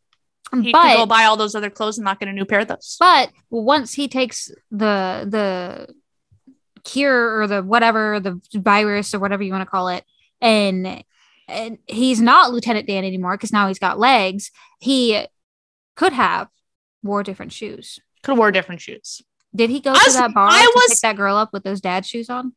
He 0.52 0.72
but 0.72 0.82
could 0.82 0.98
go 0.98 1.06
buy 1.06 1.26
all 1.26 1.38
those 1.38 1.54
other 1.56 1.70
clothes 1.70 1.98
and 1.98 2.06
not 2.06 2.20
get 2.20 2.28
a 2.30 2.34
new 2.34 2.46
pair 2.46 2.60
of 2.62 2.68
those. 2.68 2.98
but 3.00 3.32
once 3.50 3.94
he 3.94 4.08
takes 4.08 4.50
the 4.72 5.26
the 5.30 5.94
cure 6.84 7.40
or 7.42 7.48
the 7.48 7.62
whatever 7.62 8.20
the 8.20 8.40
virus 8.54 9.14
or 9.14 9.20
whatever 9.20 9.44
you 9.44 9.52
want 9.52 9.62
to 9.62 9.70
call 9.70 9.90
it 9.90 10.04
and 10.42 11.04
and 11.48 11.78
he's 11.88 12.22
not 12.22 12.52
lieutenant 12.52 12.88
dan 12.88 13.04
anymore 13.04 13.36
because 13.36 13.52
now 13.52 13.68
he's 13.68 13.80
got 13.80 14.00
legs 14.00 14.50
he 14.80 15.26
could 15.96 16.14
have 16.14 16.48
wore 17.04 17.22
different 17.22 17.52
shoes 17.52 18.00
Could 18.24 18.32
have 18.32 18.38
wore 18.40 18.52
different 18.52 18.80
shoes. 18.82 19.22
did 19.54 19.70
he 19.70 19.82
go 19.82 19.92
I 19.92 20.06
to 20.06 20.12
that 20.14 20.34
bar 20.34 20.48
I 20.50 20.62
to 20.62 20.72
was- 20.74 20.90
pick 20.92 21.00
that 21.02 21.16
girl 21.18 21.36
up 21.36 21.52
with 21.54 21.64
those 21.64 21.82
dad 21.82 22.06
shoes 22.06 22.30
on 22.30 22.54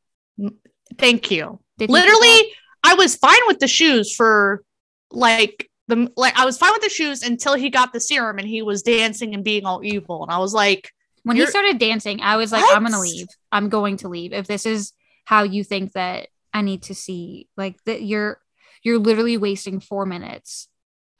Thank 0.98 1.30
you. 1.30 1.58
did 1.78 1.90
he 1.90 1.92
do 1.92 1.92
that? 1.92 2.00
literally 2.06 2.52
i 2.84 2.94
was 2.94 3.16
fine 3.16 3.40
with 3.48 3.58
the 3.58 3.68
shoes 3.68 4.14
for 4.14 4.62
like 5.10 5.68
the 5.88 6.10
like 6.16 6.38
i 6.38 6.44
was 6.44 6.58
fine 6.58 6.72
with 6.72 6.82
the 6.82 6.88
shoes 6.88 7.22
until 7.22 7.54
he 7.54 7.68
got 7.70 7.92
the 7.92 8.00
serum 8.00 8.38
and 8.38 8.48
he 8.48 8.62
was 8.62 8.82
dancing 8.82 9.34
and 9.34 9.44
being 9.44 9.64
all 9.64 9.82
evil. 9.84 10.22
And 10.22 10.32
i 10.32 10.38
was 10.38 10.54
like 10.54 10.92
when 11.24 11.36
he 11.36 11.46
started 11.46 11.78
dancing 11.78 12.20
i 12.20 12.36
was 12.36 12.52
like 12.52 12.62
What? 12.62 12.76
i'm 12.76 12.82
gonna 12.82 13.00
leave. 13.00 13.28
I'm 13.50 13.68
going 13.68 13.98
to 13.98 14.08
leave. 14.08 14.32
If 14.32 14.46
this 14.46 14.66
is 14.66 14.92
how 15.24 15.42
you 15.42 15.64
think 15.64 15.92
that 15.92 16.28
i 16.52 16.62
need 16.62 16.82
to 16.84 16.94
see 16.94 17.48
like 17.56 17.82
that 17.84 18.02
you're 18.02 18.38
you're 18.82 18.98
literally 18.98 19.36
wasting 19.36 19.80
four 19.80 20.06
minutes 20.06 20.68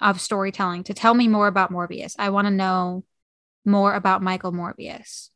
of 0.01 0.21
storytelling 0.21 0.83
to 0.85 0.95
tell 0.95 1.15
me 1.15 1.29
more 1.29 1.47
about 1.47 1.73
morbius. 1.73 2.17
I 2.19 2.31
want 2.31 2.47
to 2.47 2.51
know 2.51 3.05
more 3.65 3.95
about 3.95 4.23
michael 4.23 4.53
morbius. 4.53 5.31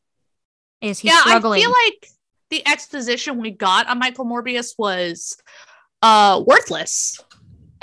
Is 0.80 0.98
he 0.98 1.08
yeah 1.08 1.20
struggling 1.20 1.60
i 1.60 1.62
feel 1.62 1.70
like 1.70 2.08
the 2.50 2.68
exposition 2.68 3.40
we 3.40 3.50
got 3.50 3.88
on 3.88 3.98
michael 3.98 4.24
morbius 4.24 4.74
was 4.78 5.36
uh 6.02 6.42
worthless 6.46 7.18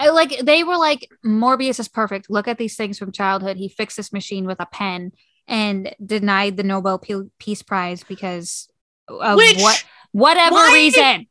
I- 0.04 0.10
like 0.12 0.40
they 0.40 0.64
were 0.64 0.78
like 0.78 1.10
morbius 1.26 1.80
is 1.80 1.88
perfect 1.88 2.30
look 2.30 2.48
at 2.48 2.58
these 2.58 2.76
things 2.76 2.98
from 3.00 3.12
childhood 3.12 3.58
he 3.58 3.70
fixed 3.70 3.98
this 3.98 4.12
machine 4.14 4.46
with 4.46 4.60
a 4.60 4.66
pen 4.66 5.12
and 5.48 5.94
denied 6.04 6.58
the 6.58 6.64
nobel 6.64 6.98
Pe- 7.00 7.30
peace 7.40 7.62
prize 7.64 8.04
because 8.04 8.68
of 9.10 9.36
which 9.38 9.60
what 9.62 9.84
whatever 10.12 10.56
why- 10.56 10.74
reason 10.74 11.28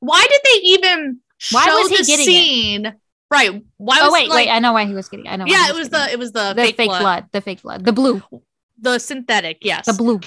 why 0.00 0.26
did 0.30 0.40
they 0.44 0.58
even 0.74 1.18
Why 1.52 1.64
show 1.66 1.78
was 1.80 1.90
he 1.90 1.96
the 1.96 2.04
getting 2.04 2.84
it? 2.86 2.94
right 3.30 3.62
why 3.78 3.98
Oh 4.00 4.04
was 4.06 4.12
wait, 4.12 4.28
like, 4.28 4.36
wait! 4.46 4.50
I 4.50 4.58
know 4.58 4.72
why 4.72 4.84
he 4.84 4.94
was 4.94 5.08
getting. 5.08 5.26
I 5.28 5.36
know. 5.36 5.44
yeah 5.46 5.68
it 5.70 5.74
was 5.74 5.88
the 5.90 6.10
it 6.12 6.18
was 6.18 6.32
the, 6.32 6.52
the 6.54 6.72
fake, 6.72 6.88
blood. 6.90 7.26
the 7.32 7.40
fake 7.40 7.62
blood, 7.62 7.84
the 7.84 7.92
blue, 7.92 8.22
the 8.80 8.98
synthetic 8.98 9.58
yes 9.62 9.86
the 9.86 9.92
blue. 9.94 10.20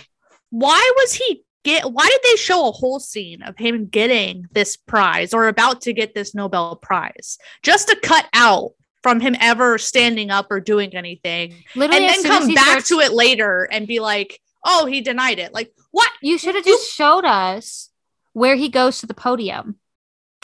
why 0.50 0.92
was 0.98 1.14
he 1.14 1.44
get 1.66 1.92
why 1.92 2.08
did 2.08 2.22
they 2.24 2.38
show 2.38 2.70
a 2.70 2.72
whole 2.72 3.02
scene 3.02 3.42
of 3.42 3.58
him 3.58 3.88
getting 3.88 4.48
this 4.52 4.78
prize 4.78 5.34
or 5.34 5.50
about 5.50 5.82
to 5.82 5.92
get 5.92 6.16
this 6.16 6.34
nobel 6.34 6.78
prize 6.78 7.38
just 7.64 7.90
to 7.90 8.00
cut 8.02 8.26
out 8.34 8.72
from 9.04 9.20
him 9.20 9.36
ever 9.42 9.78
standing 9.78 10.32
up 10.32 10.48
or 10.50 10.60
doing 10.62 10.96
anything 10.96 11.54
Literally, 11.76 12.06
and 12.06 12.16
then 12.16 12.24
come 12.24 12.54
back 12.54 12.66
starts- 12.66 12.90
to 12.90 13.00
it 13.02 13.12
later 13.12 13.68
and 13.70 13.86
be 13.86 14.00
like 14.00 14.40
oh 14.64 14.86
he 14.86 15.02
denied 15.02 15.40
it 15.40 15.54
like 15.54 15.74
what 15.92 16.12
You 16.22 16.38
should 16.38 16.56
have 16.56 16.66
just 16.66 16.94
showed 16.94 17.26
us 17.26 17.90
where 18.34 18.58
he 18.58 18.68
goes 18.68 19.00
to 19.00 19.08
the 19.08 19.14
podium, 19.14 19.78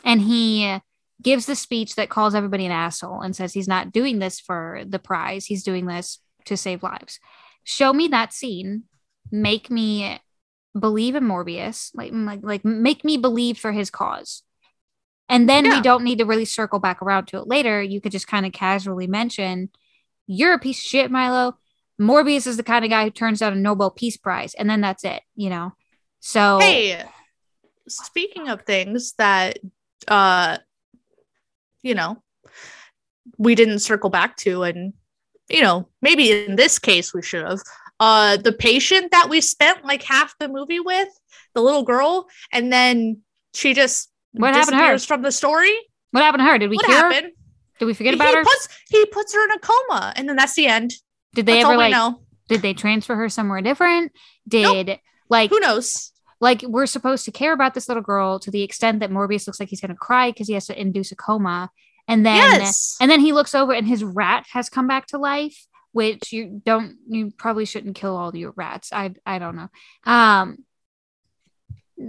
and 0.05 0.21
he 0.21 0.79
gives 1.21 1.45
the 1.45 1.57
speech 1.57 1.95
that 1.95 2.09
calls 2.09 2.33
everybody 2.33 2.65
an 2.65 2.71
asshole 2.71 3.19
and 3.19 3.35
says 3.35 3.53
he's 3.53 3.67
not 3.67 3.91
doing 3.91 4.19
this 4.19 4.39
for 4.39 4.83
the 4.87 4.97
prize. 4.97 5.45
He's 5.45 5.65
doing 5.65 5.87
this 5.87 6.19
to 6.45 6.55
save 6.55 6.83
lives. 6.83 7.19
Show 7.65 7.91
me 7.91 8.07
that 8.07 8.31
scene. 8.31 8.83
Make 9.29 9.69
me 9.69 10.21
believe 10.79 11.15
in 11.15 11.23
Morbius. 11.23 11.91
Like, 11.93 12.11
like, 12.13 12.39
like 12.43 12.65
make 12.65 13.03
me 13.03 13.17
believe 13.17 13.57
for 13.57 13.71
his 13.71 13.89
cause. 13.89 14.43
And 15.29 15.47
then 15.47 15.65
Yeah. 15.65 15.75
we 15.77 15.81
don't 15.81 16.03
need 16.03 16.17
to 16.19 16.25
really 16.25 16.45
circle 16.45 16.79
back 16.79 17.01
around 17.01 17.27
to 17.27 17.37
it 17.37 17.47
later. 17.47 17.81
You 17.81 18.01
could 18.01 18.11
just 18.11 18.27
kind 18.27 18.45
of 18.45 18.51
casually 18.51 19.07
mention, 19.07 19.69
"You're 20.27 20.53
a 20.53 20.59
piece 20.59 20.79
of 20.79 20.85
shit, 20.85 21.11
Milo." 21.11 21.57
Morbius 21.99 22.47
is 22.47 22.57
the 22.57 22.63
kind 22.63 22.83
of 22.83 22.89
guy 22.91 23.03
who 23.05 23.11
turns 23.11 23.39
down 23.39 23.53
a 23.53 23.55
Nobel 23.55 23.91
Peace 23.91 24.17
Prize, 24.17 24.53
and 24.55 24.69
then 24.69 24.81
that's 24.81 25.03
it. 25.03 25.21
You 25.35 25.49
know. 25.49 25.73
So 26.19 26.59
hey 26.59 27.03
speaking 27.87 28.47
of 28.47 28.61
things 28.61 29.13
that 29.13 29.57
uh 30.07 30.57
you 31.81 31.95
know 31.95 32.21
we 33.37 33.55
didn't 33.55 33.79
circle 33.79 34.09
back 34.09 34.37
to 34.37 34.63
and 34.63 34.93
you 35.49 35.61
know 35.61 35.87
maybe 36.01 36.31
in 36.31 36.55
this 36.55 36.79
case 36.79 37.13
we 37.13 37.21
should 37.21 37.43
have 37.45 37.59
uh 38.01 38.35
the 38.35 38.51
patient 38.51 39.11
that 39.11 39.27
we 39.29 39.39
spent 39.39 39.85
like 39.85 40.03
half 40.03 40.37
the 40.39 40.49
movie 40.49 40.79
with 40.81 41.07
the 41.53 41.61
little 41.61 41.83
girl 41.83 42.27
and 42.51 42.71
then 42.73 43.21
she 43.53 43.73
just 43.73 44.09
What 44.33 44.53
happened 44.53 44.71
to 44.71 44.75
her? 44.75 44.81
disappears 44.81 45.05
from 45.05 45.21
the 45.21 45.31
story 45.31 45.71
what 46.11 46.23
happened 46.23 46.41
to 46.41 46.45
her? 46.51 46.57
Did 46.57 46.69
we 46.69 46.75
what 46.75 46.85
hear? 46.87 47.13
her? 47.13 47.29
Did 47.79 47.85
we 47.85 47.93
forget 47.93 48.13
he 48.13 48.19
about 48.19 48.33
her? 48.35 48.43
puts 48.43 48.67
he 48.89 49.05
puts 49.05 49.33
her 49.33 49.43
in 49.45 49.51
a 49.51 49.59
coma 49.59 50.13
and 50.17 50.27
then 50.27 50.35
that's 50.35 50.55
the 50.55 50.67
end 50.67 50.91
Did 51.33 51.45
they 51.45 51.53
that's 51.53 51.65
ever 51.69 51.77
like? 51.77 51.91
know 51.91 52.21
Did 52.49 52.61
they 52.61 52.73
transfer 52.73 53.15
her 53.15 53.29
somewhere 53.29 53.61
different? 53.61 54.11
Did 54.47 54.99
like 55.29 55.49
who 55.51 55.59
knows 55.59 56.11
like 56.41 56.63
we're 56.63 56.87
supposed 56.87 57.25
to 57.25 57.31
care 57.31 57.53
about 57.53 57.73
this 57.75 57.87
little 57.87 58.03
girl 58.03 58.39
to 58.39 58.49
the 58.51 58.63
extent 58.63 58.99
that 59.01 59.11
Morbius 59.11 59.45
looks 59.47 59.59
like 59.59 59.69
he's 59.69 59.79
gonna 59.79 59.95
cry 59.95 60.31
because 60.31 60.47
he 60.47 60.55
has 60.55 60.65
to 60.65 60.79
induce 60.79 61.11
a 61.11 61.15
coma, 61.15 61.69
and 62.07 62.25
then 62.25 62.35
yes 62.35 62.97
and 62.99 63.11
then 63.11 63.19
he 63.19 63.31
looks 63.31 63.53
over 63.53 63.71
and 63.71 63.87
his 63.87 64.03
rat 64.03 64.45
has 64.51 64.67
come 64.67 64.87
back 64.87 65.05
to 65.07 65.19
life, 65.19 65.67
which 65.91 66.31
you 66.31 66.61
don't 66.65 66.97
you 67.07 67.31
probably 67.37 67.65
shouldn't 67.65 67.95
kill 67.95 68.15
all 68.15 68.35
your 68.35 68.53
rats. 68.55 68.91
I 68.93 69.13
I 69.25 69.39
don't 69.39 69.55
know. 69.55 69.69
Um 70.11 70.65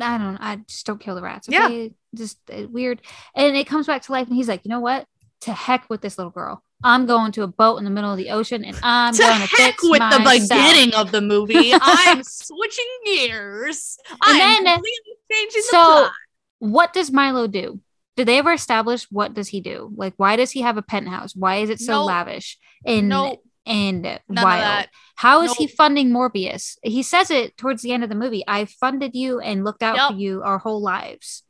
I 0.00 0.18
don't 0.18 0.36
I 0.40 0.56
just 0.68 0.86
don't 0.86 1.00
kill 1.00 1.14
the 1.14 1.22
rats. 1.22 1.48
Yeah. 1.48 1.66
Okay. 1.66 1.92
Just 2.14 2.38
uh, 2.52 2.66
weird. 2.68 3.02
And 3.34 3.56
it 3.56 3.66
comes 3.66 3.86
back 3.86 4.02
to 4.02 4.12
life 4.12 4.26
and 4.26 4.36
he's 4.36 4.48
like, 4.48 4.64
you 4.64 4.70
know 4.70 4.80
what? 4.80 5.06
To 5.42 5.52
heck 5.52 5.88
with 5.90 6.00
this 6.00 6.18
little 6.18 6.30
girl. 6.30 6.62
I'm 6.84 7.06
going 7.06 7.30
to 7.32 7.42
a 7.42 7.46
boat 7.46 7.76
in 7.76 7.84
the 7.84 7.90
middle 7.90 8.10
of 8.10 8.16
the 8.16 8.30
ocean 8.30 8.64
and 8.64 8.76
I'm 8.82 9.14
to 9.14 9.22
going 9.22 9.34
to 9.40 9.46
heck 9.46 9.74
fix 9.78 9.82
with 9.88 10.00
the 10.00 10.38
beginning 10.48 10.94
of 10.94 11.12
the 11.12 11.20
movie. 11.20 11.72
I'm 11.80 12.22
switching 12.24 12.84
gears. 13.04 13.98
I'm 14.20 14.36
then- 14.36 14.64
completely 14.74 15.14
changing 15.30 15.62
so- 15.62 15.76
the 15.76 15.82
plot. 16.02 16.12
what 16.58 16.92
does 16.92 17.10
Milo 17.12 17.46
do? 17.46 17.80
Did 18.16 18.28
they 18.28 18.38
ever 18.38 18.52
establish 18.52 19.04
what 19.10 19.32
does 19.32 19.48
he 19.48 19.60
do? 19.60 19.90
Like 19.96 20.14
why 20.16 20.36
does 20.36 20.50
he 20.50 20.62
have 20.62 20.76
a 20.76 20.82
penthouse? 20.82 21.34
Why 21.36 21.56
is 21.56 21.70
it 21.70 21.80
so 21.80 21.98
Nope. 22.00 22.06
lavish 22.08 22.58
and 22.84 23.08
No, 23.08 23.40
and 23.66 24.20
none 24.28 24.44
wild? 24.44 24.86
How 25.16 25.42
is 25.42 25.52
he 25.54 25.66
funding 25.66 26.10
Morbius? 26.10 26.78
He 26.82 27.02
says 27.02 27.30
it 27.30 27.56
towards 27.56 27.82
the 27.82 27.92
end 27.92 28.02
of 28.02 28.08
the 28.08 28.16
movie. 28.16 28.44
I 28.48 28.64
funded 28.64 29.14
you 29.14 29.38
and 29.40 29.64
looked 29.64 29.82
out 29.82 30.12
for 30.12 30.18
you 30.18 30.42
our 30.42 30.58
whole 30.58 30.82
lives. 30.82 31.44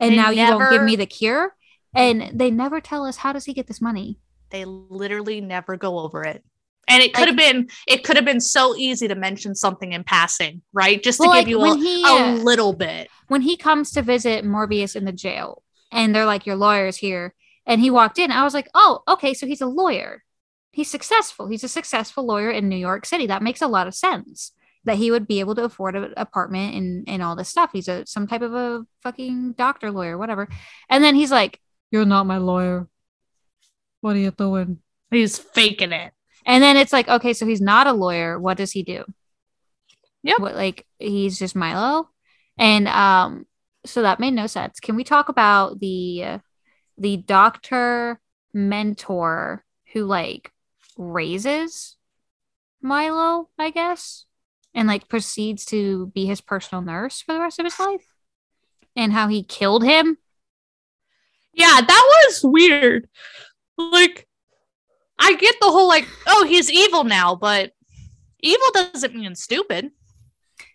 And 0.00 0.12
They 0.12 0.16
now 0.16 0.30
you 0.30 0.46
don't 0.46 0.70
give 0.70 0.82
me 0.82 0.96
the 0.96 1.06
cure? 1.06 1.54
And 1.94 2.38
they 2.38 2.50
never 2.50 2.80
tell 2.80 3.06
us 3.06 3.16
how 3.16 3.32
does 3.32 3.44
he 3.44 3.54
get 3.54 3.66
this 3.66 3.80
money? 3.80 4.18
They 4.50 4.64
literally 4.64 5.40
never 5.40 5.76
go 5.76 5.98
over 5.98 6.22
it. 6.22 6.44
And 6.88 7.02
it 7.02 7.14
could 7.14 7.26
have 7.26 7.36
been 7.36 7.68
it 7.88 8.04
could 8.04 8.16
have 8.16 8.24
been 8.24 8.40
so 8.40 8.76
easy 8.76 9.08
to 9.08 9.14
mention 9.14 9.54
something 9.54 9.92
in 9.92 10.04
passing, 10.04 10.62
right? 10.72 11.02
Just 11.02 11.18
to 11.20 11.24
give 11.24 11.32
like, 11.32 11.48
you 11.48 11.64
a, 11.64 11.76
he, 11.76 12.04
a 12.04 12.06
uh, 12.06 12.32
little 12.36 12.74
bit. 12.74 13.08
When 13.28 13.40
he 13.40 13.56
comes 13.56 13.90
to 13.92 14.02
visit 14.02 14.44
Morbius 14.44 14.94
in 14.94 15.04
the 15.04 15.12
jail 15.12 15.62
and 15.90 16.14
they're 16.14 16.26
like, 16.26 16.46
Your 16.46 16.56
lawyer's 16.56 16.96
here. 16.96 17.34
And 17.66 17.80
he 17.80 17.90
walked 17.90 18.18
in, 18.18 18.30
I 18.30 18.44
was 18.44 18.54
like, 18.54 18.68
Oh, 18.74 19.00
okay, 19.08 19.34
so 19.34 19.46
he's 19.46 19.60
a 19.60 19.66
lawyer. 19.66 20.22
He's 20.76 20.90
successful. 20.90 21.48
He's 21.48 21.64
a 21.64 21.68
successful 21.68 22.26
lawyer 22.26 22.50
in 22.50 22.68
New 22.68 22.76
York 22.76 23.06
City. 23.06 23.26
That 23.26 23.42
makes 23.42 23.62
a 23.62 23.66
lot 23.66 23.86
of 23.86 23.94
sense. 23.94 24.52
That 24.84 24.98
he 24.98 25.10
would 25.10 25.26
be 25.26 25.40
able 25.40 25.54
to 25.54 25.64
afford 25.64 25.96
an 25.96 26.12
apartment 26.18 26.74
and, 26.74 27.08
and 27.08 27.22
all 27.22 27.34
this 27.34 27.48
stuff. 27.48 27.70
He's 27.72 27.88
a 27.88 28.04
some 28.04 28.26
type 28.26 28.42
of 28.42 28.52
a 28.52 28.84
fucking 29.02 29.52
doctor 29.52 29.90
lawyer, 29.90 30.18
whatever. 30.18 30.50
And 30.90 31.02
then 31.02 31.14
he's 31.14 31.30
like, 31.30 31.60
You're 31.90 32.04
not 32.04 32.26
my 32.26 32.36
lawyer. 32.36 32.88
What 34.02 34.16
are 34.16 34.18
you 34.18 34.30
doing? 34.32 34.80
He's 35.10 35.38
faking 35.38 35.92
it. 35.92 36.12
And 36.44 36.62
then 36.62 36.76
it's 36.76 36.92
like, 36.92 37.08
okay, 37.08 37.32
so 37.32 37.46
he's 37.46 37.62
not 37.62 37.86
a 37.86 37.94
lawyer. 37.94 38.38
What 38.38 38.58
does 38.58 38.72
he 38.72 38.82
do? 38.82 39.02
Yep. 40.24 40.40
What 40.40 40.56
like 40.56 40.86
he's 40.98 41.38
just 41.38 41.56
Milo, 41.56 42.10
and 42.58 42.86
um, 42.86 43.46
so 43.86 44.02
that 44.02 44.20
made 44.20 44.34
no 44.34 44.46
sense. 44.46 44.78
Can 44.78 44.94
we 44.94 45.04
talk 45.04 45.30
about 45.30 45.80
the 45.80 46.40
the 46.98 47.16
doctor 47.16 48.20
mentor 48.52 49.64
who 49.94 50.04
like 50.04 50.52
raises 50.96 51.96
Milo, 52.82 53.48
I 53.58 53.70
guess, 53.70 54.24
and 54.74 54.86
like 54.88 55.08
proceeds 55.08 55.64
to 55.66 56.06
be 56.08 56.26
his 56.26 56.40
personal 56.40 56.82
nurse 56.82 57.20
for 57.20 57.32
the 57.34 57.40
rest 57.40 57.58
of 57.58 57.64
his 57.64 57.78
life, 57.80 58.06
and 58.94 59.12
how 59.12 59.28
he 59.28 59.42
killed 59.42 59.84
him? 59.84 60.18
Yeah, 61.52 61.80
that 61.80 62.22
was 62.26 62.40
weird. 62.44 63.08
Like, 63.78 64.26
I 65.18 65.34
get 65.34 65.56
the 65.60 65.70
whole 65.70 65.88
like, 65.88 66.06
oh, 66.26 66.44
he's 66.46 66.70
evil 66.70 67.04
now, 67.04 67.34
but 67.34 67.72
evil 68.40 68.66
doesn't 68.74 69.14
mean 69.14 69.34
stupid. 69.34 69.90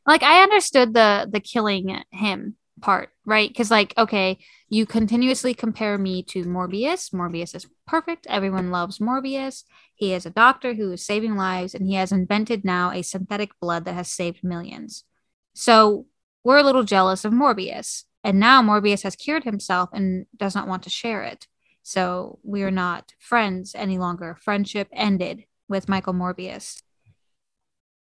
like 0.06 0.24
I 0.24 0.44
understood 0.44 0.94
the 0.94 1.28
the 1.32 1.40
killing 1.40 2.02
him 2.12 2.56
part, 2.82 3.10
right? 3.26 3.48
Because 3.48 3.72
like, 3.72 3.94
okay, 3.98 4.40
you 4.72 4.86
continuously 4.86 5.54
compare 5.54 5.98
me 5.98 6.24
to 6.24 6.46
Morbius. 6.46 7.14
Morbius 7.14 7.54
is 7.54 7.68
perfect. 7.86 8.26
Everyone 8.28 8.72
loves 8.72 9.00
Morbius. 9.00 9.66
He 9.94 10.14
is 10.14 10.26
a 10.26 10.30
doctor 10.30 10.76
who 10.76 10.94
is 10.94 11.06
saving 11.06 11.36
lives, 11.36 11.76
and 11.76 11.86
he 11.86 11.96
has 11.96 12.14
invented 12.14 12.64
now 12.64 12.90
a 12.90 13.02
synthetic 13.02 13.52
blood 13.60 13.84
that 13.84 13.96
has 13.96 14.08
saved 14.08 14.46
millions. 14.46 15.04
So 15.54 16.06
we're 16.46 16.60
a 16.60 16.64
little 16.64 16.86
jealous 16.86 17.26
of 17.26 17.34
Morbius, 17.34 18.06
and 18.24 18.40
now 18.40 18.62
Morbius 18.62 19.04
has 19.04 19.18
cured 19.18 19.44
himself 19.44 19.90
and 19.92 20.26
does 20.38 20.56
not 20.56 20.70
want 20.70 20.84
to 20.84 20.90
share 20.90 21.24
it. 21.24 21.48
So 21.84 22.40
we 22.42 22.64
are 22.64 22.72
not 22.72 23.14
friends 23.20 23.76
any 23.76 23.98
longer. 23.98 24.38
Friendship 24.40 24.88
ended 24.94 25.44
with 25.68 25.90
Michael 25.90 26.14
Morbius. 26.14 26.82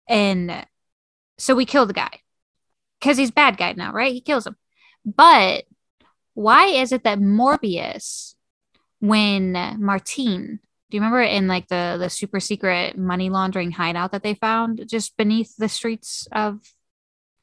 And 0.09 0.65
so 1.37 1.57
we 1.57 1.65
kill 1.65 1.87
the 1.87 1.95
guy 1.95 2.21
because 3.01 3.17
he's 3.17 3.33
bad 3.33 3.57
guy 3.57 3.73
now, 3.73 3.93
right? 3.93 4.13
He 4.13 4.21
kills 4.21 4.47
him. 4.47 4.55
But 5.05 5.65
why 6.41 6.67
is 6.67 6.93
it 6.93 7.05
that 7.05 7.19
Morbius, 7.19 8.35
when 9.01 9.53
Martine, 9.79 10.59
do 10.91 10.97
you 10.97 11.01
remember 11.01 11.21
in 11.21 11.47
like 11.47 11.69
the 11.69 11.97
the 11.99 12.09
super 12.09 12.41
secret 12.41 12.97
money 12.97 13.29
laundering 13.31 13.71
hideout 13.73 14.13
that 14.13 14.23
they 14.23 14.35
found 14.35 14.85
just 14.89 15.17
beneath 15.17 15.55
the 15.57 15.69
streets 15.69 16.27
of 16.33 16.61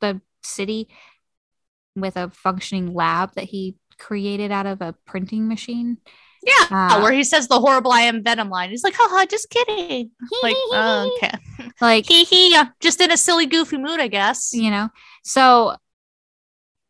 the 0.02 0.20
city 0.44 0.90
with 1.96 2.18
a 2.18 2.30
functioning 2.32 2.94
lab 2.94 3.34
that 3.36 3.46
he 3.46 3.76
created 4.00 4.52
out 4.52 4.66
of 4.66 4.82
a 4.82 4.96
printing 5.06 5.48
machine? 5.48 5.98
Yeah, 6.44 6.68
Uh, 6.72 7.02
where 7.02 7.12
he 7.12 7.24
says 7.24 7.48
the 7.48 7.60
horrible 7.60 7.92
I 7.92 8.02
am 8.02 8.24
Venom 8.24 8.50
line. 8.50 8.70
He's 8.70 8.84
like, 8.84 8.94
haha, 8.96 9.26
just 9.26 9.50
kidding. 9.50 10.12
Like, 10.44 10.56
uh, 10.74 11.08
okay. 11.18 11.32
like 11.82 12.06
he 12.12 12.24
he, 12.24 12.58
just 12.80 13.02
in 13.02 13.12
a 13.12 13.18
silly, 13.18 13.46
goofy 13.46 13.78
mood, 13.78 14.00
I 14.00 14.08
guess. 14.08 14.54
you 14.54 14.72
know 14.72 14.90
so 15.24 15.76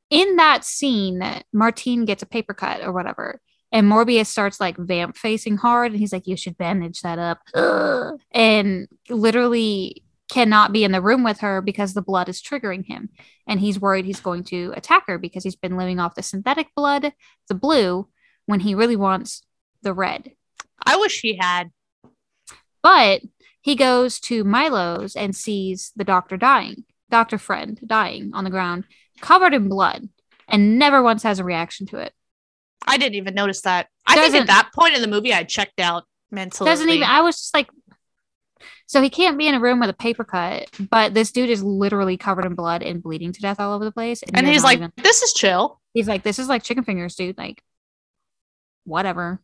in 0.09 0.35
that 0.37 0.63
scene 0.63 1.21
martine 1.53 2.05
gets 2.05 2.23
a 2.23 2.27
paper 2.27 2.53
cut 2.53 2.81
or 2.81 2.91
whatever 2.91 3.39
and 3.71 3.87
morbius 3.87 4.27
starts 4.27 4.59
like 4.59 4.77
vamp 4.77 5.17
facing 5.17 5.57
hard 5.57 5.91
and 5.91 5.99
he's 5.99 6.13
like 6.13 6.27
you 6.27 6.37
should 6.37 6.57
bandage 6.57 7.01
that 7.01 7.19
up 7.19 7.39
Ugh. 7.53 8.19
and 8.31 8.87
literally 9.09 10.03
cannot 10.29 10.73
be 10.73 10.83
in 10.83 10.91
the 10.91 11.01
room 11.01 11.23
with 11.23 11.39
her 11.39 11.61
because 11.61 11.93
the 11.93 12.01
blood 12.01 12.27
is 12.27 12.41
triggering 12.41 12.85
him 12.85 13.09
and 13.47 13.59
he's 13.59 13.79
worried 13.79 14.05
he's 14.05 14.19
going 14.19 14.43
to 14.43 14.73
attack 14.75 15.03
her 15.07 15.17
because 15.17 15.43
he's 15.43 15.55
been 15.55 15.77
living 15.77 15.99
off 15.99 16.15
the 16.15 16.23
synthetic 16.23 16.67
blood 16.75 17.13
the 17.47 17.55
blue 17.55 18.07
when 18.45 18.59
he 18.61 18.75
really 18.75 18.97
wants 18.97 19.43
the 19.83 19.93
red 19.93 20.31
I 20.85 20.95
wish 20.97 21.21
he 21.21 21.37
had. 21.39 21.71
but 22.81 23.21
he 23.61 23.75
goes 23.75 24.19
to 24.21 24.45
Milo's 24.45 25.15
and 25.15 25.35
sees 25.35 25.91
the 25.95 26.05
doctor 26.05 26.37
dying, 26.37 26.85
Dr. 27.09 27.37
Friend 27.37 27.77
dying 27.85 28.31
on 28.33 28.45
the 28.45 28.49
ground, 28.49 28.85
covered 29.21 29.53
in 29.53 29.69
blood, 29.69 30.07
and 30.47 30.77
never 30.79 31.01
once 31.01 31.23
has 31.23 31.39
a 31.39 31.43
reaction 31.43 31.87
to 31.87 31.97
it. 31.97 32.13
I 32.85 32.97
didn't 32.97 33.15
even 33.15 33.33
notice 33.33 33.61
that. 33.61 33.87
I 34.05 34.13
think 34.13 34.25
Doesn't- 34.27 34.41
at 34.41 34.47
that 34.47 34.69
point 34.73 34.95
in 34.95 35.01
the 35.01 35.07
movie, 35.07 35.33
I 35.33 35.43
checked 35.43 35.79
out 35.79 36.05
mentally. 36.31 36.69
Doesn't 36.69 36.89
even, 36.89 37.07
I 37.07 37.21
was 37.21 37.35
just 37.35 37.53
like, 37.53 37.69
so 38.85 39.01
he 39.01 39.09
can't 39.09 39.37
be 39.37 39.47
in 39.47 39.55
a 39.55 39.59
room 39.59 39.79
with 39.81 39.89
a 39.89 39.93
paper 39.93 40.23
cut, 40.23 40.69
but 40.89 41.13
this 41.13 41.31
dude 41.31 41.49
is 41.49 41.61
literally 41.61 42.15
covered 42.15 42.45
in 42.45 42.55
blood 42.55 42.81
and 42.83 43.03
bleeding 43.03 43.33
to 43.33 43.41
death 43.41 43.59
all 43.59 43.73
over 43.73 43.83
the 43.83 43.91
place. 43.91 44.23
and 44.23 44.45
you're 44.45 44.53
he's 44.53 44.63
like, 44.63 44.77
even- 44.77 44.93
this 44.97 45.21
is 45.21 45.33
chill. 45.33 45.81
he's 45.93 46.07
like, 46.07 46.23
this 46.23 46.39
is 46.39 46.47
like 46.47 46.63
chicken 46.63 46.85
fingers, 46.85 47.15
dude. 47.15 47.37
Like, 47.37 47.61
whatever. 48.85 49.41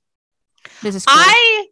This 0.81 0.95
is 0.95 1.05
cool. 1.05 1.15
I 1.17 1.67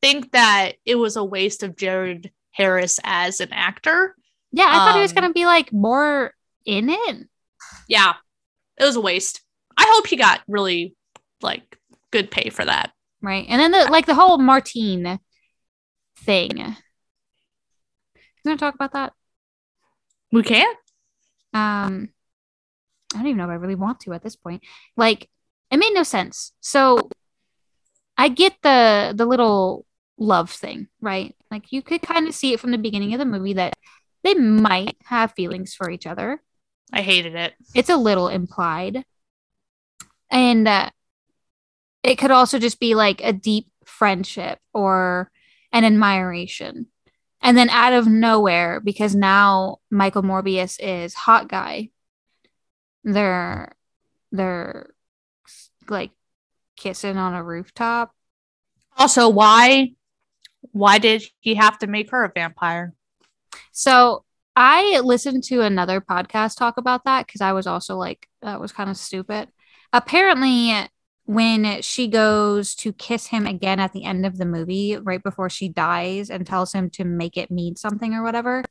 think 0.00 0.32
that 0.32 0.72
it 0.86 0.94
was 0.94 1.16
a 1.16 1.24
waste 1.24 1.62
of 1.62 1.76
Jared 1.76 2.32
Harris 2.52 2.98
as 3.04 3.40
an 3.40 3.52
actor. 3.52 4.16
yeah, 4.52 4.64
I 4.66 4.72
thought 4.78 4.94
he 4.94 5.02
was 5.02 5.12
um, 5.12 5.16
gonna 5.16 5.32
be 5.34 5.44
like 5.44 5.72
more 5.72 6.32
in 6.64 6.88
it. 6.88 7.26
Yeah, 7.88 8.14
it 8.78 8.84
was 8.84 8.96
a 8.96 9.00
waste. 9.00 9.40
I 9.76 9.84
hope 9.94 10.06
he 10.06 10.16
got 10.16 10.40
really 10.48 10.94
like 11.42 11.78
good 12.10 12.30
pay 12.30 12.50
for 12.50 12.64
that. 12.64 12.92
right? 13.22 13.46
And 13.48 13.60
then 13.60 13.70
the 13.72 13.90
like 13.90 14.06
the 14.06 14.14
whole 14.14 14.38
Martine 14.38 15.18
thing. 16.18 16.58
You 16.58 16.74
gonna 18.44 18.56
talk 18.56 18.74
about 18.74 18.92
that? 18.92 19.12
We 20.32 20.42
can. 20.42 20.68
Um, 21.52 22.10
I 23.12 23.18
don't 23.18 23.26
even 23.26 23.36
know 23.38 23.44
if 23.44 23.50
I 23.50 23.54
really 23.54 23.74
want 23.74 24.00
to 24.00 24.12
at 24.12 24.22
this 24.22 24.36
point. 24.36 24.62
Like, 24.96 25.28
it 25.70 25.76
made 25.78 25.92
no 25.92 26.04
sense. 26.04 26.52
So, 26.60 27.10
I 28.16 28.28
get 28.28 28.54
the 28.62 29.12
the 29.16 29.26
little 29.26 29.86
love 30.18 30.50
thing, 30.50 30.88
right? 31.00 31.34
Like, 31.50 31.72
you 31.72 31.82
could 31.82 32.02
kind 32.02 32.28
of 32.28 32.34
see 32.34 32.52
it 32.52 32.60
from 32.60 32.70
the 32.70 32.78
beginning 32.78 33.12
of 33.14 33.18
the 33.18 33.24
movie 33.24 33.54
that 33.54 33.74
they 34.22 34.34
might 34.34 34.96
have 35.04 35.32
feelings 35.32 35.74
for 35.74 35.90
each 35.90 36.06
other. 36.06 36.42
I 36.92 37.02
hated 37.02 37.34
it. 37.34 37.54
It's 37.74 37.90
a 37.90 37.96
little 37.96 38.28
implied, 38.28 39.04
and 40.30 40.66
uh, 40.66 40.90
it 42.02 42.16
could 42.16 42.30
also 42.30 42.58
just 42.58 42.80
be 42.80 42.94
like 42.94 43.20
a 43.22 43.32
deep 43.32 43.68
friendship 43.84 44.58
or 44.72 45.30
an 45.72 45.84
admiration. 45.84 46.86
And 47.42 47.56
then 47.56 47.70
out 47.70 47.92
of 47.92 48.06
nowhere, 48.06 48.80
because 48.80 49.14
now 49.14 49.78
Michael 49.90 50.22
Morbius 50.22 50.78
is 50.78 51.14
hot 51.14 51.48
guy, 51.48 51.90
they're 53.04 53.74
they're 54.30 54.92
like 55.88 56.10
kissing 56.76 57.16
on 57.16 57.34
a 57.34 57.42
rooftop. 57.42 58.14
Also, 58.96 59.28
why 59.28 59.92
why 60.72 60.98
did 60.98 61.22
he 61.40 61.54
have 61.54 61.78
to 61.78 61.86
make 61.86 62.10
her 62.10 62.24
a 62.24 62.32
vampire? 62.32 62.94
So 63.72 64.24
I 64.56 65.00
listened 65.00 65.44
to 65.44 65.62
another 65.62 66.00
podcast 66.00 66.56
talk 66.56 66.76
about 66.76 67.04
that 67.04 67.26
because 67.26 67.40
I 67.40 67.52
was 67.52 67.66
also 67.66 67.96
like, 67.96 68.28
that 68.42 68.60
was 68.60 68.72
kind 68.72 68.90
of 68.90 68.96
stupid. 68.96 69.48
Apparently, 69.92 70.88
when 71.24 71.80
she 71.82 72.08
goes 72.08 72.74
to 72.76 72.92
kiss 72.92 73.26
him 73.26 73.46
again 73.46 73.78
at 73.78 73.92
the 73.92 74.04
end 74.04 74.26
of 74.26 74.36
the 74.36 74.44
movie, 74.44 74.96
right 74.96 75.22
before 75.22 75.48
she 75.48 75.68
dies, 75.68 76.28
and 76.30 76.46
tells 76.46 76.72
him 76.72 76.90
to 76.90 77.04
make 77.04 77.36
it 77.36 77.50
mean 77.50 77.76
something 77.76 78.14
or 78.14 78.22
whatever, 78.22 78.64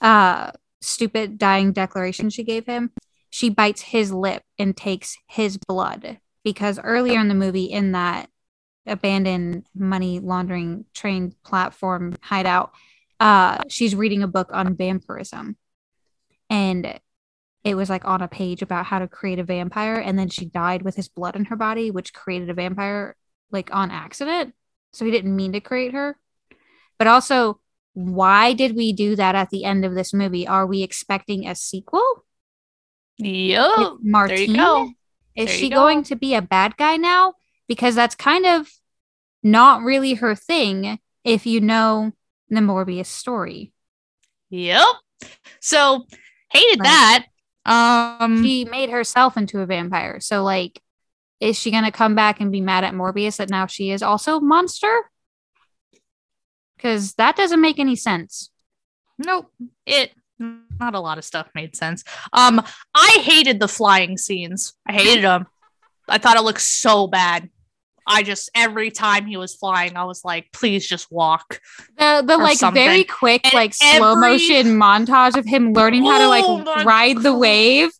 uh, 0.00 0.50
stupid 0.80 1.38
dying 1.38 1.72
declaration 1.72 2.30
she 2.30 2.42
gave 2.42 2.66
him, 2.66 2.90
she 3.28 3.50
bites 3.50 3.82
his 3.82 4.12
lip 4.12 4.42
and 4.58 4.76
takes 4.76 5.16
his 5.26 5.58
blood 5.58 6.18
because 6.42 6.80
earlier 6.82 7.20
in 7.20 7.28
the 7.28 7.34
movie, 7.34 7.66
in 7.66 7.92
that 7.92 8.28
abandoned 8.86 9.66
money 9.74 10.18
laundering 10.18 10.86
train 10.94 11.34
platform 11.44 12.16
hideout, 12.22 12.72
uh, 13.20 13.58
she's 13.68 13.94
reading 13.94 14.22
a 14.22 14.28
book 14.28 14.48
on 14.52 14.74
vampirism. 14.76 15.56
And 16.48 16.98
it 17.62 17.74
was 17.74 17.90
like 17.90 18.04
on 18.06 18.22
a 18.22 18.28
page 18.28 18.62
about 18.62 18.86
how 18.86 18.98
to 18.98 19.06
create 19.06 19.38
a 19.38 19.44
vampire. 19.44 19.96
And 19.96 20.18
then 20.18 20.30
she 20.30 20.46
died 20.46 20.82
with 20.82 20.96
his 20.96 21.08
blood 21.08 21.36
in 21.36 21.44
her 21.46 21.56
body, 21.56 21.90
which 21.90 22.14
created 22.14 22.50
a 22.50 22.54
vampire 22.54 23.14
like 23.52 23.72
on 23.72 23.90
accident. 23.90 24.54
So 24.92 25.04
he 25.04 25.10
didn't 25.10 25.36
mean 25.36 25.52
to 25.52 25.60
create 25.60 25.92
her. 25.92 26.16
But 26.98 27.06
also, 27.06 27.60
why 27.92 28.54
did 28.54 28.74
we 28.74 28.92
do 28.92 29.14
that 29.16 29.34
at 29.34 29.50
the 29.50 29.64
end 29.64 29.84
of 29.84 29.94
this 29.94 30.12
movie? 30.14 30.46
Are 30.46 30.66
we 30.66 30.82
expecting 30.82 31.46
a 31.46 31.54
sequel? 31.54 32.24
Yep. 33.18 33.78
With 33.78 33.78
there 33.78 33.92
you 33.92 33.98
Martine? 34.10 34.56
go. 34.56 34.90
Is 35.36 35.46
There 35.46 35.56
she 35.56 35.68
go. 35.68 35.76
going 35.76 36.02
to 36.04 36.16
be 36.16 36.34
a 36.34 36.42
bad 36.42 36.76
guy 36.76 36.96
now? 36.96 37.34
Because 37.68 37.94
that's 37.94 38.14
kind 38.14 38.46
of 38.46 38.68
not 39.42 39.82
really 39.82 40.14
her 40.14 40.34
thing 40.34 40.98
if 41.24 41.46
you 41.46 41.60
know 41.60 42.12
the 42.56 42.60
Morbius 42.60 43.06
story. 43.06 43.72
Yep. 44.50 44.86
So 45.60 46.06
hated 46.50 46.80
Right. 46.80 46.84
that. 46.86 47.26
Um 47.66 48.42
She 48.42 48.64
made 48.64 48.90
herself 48.90 49.36
into 49.36 49.60
a 49.60 49.66
vampire. 49.66 50.20
So 50.20 50.42
like 50.42 50.80
is 51.40 51.58
she 51.58 51.70
going 51.70 51.84
to 51.84 51.90
come 51.90 52.14
back 52.14 52.38
and 52.40 52.52
be 52.52 52.60
mad 52.60 52.84
at 52.84 52.92
Morbius 52.92 53.38
that 53.38 53.48
now 53.48 53.64
she 53.66 53.90
is 53.90 54.02
also 54.02 54.36
a 54.36 54.40
monster? 54.42 55.10
Cuz 56.78 57.14
that 57.14 57.36
doesn't 57.36 57.60
make 57.60 57.78
any 57.78 57.96
sense. 57.96 58.50
nope. 59.18 59.52
It 59.86 60.12
not 60.38 60.94
a 60.94 61.00
lot 61.00 61.18
of 61.18 61.24
stuff 61.24 61.48
made 61.54 61.76
sense. 61.76 62.02
Um 62.32 62.62
I 62.94 63.18
hated 63.22 63.60
the 63.60 63.68
flying 63.68 64.16
scenes. 64.16 64.74
I 64.86 64.92
hated 64.94 65.22
them. 65.24 65.46
I 66.08 66.18
thought 66.18 66.36
it 66.36 66.42
looked 66.42 66.62
so 66.62 67.06
bad. 67.06 67.50
I 68.10 68.22
just 68.22 68.50
every 68.54 68.90
time 68.90 69.26
he 69.26 69.36
was 69.36 69.54
flying, 69.54 69.96
I 69.96 70.04
was 70.04 70.24
like, 70.24 70.50
please 70.52 70.86
just 70.86 71.10
walk. 71.10 71.60
The 71.96 72.22
the 72.26 72.36
like 72.38 72.58
very 72.72 73.04
quick 73.04 73.44
And 73.44 73.54
like 73.54 73.74
slow 73.74 74.16
motion 74.16 74.78
montage 74.78 75.36
of 75.36 75.46
him 75.46 75.72
learning 75.72 76.04
how 76.04 76.18
to 76.18 76.24
Oh 76.24 76.56
like 76.56 76.66
my 76.66 76.84
ride 76.84 77.22
the 77.22 77.34
wave, 77.34 77.90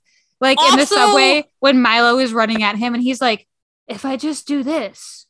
like 0.40 0.60
in 0.60 0.76
the 0.76 0.86
subway 0.86 1.44
when 1.60 1.80
Milo 1.80 2.18
is 2.18 2.32
running 2.32 2.62
at 2.62 2.76
him 2.76 2.94
and 2.94 3.02
he's 3.02 3.20
like, 3.20 3.46
if 3.86 4.04
I 4.04 4.16
just 4.16 4.46
do 4.46 4.62
this, 4.62 5.26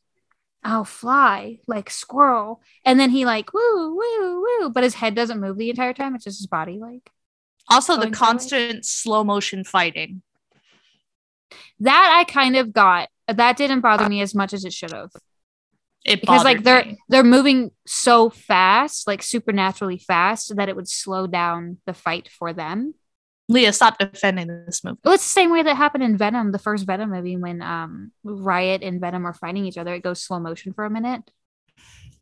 I'll 0.63 0.85
fly 0.85 1.59
like 1.67 1.89
squirrel. 1.89 2.61
And 2.85 2.99
then 2.99 3.09
he 3.09 3.25
like 3.25 3.53
woo 3.53 3.95
woo 3.95 4.41
woo, 4.41 4.69
but 4.69 4.83
his 4.83 4.95
head 4.95 5.15
doesn't 5.15 5.39
move 5.39 5.57
the 5.57 5.69
entire 5.69 5.93
time. 5.93 6.15
It's 6.15 6.23
just 6.23 6.39
his 6.39 6.47
body 6.47 6.77
like 6.79 7.09
Also, 7.69 7.97
the 7.97 8.11
constant 8.11 8.85
slow 8.85 9.23
motion 9.23 9.63
fighting. 9.63 10.21
That. 11.81 12.15
I 12.19 12.23
kind 12.31 12.55
of 12.55 12.73
got 12.73 13.09
that 13.27 13.57
didn't 13.57 13.81
bother 13.81 14.09
me 14.09 14.21
as 14.21 14.35
much 14.35 14.53
as 14.53 14.65
it 14.65 14.73
should 14.73 14.91
have. 14.91 15.11
It 16.03 16.19
because 16.21 16.43
like 16.43 16.63
they're 16.63 16.83
me. 16.85 16.97
they're 17.09 17.23
moving 17.23 17.69
so 17.85 18.29
fast 18.31 19.05
like 19.05 19.21
supernaturally 19.21 19.99
fast 19.99 20.55
that 20.55 20.67
it 20.67 20.75
would 20.75 20.89
slow 20.89 21.27
down 21.27 21.77
the 21.85 21.93
fight 21.93 22.27
for 22.27 22.53
them 22.53 22.95
Leah, 23.49 23.71
stop 23.73 23.99
defending 23.99 24.47
this 24.65 24.83
movie. 24.83 24.97
well 25.03 25.13
it's 25.13 25.23
the 25.25 25.29
same 25.29 25.51
way 25.51 25.61
that 25.61 25.75
happened 25.75 26.03
in 26.03 26.17
venom 26.17 26.51
the 26.53 26.57
first 26.57 26.87
venom 26.87 27.11
movie 27.11 27.37
when 27.37 27.61
um 27.61 28.11
riot 28.23 28.81
and 28.81 28.99
venom 28.99 29.27
are 29.27 29.33
fighting 29.35 29.65
each 29.67 29.77
other 29.77 29.93
it 29.93 30.01
goes 30.01 30.23
slow 30.23 30.39
motion 30.39 30.73
for 30.73 30.85
a 30.85 30.89
minute 30.89 31.29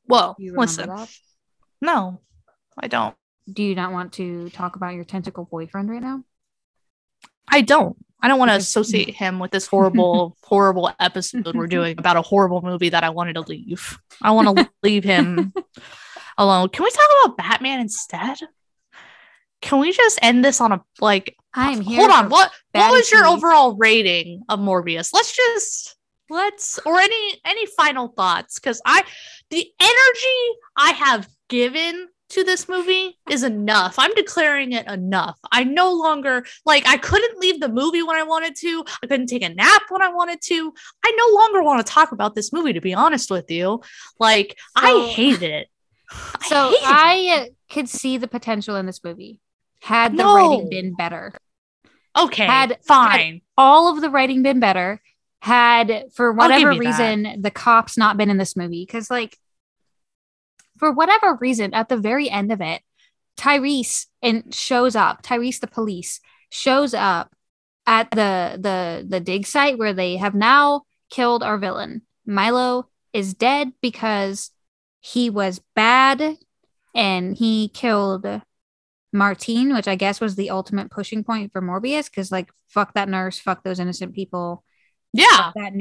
Well, 0.10 0.36
Do 0.38 0.44
you 0.44 0.52
remember 0.52 0.62
listen, 0.72 0.90
that? 0.90 1.10
no, 1.82 2.20
I 2.78 2.88
don't. 2.88 3.16
do 3.50 3.64
you 3.64 3.76
not 3.76 3.94
want 3.94 4.12
to 4.14 4.50
talk 4.50 4.76
about 4.76 4.94
your 4.96 5.06
tentacle 5.06 5.48
boyfriend 5.50 5.90
right 5.90 6.02
now 6.02 6.26
I 7.48 7.62
don't. 7.62 7.96
I 8.22 8.28
don't 8.28 8.40
want 8.40 8.52
to 8.52 8.58
associate 8.58 9.16
him 9.16 9.40
with 9.40 9.52
this 9.52 9.66
horrible, 9.68 10.38
horrible 10.44 10.92
episode 11.00 11.56
we're 11.56 11.68
doing 11.68 11.98
about 11.98 12.18
a 12.18 12.22
horrible 12.22 12.62
movie 12.62 12.90
that 12.90 13.04
I 13.04 13.10
wanted 13.10 13.34
to 13.34 13.42
leave. 13.42 14.00
I 14.22 14.32
want 14.32 14.58
to 14.58 14.70
leave 14.84 15.04
him 15.04 15.54
alone. 16.38 16.70
Can 16.70 16.84
we 16.84 16.92
talk 16.92 17.10
about 17.24 17.38
Batman 17.38 17.80
instead? 17.80 18.38
Can 19.62 19.80
we 19.80 19.92
just 19.92 20.20
end 20.22 20.44
this 20.44 20.62
on 20.62 20.72
a 20.72 20.84
like? 21.00 21.36
i'm 21.54 21.82
here 21.82 22.02
Hold 22.02 22.12
on. 22.12 22.30
What 22.30 22.52
what 22.74 22.92
was 22.92 23.12
your 23.12 23.26
overall 23.26 23.76
rating 23.76 24.44
of 24.50 24.60
Morbius? 24.60 25.12
Let's 25.14 25.36
just 25.36 25.96
let's 26.30 26.80
or 26.86 27.00
any 27.00 27.42
any 27.44 27.66
final 27.66 28.10
thoughts 28.10 28.60
because 28.60 28.82
I 28.86 29.04
the 29.50 29.68
energy 29.80 30.60
I 30.78 30.92
have 30.92 31.28
given 31.50 32.08
to 32.30 32.44
this 32.44 32.70
movie 32.70 33.18
is 33.30 33.44
enough. 33.44 33.96
I'm 33.98 34.14
declaring 34.16 34.72
it 34.74 34.88
enough. 34.88 35.38
I 35.52 35.64
no 35.64 35.92
longer 35.94 36.46
like 36.66 36.88
I 36.88 36.98
couldn't 36.98 37.40
leave 37.40 37.60
the 37.60 37.70
movie 37.70 38.04
when 38.04 38.16
I 38.16 38.24
wanted 38.24 38.56
to. 38.58 38.84
I 39.04 39.08
couldn't 39.08 39.28
take 39.28 39.44
a 39.44 39.50
nap 39.50 39.84
when 39.90 40.02
I 40.02 40.10
wanted 40.10 40.42
to. 40.44 40.74
I 41.04 41.16
no 41.18 41.36
longer 41.40 41.64
want 41.64 41.86
to 41.86 41.92
talk 41.92 42.12
about 42.12 42.36
this 42.36 42.54
movie 42.54 42.74
to 42.74 42.82
be 42.82 42.94
honest 42.94 43.32
with 43.32 43.50
you. 43.50 43.82
Like 44.20 44.58
I 44.76 44.92
So- 44.92 45.08
hate 45.08 45.42
it. 45.44 45.68
so 46.48 46.70
hate 46.72 46.80
i 46.86 47.38
uh, 47.40 47.46
could 47.72 47.88
see 47.88 48.18
the 48.18 48.28
potential 48.28 48.76
in 48.76 48.88
this 48.88 49.04
movie 49.04 49.40
had 49.82 50.14
the 50.14 50.24
No. 50.24 50.36
writing 50.36 50.68
been 50.70 50.96
better 50.96 51.34
okay 52.18 52.46
had- 52.48 52.80
fine. 52.84 53.42
all 53.58 53.94
of 53.94 54.02
the 54.02 54.10
writing 54.10 54.42
been 54.42 54.60
better 54.60 55.02
had 55.44 56.06
for 56.16 56.34
whatever 56.34 56.72
you 56.72 56.82
that. 56.84 56.90
reason 57.24 57.42
the 57.44 57.52
cops 57.52 57.96
not 57.96 58.18
been 58.18 58.32
in 58.32 58.38
this 58.38 58.58
movie 58.58 58.84
because 58.86 59.12
like 59.12 59.38
for 60.80 60.92
whatever 60.92 61.38
reason 61.40 61.74
at 61.74 61.90
the 61.90 61.98
very 61.98 62.30
end 62.30 62.52
of 62.52 62.62
it 62.62 62.82
tyrese 63.38 64.08
and 64.22 64.54
shows 64.54 64.96
up 64.96 65.22
tyrese 65.22 65.60
the 65.60 65.68
police 65.68 66.20
shows 66.50 66.94
up 66.94 67.34
at 67.86 68.10
the 68.12 68.58
the 68.60 69.06
the 69.08 69.20
dig 69.20 69.46
site 69.46 69.78
where 69.78 69.94
they 69.94 70.18
have 70.18 70.36
now 70.36 70.82
killed 71.10 71.44
our 71.44 71.58
villain 71.58 72.02
milo 72.26 72.88
is 73.14 73.34
dead 73.34 73.72
because 73.82 74.52
he 75.00 75.30
was 75.30 75.62
bad 75.76 76.38
and 76.94 77.38
he 77.38 77.70
killed 77.70 78.26
Martine, 79.12 79.74
which 79.74 79.88
I 79.88 79.96
guess 79.96 80.22
was 80.22 80.36
the 80.36 80.50
ultimate 80.50 80.92
pushing 80.92 81.24
point 81.24 81.52
for 81.52 81.62
Morbius, 81.62 82.10
because 82.10 82.32
like 82.32 82.50
fuck 82.68 82.94
that 82.94 83.10
nurse, 83.10 83.40
fuck 83.40 83.64
those 83.64 83.80
innocent 83.80 84.14
people, 84.14 84.64
yeah. 85.14 85.52
That 85.56 85.74
that 85.74 85.76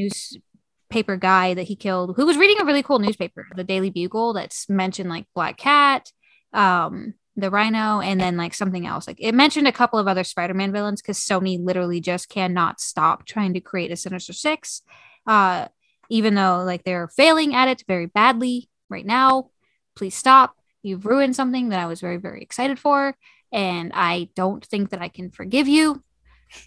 newspaper 0.90 1.16
guy 1.16 1.54
that 1.54 1.68
he 1.68 1.76
killed, 1.76 2.16
who 2.16 2.26
was 2.26 2.36
reading 2.36 2.60
a 2.60 2.64
really 2.64 2.82
cool 2.82 2.98
newspaper, 2.98 3.46
the 3.54 3.64
Daily 3.64 3.90
Bugle, 3.90 4.32
that's 4.32 4.68
mentioned 4.68 5.10
like 5.10 5.26
Black 5.34 5.56
Cat, 5.56 6.10
um, 6.52 7.14
the 7.36 7.50
Rhino, 7.50 8.00
and 8.00 8.20
then 8.20 8.36
like 8.36 8.54
something 8.54 8.86
else. 8.86 9.06
Like 9.06 9.18
it 9.20 9.34
mentioned 9.34 9.68
a 9.68 9.72
couple 9.72 9.98
of 9.98 10.08
other 10.08 10.24
Spider-Man 10.24 10.72
villains 10.72 11.02
because 11.02 11.18
Sony 11.18 11.62
literally 11.62 12.00
just 12.00 12.28
cannot 12.28 12.80
stop 12.80 13.26
trying 13.26 13.54
to 13.54 13.60
create 13.60 13.92
a 13.92 13.96
Sinister 13.96 14.32
Six, 14.32 14.82
uh, 15.26 15.68
even 16.08 16.34
though 16.34 16.62
like 16.64 16.84
they're 16.84 17.08
failing 17.08 17.54
at 17.54 17.68
it 17.68 17.84
very 17.86 18.06
badly 18.06 18.68
right 18.88 19.06
now. 19.06 19.50
Please 19.94 20.14
stop. 20.14 20.56
You've 20.82 21.06
ruined 21.06 21.36
something 21.36 21.68
that 21.68 21.80
I 21.80 21.86
was 21.86 22.00
very, 22.00 22.16
very 22.16 22.40
excited 22.40 22.78
for. 22.78 23.14
And 23.52 23.92
I 23.94 24.28
don't 24.36 24.64
think 24.64 24.90
that 24.90 25.02
I 25.02 25.08
can 25.08 25.30
forgive 25.30 25.68
you 25.68 26.02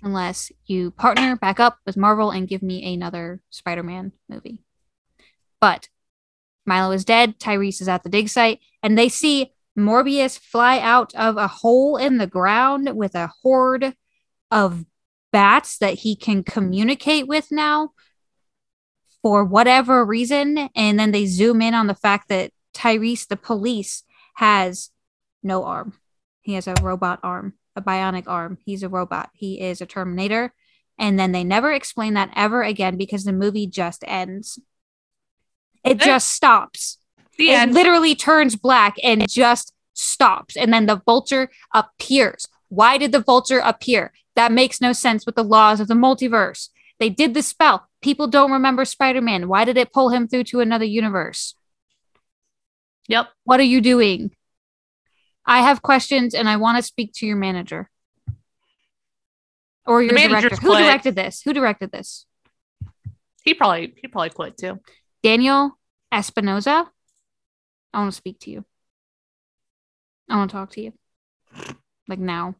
unless 0.03 0.51
you 0.65 0.91
partner 0.91 1.35
back 1.35 1.59
up 1.59 1.79
with 1.85 1.97
Marvel 1.97 2.31
and 2.31 2.47
give 2.47 2.61
me 2.61 2.93
another 2.93 3.41
Spider 3.49 3.83
Man 3.83 4.11
movie. 4.29 4.59
But 5.59 5.89
Milo 6.65 6.91
is 6.91 7.05
dead. 7.05 7.39
Tyrese 7.39 7.81
is 7.81 7.87
at 7.87 8.03
the 8.03 8.09
dig 8.09 8.29
site, 8.29 8.59
and 8.83 8.97
they 8.97 9.09
see 9.09 9.53
Morbius 9.77 10.37
fly 10.37 10.79
out 10.79 11.13
of 11.15 11.37
a 11.37 11.47
hole 11.47 11.97
in 11.97 12.17
the 12.17 12.27
ground 12.27 12.89
with 12.95 13.15
a 13.15 13.31
horde 13.41 13.95
of 14.49 14.85
bats 15.31 15.77
that 15.77 15.95
he 15.99 16.15
can 16.15 16.43
communicate 16.43 17.27
with 17.27 17.51
now 17.51 17.91
for 19.21 19.45
whatever 19.45 20.03
reason. 20.05 20.69
And 20.75 20.99
then 20.99 21.11
they 21.11 21.25
zoom 21.25 21.61
in 21.61 21.73
on 21.73 21.87
the 21.87 21.95
fact 21.95 22.29
that 22.29 22.51
Tyrese, 22.73 23.27
the 23.27 23.37
police, 23.37 24.03
has 24.35 24.89
no 25.43 25.63
arm. 25.63 25.93
He 26.41 26.53
has 26.53 26.67
a 26.67 26.75
robot 26.81 27.19
arm, 27.23 27.53
a 27.75 27.81
bionic 27.81 28.23
arm. 28.27 28.57
He's 28.65 28.83
a 28.83 28.89
robot. 28.89 29.29
He 29.33 29.61
is 29.61 29.81
a 29.81 29.85
Terminator. 29.85 30.53
And 30.97 31.19
then 31.19 31.31
they 31.31 31.43
never 31.43 31.71
explain 31.71 32.13
that 32.13 32.31
ever 32.35 32.63
again 32.63 32.97
because 32.97 33.23
the 33.23 33.33
movie 33.33 33.67
just 33.67 34.03
ends. 34.05 34.59
It 35.83 35.99
just 35.99 36.31
stops. 36.31 36.97
The 37.37 37.51
It 37.51 37.59
end. 37.59 37.73
literally 37.73 38.13
turns 38.13 38.55
black 38.55 38.97
and 39.03 39.27
just 39.27 39.73
stops. 39.93 40.55
And 40.55 40.71
then 40.71 40.85
the 40.85 41.01
vulture 41.05 41.49
appears. 41.73 42.47
Why 42.69 42.97
did 42.97 43.11
the 43.11 43.19
vulture 43.19 43.59
appear? 43.59 44.11
That 44.35 44.51
makes 44.51 44.79
no 44.79 44.93
sense 44.93 45.25
with 45.25 45.35
the 45.35 45.43
laws 45.43 45.79
of 45.79 45.87
the 45.87 45.93
multiverse. 45.93 46.69
They 46.99 47.09
did 47.09 47.33
the 47.33 47.41
spell. 47.41 47.87
People 48.01 48.27
don't 48.27 48.51
remember 48.51 48.85
Spider 48.85 49.21
Man. 49.21 49.47
Why 49.47 49.65
did 49.65 49.77
it 49.77 49.91
pull 49.91 50.09
him 50.09 50.27
through 50.27 50.43
to 50.45 50.59
another 50.59 50.85
universe? 50.85 51.55
Yep. 53.07 53.29
What 53.43 53.59
are 53.59 53.63
you 53.63 53.81
doing? 53.81 54.31
I 55.51 55.59
have 55.59 55.81
questions 55.81 56.33
and 56.33 56.47
I 56.47 56.55
want 56.55 56.77
to 56.77 56.81
speak 56.81 57.11
to 57.15 57.25
your 57.25 57.35
manager 57.35 57.89
or 59.85 60.01
your 60.01 60.13
manager's 60.13 60.51
director. 60.51 60.65
Who 60.65 60.77
directed 60.77 61.15
this? 61.17 61.41
Who 61.41 61.51
directed 61.51 61.91
this? 61.91 62.25
He 63.43 63.53
probably 63.53 63.93
he 63.97 64.07
probably 64.07 64.29
quit 64.29 64.57
too. 64.57 64.79
Daniel 65.21 65.77
Espinosa. 66.09 66.89
I 67.93 67.99
want 67.99 68.13
to 68.13 68.15
speak 68.15 68.39
to 68.39 68.49
you. 68.49 68.63
I 70.29 70.37
want 70.37 70.51
to 70.51 70.55
talk 70.55 70.71
to 70.71 70.81
you. 70.81 70.93
Like 72.07 72.19
now. 72.19 72.55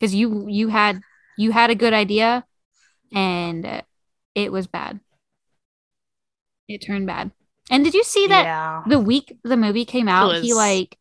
Cuz 0.00 0.14
you 0.14 0.46
you 0.48 0.68
had 0.68 1.02
you 1.36 1.52
had 1.52 1.68
a 1.68 1.74
good 1.74 1.92
idea 1.92 2.46
and 3.12 3.82
it 4.34 4.50
was 4.50 4.66
bad. 4.66 5.00
It 6.68 6.78
turned 6.78 7.06
bad. 7.06 7.32
And 7.70 7.84
did 7.84 7.92
you 7.92 8.02
see 8.02 8.28
that 8.28 8.44
yeah. 8.46 8.82
the 8.86 8.98
week 8.98 9.36
the 9.44 9.58
movie 9.58 9.84
came 9.84 10.08
out, 10.08 10.36
he 10.36 10.54
like 10.54 10.96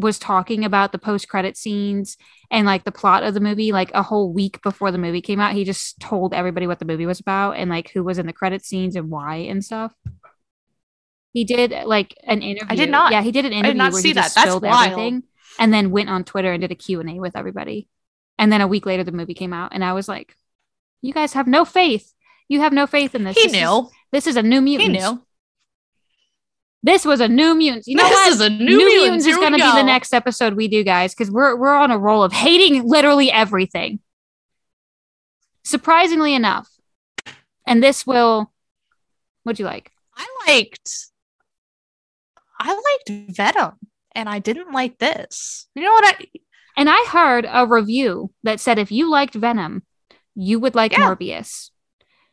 was 0.00 0.18
talking 0.18 0.64
about 0.64 0.92
the 0.92 0.98
post 0.98 1.28
credit 1.28 1.56
scenes 1.56 2.16
and 2.50 2.66
like 2.66 2.84
the 2.84 2.92
plot 2.92 3.22
of 3.22 3.34
the 3.34 3.40
movie 3.40 3.72
like 3.72 3.90
a 3.94 4.02
whole 4.02 4.32
week 4.32 4.60
before 4.62 4.90
the 4.90 4.98
movie 4.98 5.20
came 5.20 5.40
out. 5.40 5.52
He 5.54 5.64
just 5.64 6.00
told 6.00 6.34
everybody 6.34 6.66
what 6.66 6.78
the 6.78 6.84
movie 6.84 7.06
was 7.06 7.20
about 7.20 7.52
and 7.52 7.70
like 7.70 7.90
who 7.90 8.02
was 8.02 8.18
in 8.18 8.26
the 8.26 8.32
credit 8.32 8.64
scenes 8.64 8.96
and 8.96 9.10
why 9.10 9.36
and 9.36 9.64
stuff. 9.64 9.92
He 11.32 11.44
did 11.44 11.70
like 11.86 12.14
an 12.24 12.42
interview. 12.42 12.66
I 12.72 12.74
did 12.76 12.90
not. 12.90 13.12
Yeah, 13.12 13.22
he 13.22 13.30
did 13.32 13.44
an 13.44 13.52
interview 13.52 13.72
Did 13.74 13.78
not 13.78 13.94
see 13.94 14.12
that. 14.14 14.32
That's 14.34 14.50
wild. 14.60 14.64
everything 14.64 15.22
and 15.58 15.72
then 15.72 15.90
went 15.90 16.08
on 16.10 16.24
Twitter 16.24 16.52
and 16.52 16.60
did 16.60 16.72
a 16.72 16.74
Q&A 16.76 17.20
with 17.20 17.36
everybody. 17.36 17.88
And 18.38 18.52
then 18.52 18.60
a 18.60 18.66
week 18.68 18.86
later 18.86 19.04
the 19.04 19.12
movie 19.12 19.34
came 19.34 19.52
out 19.52 19.72
and 19.72 19.84
I 19.84 19.92
was 19.92 20.08
like, 20.08 20.34
you 21.02 21.12
guys 21.12 21.34
have 21.34 21.46
no 21.46 21.64
faith. 21.64 22.12
You 22.48 22.60
have 22.60 22.72
no 22.72 22.86
faith 22.86 23.14
in 23.14 23.24
this. 23.24 23.36
he 23.36 23.42
This 23.44 23.52
is- 23.54 23.60
knew. 23.60 23.88
this 24.12 24.26
is 24.26 24.36
a 24.36 24.42
new 24.42 24.60
mutant. 24.60 24.92
He 24.96 24.98
knew. 24.98 25.22
This 26.82 27.04
was 27.04 27.20
a 27.20 27.28
new 27.28 27.54
mutant. 27.54 27.86
You 27.86 27.96
know 27.96 28.04
this 28.08 28.12
what? 28.12 28.28
is 28.32 28.40
a 28.40 28.48
new, 28.48 28.64
New, 28.64 28.76
Mutants. 28.78 29.02
Mutants 29.02 29.26
is 29.26 29.36
going 29.36 29.52
to 29.52 29.58
be 29.58 29.62
the 29.72 29.82
next 29.82 30.14
episode 30.14 30.54
we 30.54 30.66
do, 30.68 30.82
guys, 30.82 31.14
because 31.14 31.30
we're 31.30 31.54
we're 31.56 31.74
on 31.74 31.90
a 31.90 31.98
roll 31.98 32.22
of 32.22 32.32
hating 32.32 32.88
literally 32.88 33.30
everything. 33.30 34.00
Surprisingly 35.64 36.34
enough, 36.34 36.68
and 37.66 37.82
this 37.82 38.06
will. 38.06 38.52
What'd 39.42 39.58
you 39.58 39.64
like? 39.66 39.90
I 40.16 40.26
liked 40.46 40.90
I 42.58 42.74
liked 42.74 43.34
Venom 43.34 43.72
and 44.14 44.28
I 44.28 44.38
didn't 44.38 44.72
like 44.72 44.98
this. 44.98 45.66
You 45.74 45.82
know 45.82 45.92
what 45.92 46.14
I 46.14 46.26
And 46.76 46.90
I 46.90 47.06
heard 47.08 47.46
a 47.50 47.66
review 47.66 48.30
that 48.42 48.60
said 48.60 48.78
if 48.78 48.92
you 48.92 49.10
liked 49.10 49.34
Venom, 49.34 49.82
you 50.34 50.60
would 50.60 50.74
like 50.74 50.92
Yeah. 50.92 50.98
Morbius. 50.98 51.70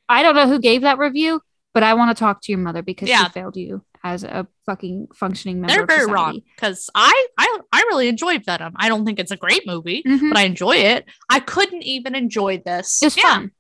I 0.10 0.22
don't 0.22 0.36
know 0.36 0.48
who 0.48 0.60
gave 0.60 0.82
that 0.82 0.98
review, 0.98 1.42
but 1.74 1.84
I 1.84 1.94
want 1.94 2.16
to 2.16 2.20
talk 2.20 2.42
to 2.42 2.52
your 2.52 2.60
mother 2.60 2.82
because 2.82 3.08
Yeah. 3.08 3.24
she 3.24 3.30
failed 3.30 3.56
you 3.56 3.84
as 4.04 4.24
a 4.24 4.48
fucking 4.66 5.08
functioning 5.16 5.62
member. 5.62 5.74
They're 5.74 5.86
very 5.86 6.06
wrong 6.12 6.42
because 6.56 6.90
I, 6.96 7.28
I 7.38 7.60
I 7.74 7.80
really 7.90 8.08
enjoyed 8.08 8.44
Venom. 8.46 8.74
I 8.78 8.88
don't 8.90 9.06
think 9.06 9.20
it's 9.20 9.32
a 9.32 9.38
great 9.38 9.66
movie, 9.68 10.04
Mhm. 10.06 10.30
but 10.30 10.38
I 10.38 10.44
enjoy 10.44 10.76
it. 10.78 11.06
I 11.30 11.40
couldn't 11.40 11.84
even 11.84 12.16
enjoy 12.16 12.60
this. 12.66 13.02
It's 13.04 13.18
Yeah, 13.18 13.24
fun. 13.24 13.52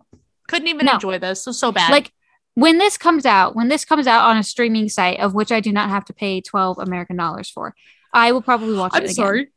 Couldn't 0.47 0.67
even 0.67 0.85
No. 0.85 0.93
enjoy 0.93 1.19
this. 1.19 1.45
It 1.45 1.49
was 1.49 1.59
so 1.59 1.71
bad. 1.71 1.91
Like 1.91 2.11
when 2.53 2.77
this 2.77 2.97
comes 2.97 3.25
out, 3.25 3.55
when 3.55 3.67
this 3.67 3.85
comes 3.85 4.07
out 4.07 4.25
on 4.29 4.37
a 4.37 4.43
streaming 4.43 4.89
site 4.89 5.19
of 5.19 5.33
which 5.33 5.51
I 5.51 5.59
do 5.59 5.71
not 5.71 5.89
have 5.89 6.05
to 6.05 6.13
pay 6.13 6.41
12 6.41 6.79
American 6.79 7.15
dollars 7.17 7.49
for, 7.49 7.75
I 8.13 8.31
will 8.31 8.41
probably 8.41 8.75
watch 8.75 8.95
it 8.95 9.03
I'm 9.03 9.07
sorry. 9.09 9.49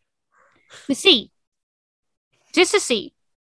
To 0.86 0.94
see. 0.94 1.30
Just 2.52 2.72
to 2.72 2.80
see. 2.80 3.14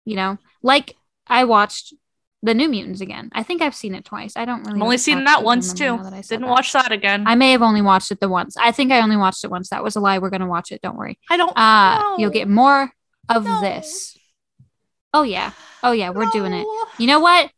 You 0.05 0.17
know, 0.17 0.39
like 0.63 0.97
I 1.27 1.45
watched 1.45 1.95
the 2.43 2.55
New 2.55 2.69
Mutants 2.69 3.01
again. 3.03 3.29
I 3.33 3.43
think 3.43 3.61
I've 3.61 3.75
seen 3.75 3.95
it 3.95 4.05
twice. 4.05 4.33
I 4.37 4.45
don't 4.47 4.61
really 4.65 4.79
I've 4.79 4.83
only 4.83 4.99
seen 4.99 5.25
that 5.25 5.43
once 5.43 5.75
too. 5.75 5.99
that 6.03 6.27
Didn't 6.29 6.43
that. 6.47 6.51
watch 6.51 6.73
that 6.73 6.91
again. 6.91 7.25
I 7.27 7.35
may 7.35 7.53
have 7.53 7.61
only 7.63 7.83
watched 7.83 8.11
it 8.11 8.21
the 8.21 8.29
once. 8.31 8.57
I 8.57 8.73
think 8.73 8.93
I 8.93 9.01
only 9.03 9.17
watched 9.17 9.45
it 9.45 9.51
once. 9.51 9.69
That 9.71 9.85
was 9.85 9.97
a 9.97 10.01
lie. 10.01 10.19
We're 10.19 10.31
gonna 10.31 10.47
watch 10.49 10.73
it. 10.73 10.81
Don't 10.81 10.97
worry. 10.97 11.19
I 11.29 11.37
don't. 11.37 11.57
Uh 11.57 11.99
know. 11.99 12.17
you'll 12.19 12.31
get 12.31 12.49
more 12.49 12.91
of 13.29 13.45
No. 13.45 13.61
this. 13.61 14.17
Oh 15.13 15.23
yeah. 15.23 15.53
Oh 15.83 15.93
yeah, 15.93 16.11
we're 16.11 16.31
doing 16.31 16.53
it. 16.53 16.67
You 16.99 17.07
know 17.07 17.21
what? 17.21 17.51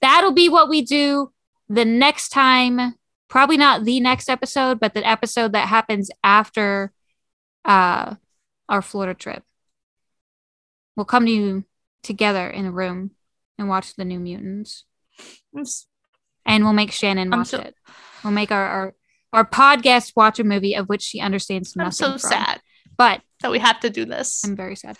That'll 0.00 0.32
be 0.32 0.48
what 0.48 0.68
we 0.68 0.82
do 0.82 1.32
the 1.68 1.84
next 1.84 2.30
time. 2.30 2.94
Probably 3.28 3.56
not 3.56 3.84
the 3.84 4.00
next 4.00 4.28
episode, 4.30 4.78
but 4.80 4.94
the 4.94 5.06
episode 5.06 5.52
that 5.52 5.68
happens 5.68 6.10
after 6.22 6.92
uh 7.64 8.14
our 8.68 8.80
Florida 8.80 9.12
trip. 9.12 9.42
We'll 10.96 11.04
come 11.04 11.26
to 11.26 11.32
you 11.32 11.64
together 12.02 12.48
in 12.48 12.64
a 12.66 12.70
room 12.70 13.10
and 13.58 13.68
watch 13.68 13.94
the 13.96 14.04
New 14.04 14.18
Mutants. 14.20 14.84
And 16.46 16.64
we'll 16.64 16.72
make 16.72 16.92
Shannon 16.92 17.30
watch 17.30 17.48
so- 17.48 17.58
it. 17.60 17.74
We'll 18.22 18.32
make 18.32 18.50
our, 18.50 18.64
our 18.66 18.94
our 19.32 19.44
podcast 19.44 20.12
watch 20.14 20.38
a 20.38 20.44
movie 20.44 20.74
of 20.74 20.88
which 20.88 21.02
she 21.02 21.20
understands 21.20 21.74
nothing. 21.74 21.86
I'm 21.86 21.92
so 21.92 22.10
from. 22.12 22.30
sad 22.30 22.60
But 22.96 23.20
that 23.40 23.50
we 23.50 23.58
have 23.58 23.80
to 23.80 23.90
do 23.90 24.04
this. 24.04 24.42
I'm 24.44 24.54
very 24.56 24.76
sad. 24.76 24.96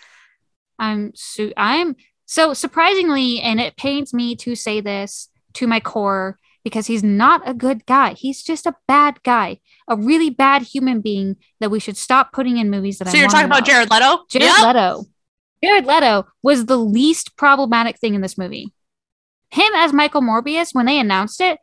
I'm 0.77 1.11
so 1.15 1.51
I'm 1.57 1.95
so 2.25 2.53
surprisingly, 2.53 3.39
and 3.41 3.59
it 3.59 3.77
pains 3.77 4.13
me 4.13 4.35
to 4.37 4.55
say 4.55 4.81
this 4.81 5.29
to 5.53 5.67
my 5.67 5.79
core 5.79 6.37
because 6.63 6.87
he's 6.87 7.03
not 7.03 7.47
a 7.47 7.53
good 7.53 7.85
guy. 7.85 8.13
He's 8.13 8.43
just 8.43 8.65
a 8.65 8.75
bad 8.87 9.21
guy, 9.23 9.59
a 9.87 9.95
really 9.95 10.29
bad 10.29 10.63
human 10.63 10.99
being 11.01 11.37
that 11.59 11.71
we 11.71 11.79
should 11.79 11.95
stop 11.97 12.33
putting 12.33 12.57
in 12.57 12.69
movies 12.69 12.97
that 12.99 13.07
I'm 13.07 13.11
So 13.11 13.17
I 13.17 13.21
you're 13.21 13.29
talking 13.29 13.45
about. 13.45 13.65
Jared 13.65 13.89
Leto? 13.89 14.25
Jared 14.29 14.49
Yep. 14.49 14.67
Leto. 14.75 15.05
Jared 15.65 15.85
Leto 15.85 16.27
was 16.43 16.65
the 16.65 16.77
least 16.77 17.35
problematic 17.37 17.97
thing 17.99 18.15
in 18.15 18.21
this 18.21 18.37
movie. 18.37 18.71
Him 19.51 19.71
as 19.75 19.93
Michael 19.93 20.21
Morbius, 20.21 20.73
when 20.73 20.85
they 20.85 20.99
announced 20.99 21.39
it, 21.41 21.59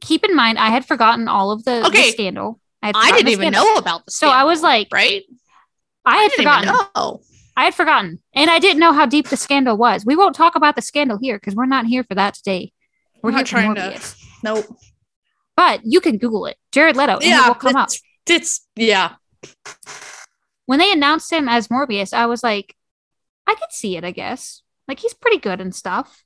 keep 0.00 0.24
in 0.24 0.34
mind 0.36 0.58
I 0.58 0.68
had 0.68 0.84
forgotten 0.84 1.28
all 1.28 1.50
of 1.50 1.64
the, 1.64 1.88
the 1.90 2.10
scandal. 2.12 2.60
had 2.82 2.94
I 2.96 3.10
didn't 3.12 3.28
even 3.28 3.52
scandal. 3.52 3.64
know 3.64 3.76
about 3.76 4.04
the 4.06 4.12
scandal, 4.12 4.32
So 4.34 4.38
I 4.38 4.44
was 4.44 4.62
like, 4.62 4.88
right? 4.92 5.22
I 6.04 6.16
had 6.22 6.30
didn't 6.30 6.44
forgotten. 6.44 6.86
know. 6.94 7.20
I 7.56 7.64
had 7.64 7.74
forgotten. 7.74 8.18
And 8.34 8.50
I 8.50 8.58
didn't 8.58 8.80
know 8.80 8.92
how 8.92 9.06
deep 9.06 9.28
the 9.28 9.36
scandal 9.36 9.76
was. 9.76 10.04
We 10.04 10.16
won't 10.16 10.34
talk 10.34 10.56
about 10.56 10.74
the 10.76 10.82
scandal 10.82 11.18
here 11.20 11.36
because 11.38 11.54
we're 11.54 11.66
not 11.66 11.86
here 11.86 12.02
for 12.04 12.14
that 12.14 12.34
today. 12.34 12.72
We're 13.22 13.30
I'm 13.30 13.34
here 13.36 13.40
not 13.42 13.48
for 13.48 13.54
trying 13.54 13.74
to- 13.76 13.80
Morbius. 13.98 14.16
Nope. 14.42 14.66
But 15.56 15.80
you 15.84 16.00
can 16.00 16.18
Google 16.18 16.46
it. 16.46 16.56
Jared 16.72 16.96
Leto. 16.96 17.14
And 17.14 17.22
it 17.22 17.28
yeah, 17.28 17.46
will 17.46 17.54
come 17.54 17.76
up. 17.76 17.88
it's, 17.88 18.02
it's 18.26 18.66
yeah. 18.74 19.12
When 20.66 20.78
they 20.78 20.90
announced 20.92 21.32
him 21.32 21.48
as 21.48 21.68
Morbius, 21.68 22.12
I 22.14 22.26
was 22.26 22.42
like, 22.42 22.74
I 23.46 23.54
could 23.54 23.70
see 23.72 23.96
it, 23.96 24.04
I 24.04 24.10
guess. 24.10 24.62
Like 24.88 25.00
he's 25.00 25.14
pretty 25.14 25.38
good 25.38 25.60
and 25.60 25.74
stuff. 25.74 26.24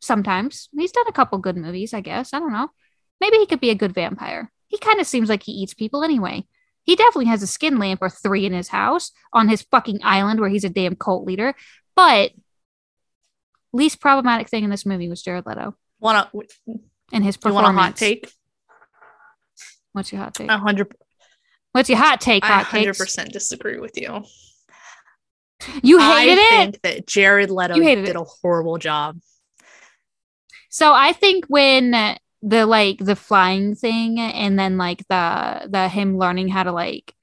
Sometimes. 0.00 0.68
He's 0.76 0.92
done 0.92 1.06
a 1.08 1.12
couple 1.12 1.38
good 1.38 1.56
movies, 1.56 1.94
I 1.94 2.00
guess. 2.00 2.32
I 2.34 2.38
don't 2.38 2.52
know. 2.52 2.68
Maybe 3.20 3.38
he 3.38 3.46
could 3.46 3.60
be 3.60 3.70
a 3.70 3.74
good 3.74 3.94
vampire. 3.94 4.50
He 4.68 4.78
kind 4.78 5.00
of 5.00 5.06
seems 5.06 5.28
like 5.28 5.42
he 5.44 5.52
eats 5.52 5.72
people 5.74 6.02
anyway. 6.02 6.46
He 6.82 6.96
definitely 6.96 7.26
has 7.26 7.42
a 7.42 7.46
skin 7.46 7.78
lamp 7.78 8.02
or 8.02 8.10
three 8.10 8.44
in 8.44 8.52
his 8.52 8.68
house 8.68 9.12
on 9.32 9.48
his 9.48 9.62
fucking 9.62 10.00
island 10.02 10.40
where 10.40 10.50
he's 10.50 10.64
a 10.64 10.68
damn 10.68 10.96
cult 10.96 11.24
leader. 11.26 11.54
But 11.96 12.32
least 13.72 14.00
problematic 14.00 14.48
thing 14.48 14.64
in 14.64 14.70
this 14.70 14.84
movie 14.84 15.08
was 15.08 15.22
Jared 15.22 15.46
Leto 15.46 15.76
Want 16.00 16.28
to? 16.32 16.78
and 17.12 17.24
his 17.24 17.36
You 17.36 17.40
performance. 17.40 17.64
want 17.64 17.76
a 17.78 17.80
hot 17.80 17.96
take? 17.96 18.30
What's 19.92 20.12
your 20.12 20.20
hot 20.22 20.34
take? 20.34 20.50
Hundred. 20.50 20.94
What's 21.72 21.88
your 21.88 21.98
hot 21.98 22.20
take? 22.20 22.44
I 22.44 22.60
hundred 22.62 22.98
percent 22.98 23.32
disagree 23.32 23.78
with 23.78 23.96
you. 23.96 24.24
You 25.82 25.98
hated 25.98 26.38
I 26.38 26.42
it. 26.42 26.48
think 26.72 26.82
that 26.82 27.06
Jared 27.06 27.50
Leto 27.50 27.74
did 27.74 28.08
it. 28.08 28.16
a 28.16 28.24
horrible 28.24 28.78
job. 28.78 29.18
So 30.70 30.92
I 30.92 31.12
think 31.12 31.46
when 31.46 31.92
the 32.42 32.66
like 32.66 32.98
the 32.98 33.16
flying 33.16 33.74
thing 33.74 34.18
and 34.20 34.58
then 34.58 34.76
like 34.76 35.06
the 35.08 35.66
the 35.70 35.88
him 35.88 36.18
learning 36.18 36.48
how 36.48 36.64
to 36.64 36.72
like 36.72 37.14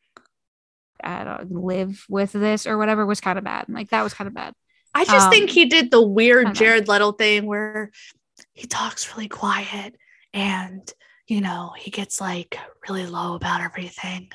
I 1.04 1.24
don't 1.24 1.52
live 1.52 2.06
with 2.10 2.32
this 2.32 2.66
or 2.68 2.78
whatever 2.78 3.06
was 3.06 3.22
kind 3.22 3.38
of 3.38 3.44
bad. 3.44 3.66
Like 3.70 3.90
that 3.90 4.04
was 4.04 4.14
kind 4.14 4.28
of 4.28 4.34
bad. 4.34 4.54
I 4.94 5.06
just 5.06 5.28
Um, 5.28 5.32
think 5.32 5.50
he 5.50 5.66
did 5.66 5.90
the 5.92 6.02
weird. 6.02 6.54
Jared 6.56 6.88
Leto 6.88 7.12
thing 7.12 7.46
where 7.46 7.92
he 8.54 8.68
talks 8.68 9.10
really 9.16 9.28
quiet 9.30 9.96
and 10.34 10.92
you 11.28 11.42
know 11.42 11.74
he 11.78 11.92
gets 11.92 12.20
like 12.22 12.58
really 12.88 13.06
low 13.06 13.36
about 13.36 13.62
everything, 13.62 14.30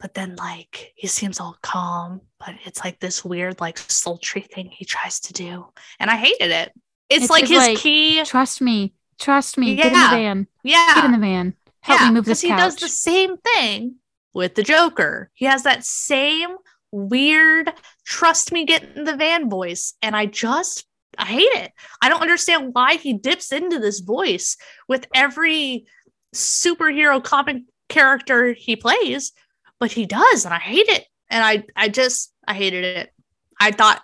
but 0.00 0.14
then 0.14 0.36
like 0.36 0.92
he 0.96 1.06
seems 1.06 1.40
all 1.40 1.56
calm, 1.62 2.20
but 2.38 2.54
it's 2.64 2.84
like 2.84 3.00
this 3.00 3.24
weird 3.24 3.60
like 3.60 3.78
sultry 3.78 4.42
thing 4.42 4.70
he 4.70 4.84
tries 4.84 5.20
to 5.20 5.32
do, 5.32 5.66
and 5.98 6.10
I 6.10 6.16
hated 6.16 6.50
it. 6.50 6.72
It's, 7.08 7.24
It's 7.24 7.30
like 7.30 7.46
his 7.46 7.58
like- 7.58 7.78
key, 7.78 8.22
Trust 8.24 8.60
me. 8.60 8.94
Trust 9.18 9.58
me. 9.58 9.76
Get 9.76 9.86
in 9.86 9.92
the 9.92 10.08
van. 10.08 10.46
yeah. 10.64 10.92
Get 10.96 11.04
in 11.04 11.12
the 11.12 11.18
van. 11.18 11.54
Help 11.82 12.00
yeah, 12.00 12.08
me 12.08 12.14
move 12.14 12.24
this 12.24 12.40
couch. 12.40 12.48
He 12.48 12.48
couch. 12.48 12.58
does 12.58 12.76
the 12.76 12.88
same 12.88 13.36
thing 13.36 13.96
with 14.32 14.54
the 14.56 14.62
Joker. 14.64 15.30
He 15.34 15.44
has 15.44 15.62
that 15.62 15.84
same 15.84 16.56
weird 16.90 17.72
trust 18.04 18.52
me 18.52 18.64
get 18.64 18.84
in 18.96 19.04
the 19.04 19.16
van 19.16 19.50
voice 19.50 19.94
and 20.00 20.14
I 20.16 20.26
just 20.26 20.84
I 21.18 21.24
hate 21.26 21.40
it. 21.54 21.72
I 22.02 22.08
don't 22.08 22.22
understand 22.22 22.74
why 22.74 22.96
he 22.96 23.12
dips 23.12 23.52
into 23.52 23.78
this 23.78 24.00
voice 24.00 24.56
with 24.88 25.06
every 25.14 25.86
superhero 26.34 27.22
comic 27.22 27.62
character 27.88 28.52
he 28.52 28.76
plays, 28.76 29.32
but 29.80 29.92
he 29.92 30.06
does 30.06 30.44
and 30.44 30.54
I 30.54 30.58
hate 30.58 30.88
it. 30.88 31.04
And 31.30 31.44
I 31.44 31.64
I 31.76 31.88
just 31.88 32.32
I 32.46 32.54
hated 32.54 32.84
it. 32.84 33.12
I 33.60 33.70
thought, 33.70 34.02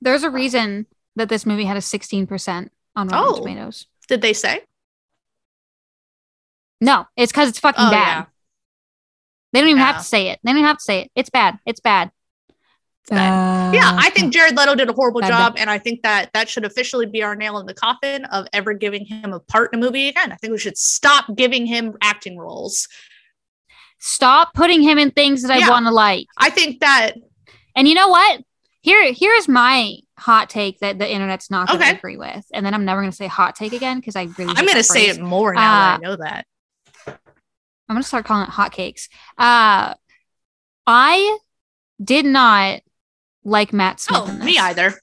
There's 0.00 0.22
a 0.22 0.30
reason 0.30 0.86
that 1.16 1.28
this 1.28 1.44
movie 1.46 1.64
had 1.64 1.76
a 1.76 1.80
16% 1.80 2.68
on 2.96 3.08
Rotten 3.08 3.10
Oh. 3.32 3.36
Tomatoes. 3.36 3.86
did 4.08 4.20
they 4.22 4.32
say? 4.32 4.62
No, 6.80 7.06
it's 7.16 7.32
because 7.32 7.48
it's 7.48 7.58
fucking 7.58 7.84
Oh, 7.86 7.90
bad. 7.90 8.06
yeah. 8.20 8.24
They 9.52 9.60
don't 9.60 9.68
even 9.70 9.82
have 9.82 9.98
to 9.98 10.04
say 10.04 10.28
it. 10.28 10.40
They 10.42 10.50
don't 10.50 10.58
even 10.58 10.66
have 10.68 10.78
to 10.78 10.82
say 10.84 11.00
it. 11.02 11.10
It's 11.14 11.30
bad. 11.30 11.58
It's 11.66 11.80
bad. 11.80 12.10
It's 13.02 13.10
bad. 13.10 13.74
yeah, 13.74 13.92
I 13.98 14.08
Uh, 14.08 14.10
think 14.10 14.32
Jared 14.32 14.56
Leto 14.56 14.74
did 14.74 14.88
a 14.88 14.92
horrible 14.92 15.20
Bad, 15.20 15.28
job, 15.30 15.54
and 15.58 15.68
I 15.68 15.78
think 15.78 16.02
that 16.02 16.32
that 16.34 16.48
should 16.48 16.64
officially 16.64 17.06
be 17.06 17.22
our 17.22 17.34
nail 17.34 17.58
in 17.58 17.66
the 17.66 17.74
coffin 17.74 18.24
of 18.26 18.46
ever 18.52 18.72
giving 18.74 19.04
him 19.06 19.32
a 19.32 19.40
part 19.40 19.72
in 19.72 19.80
a 19.80 19.82
movie 19.84 20.08
again. 20.08 20.32
I 20.32 20.36
think 20.36 20.52
we 20.52 20.58
should 20.58 20.78
stop 20.78 21.24
giving 21.34 21.66
him 21.66 21.96
acting 22.02 22.38
roles. 22.38 22.88
Stop 24.00 24.52
putting 24.54 24.82
him 24.82 24.98
in 24.98 25.10
things 25.12 25.42
that 25.42 25.50
I 25.52 25.68
want 25.68 25.86
to 25.86 25.92
like. 25.92 26.26
I 26.36 26.50
think 26.50 26.80
that 26.80 27.12
And 27.76 27.86
you 27.86 27.94
know 27.94 28.08
what? 28.08 28.42
Here, 28.82 29.12
here's 29.12 29.46
my 29.46 29.96
hot 30.18 30.48
take 30.50 30.80
that 30.80 30.98
the 30.98 31.10
internet's 31.10 31.50
not 31.50 31.68
going 31.68 31.80
to 31.80 31.86
Okay. 31.86 31.96
agree 31.98 32.16
with, 32.16 32.46
and 32.52 32.64
then 32.64 32.74
I'm 32.74 32.84
never 32.84 33.00
going 33.02 33.10
to 33.10 33.16
say 33.16 33.26
hot 33.26 33.54
take 33.54 33.72
again 33.74 34.00
because 34.00 34.16
I 34.16 34.28
really. 34.38 34.50
I'm 34.56 34.64
going 34.64 34.76
to 34.76 34.82
say 34.82 35.08
it 35.08 35.20
more 35.20 35.54
now 35.54 35.76
that 35.76 35.94
I 35.94 36.00
know 36.00 36.16
that. 36.16 36.46
I'm 37.06 37.96
going 37.96 38.02
to 38.02 38.08
start 38.08 38.24
calling 38.24 38.44
it 38.44 38.50
hot 38.50 38.72
cakes. 38.72 39.08
Uh, 39.36 39.94
I 40.86 41.38
did 42.02 42.24
not 42.24 42.80
like 43.44 43.72
Matt 43.72 44.00
Smith. 44.00 44.22
Oh, 44.24 44.32
me 44.44 44.58
either. 44.58 44.98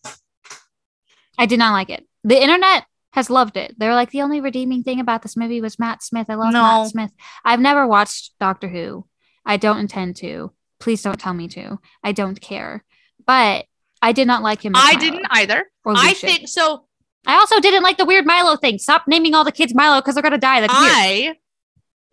I 1.37 1.45
did 1.45 1.59
not 1.59 1.73
like 1.73 1.89
it. 1.89 2.05
The 2.23 2.41
internet 2.41 2.85
has 3.17 3.31
loved 3.31 3.57
it. 3.57 3.73
They're 3.79 3.95
like 3.95 4.11
the 4.11 4.21
only 4.21 4.41
redeeming 4.41 4.83
thing 4.83 4.99
about 4.99 5.23
this 5.23 5.35
movie 5.35 5.59
was 5.59 5.79
Matt 5.79 6.03
Smith. 6.03 6.27
I 6.29 6.35
love 6.35 6.53
No. 6.53 6.61
Matt 6.61 6.89
Smith. 6.91 7.11
I've 7.43 7.59
never 7.59 7.87
watched 7.87 8.37
Doctor 8.39 8.67
Who. 8.67 9.07
I 9.43 9.57
don't 9.57 9.79
intend 9.79 10.17
to. 10.17 10.53
Please 10.79 11.01
don't 11.01 11.19
tell 11.19 11.33
me 11.33 11.47
to. 11.47 11.79
I 12.03 12.11
don't 12.11 12.39
care. 12.39 12.85
But 13.25 13.65
I 14.03 14.11
did 14.11 14.27
not 14.27 14.43
like 14.43 14.63
him. 14.63 14.73
I 14.75 14.93
Milo 14.93 14.99
didn't 14.99 15.25
either. 15.31 15.65
I 15.83 16.13
think 16.13 16.47
so. 16.47 16.85
I 17.25 17.37
also 17.37 17.59
didn't 17.59 17.81
like 17.81 17.97
the 17.97 18.05
weird 18.05 18.27
Milo 18.27 18.55
thing. 18.55 18.77
Stop 18.77 19.05
naming 19.07 19.33
all 19.33 19.43
the 19.43 19.51
kids 19.51 19.73
Milo 19.73 19.99
because 19.99 20.13
they're 20.13 20.21
gonna 20.21 20.37
die. 20.37 20.61
That's 20.61 20.79
weird. 20.79 21.37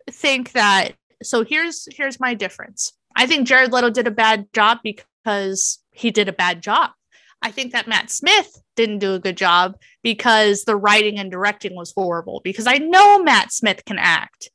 I 0.09 0.11
think 0.11 0.53
that 0.53 0.93
so 1.21 1.45
here's 1.45 1.87
here's 1.91 2.19
my 2.19 2.33
difference. 2.33 2.93
I 3.15 3.27
think 3.27 3.47
Jared 3.47 3.71
Leto 3.71 3.91
did 3.91 4.07
a 4.07 4.11
bad 4.11 4.51
job 4.53 4.79
because 4.83 5.83
he 5.91 6.09
did 6.09 6.27
a 6.27 6.33
bad 6.33 6.63
job. 6.63 6.89
I 7.43 7.51
think 7.51 7.73
that 7.73 7.87
Matt 7.87 8.09
Smith 8.09 8.59
didn't 8.75 8.99
do 8.99 9.13
a 9.13 9.19
good 9.19 9.37
job 9.37 9.77
because 10.03 10.63
the 10.63 10.75
writing 10.75 11.19
and 11.19 11.31
directing 11.31 11.75
was 11.75 11.93
horrible. 11.95 12.41
Because 12.43 12.67
I 12.67 12.77
know 12.77 13.21
Matt 13.23 13.51
Smith 13.51 13.83
can 13.85 13.97
act. 13.97 14.49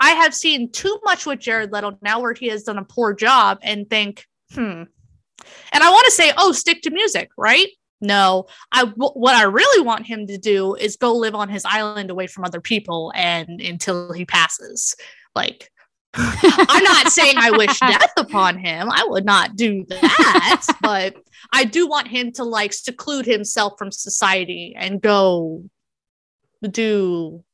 I 0.00 0.10
have 0.10 0.34
seen 0.34 0.70
too 0.70 0.98
much 1.04 1.26
with 1.26 1.40
Jared 1.40 1.72
Leto 1.72 1.98
now 2.02 2.20
where 2.20 2.34
he 2.34 2.48
has 2.48 2.62
done 2.62 2.78
a 2.78 2.84
poor 2.84 3.14
job 3.14 3.58
and 3.62 3.88
think, 3.88 4.26
hmm. 4.52 4.84
And 5.72 5.82
I 5.82 5.90
want 5.90 6.04
to 6.06 6.12
say, 6.12 6.32
oh, 6.36 6.52
stick 6.52 6.82
to 6.82 6.90
music, 6.90 7.30
right? 7.36 7.68
No, 8.00 8.46
I 8.70 8.84
w- 8.84 9.12
what 9.12 9.34
I 9.34 9.42
really 9.42 9.84
want 9.84 10.06
him 10.06 10.26
to 10.28 10.38
do 10.38 10.74
is 10.74 10.96
go 10.96 11.14
live 11.14 11.34
on 11.34 11.48
his 11.48 11.64
island 11.64 12.10
away 12.10 12.26
from 12.26 12.44
other 12.44 12.60
people 12.60 13.12
and 13.14 13.60
until 13.60 14.12
he 14.12 14.24
passes. 14.24 14.94
Like 15.34 15.70
I'm 16.14 16.84
not 16.84 17.08
saying 17.08 17.36
I 17.36 17.50
wish 17.50 17.78
death 17.78 18.12
upon 18.16 18.58
him. 18.58 18.88
I 18.90 19.04
would 19.04 19.24
not 19.24 19.56
do 19.56 19.84
that, 19.88 20.66
but 20.80 21.16
I 21.52 21.64
do 21.64 21.86
want 21.86 22.08
him 22.08 22.32
to 22.32 22.44
like 22.44 22.72
seclude 22.72 23.26
himself 23.26 23.74
from 23.78 23.92
society 23.92 24.74
and 24.76 25.00
go 25.00 25.64
do 26.62 27.44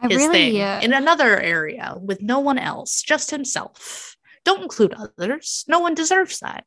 I 0.00 0.08
his 0.08 0.18
really, 0.18 0.32
thing 0.32 0.60
uh, 0.60 0.80
in 0.82 0.92
another 0.92 1.38
area 1.40 1.94
with 1.98 2.20
no 2.20 2.40
one 2.40 2.58
else, 2.58 3.02
just 3.02 3.30
himself. 3.30 4.16
Don't 4.44 4.62
include 4.62 4.94
others. 4.94 5.64
No 5.68 5.78
one 5.78 5.94
deserves 5.94 6.40
that. 6.40 6.64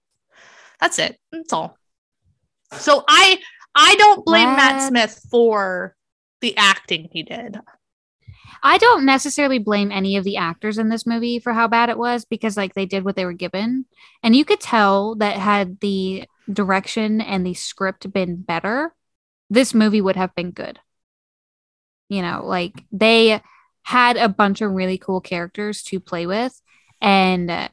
That's 0.80 0.98
it. 0.98 1.18
That's 1.32 1.54
all. 1.54 1.78
So 2.74 3.04
I 3.08 3.40
I 3.76 3.96
don't 3.96 4.26
blame 4.26 4.56
Matt 4.56 4.88
Smith 4.88 5.22
for 5.30 5.96
the 6.42 6.58
acting 6.58 7.10
he 7.12 7.24
did. 7.24 7.60
I 8.64 8.78
don't 8.78 9.06
necessarily 9.06 9.60
blame 9.60 9.92
any 9.92 10.18
of 10.18 10.24
the 10.24 10.38
actors 10.38 10.78
in 10.78 10.90
this 10.90 11.06
movie 11.06 11.40
for 11.40 11.54
how 11.54 11.68
bad 11.68 11.90
it 11.90 11.98
was 11.98 12.26
because 12.26 12.58
like 12.58 12.74
they 12.74 12.86
did 12.86 13.04
what 13.04 13.16
they 13.16 13.26
were 13.26 13.34
given. 13.34 13.86
And 14.24 14.36
you 14.36 14.46
could 14.46 14.60
tell 14.60 15.16
that 15.16 15.38
had 15.38 15.80
the 15.80 16.26
direction 16.52 17.22
and 17.22 17.46
the 17.46 17.54
script 17.54 18.12
been 18.12 18.38
better, 18.42 18.94
this 19.50 19.74
movie 19.74 20.02
would 20.02 20.16
have 20.16 20.34
been 20.36 20.52
good. 20.52 20.80
You 22.10 22.22
know, 22.22 22.44
like 22.46 22.84
they 22.92 23.42
had 23.84 24.18
a 24.18 24.30
bunch 24.30 24.62
of 24.62 24.72
really 24.72 24.98
cool 24.98 25.22
characters 25.22 25.84
to 25.84 26.00
play 26.00 26.26
with 26.26 26.60
and 27.02 27.70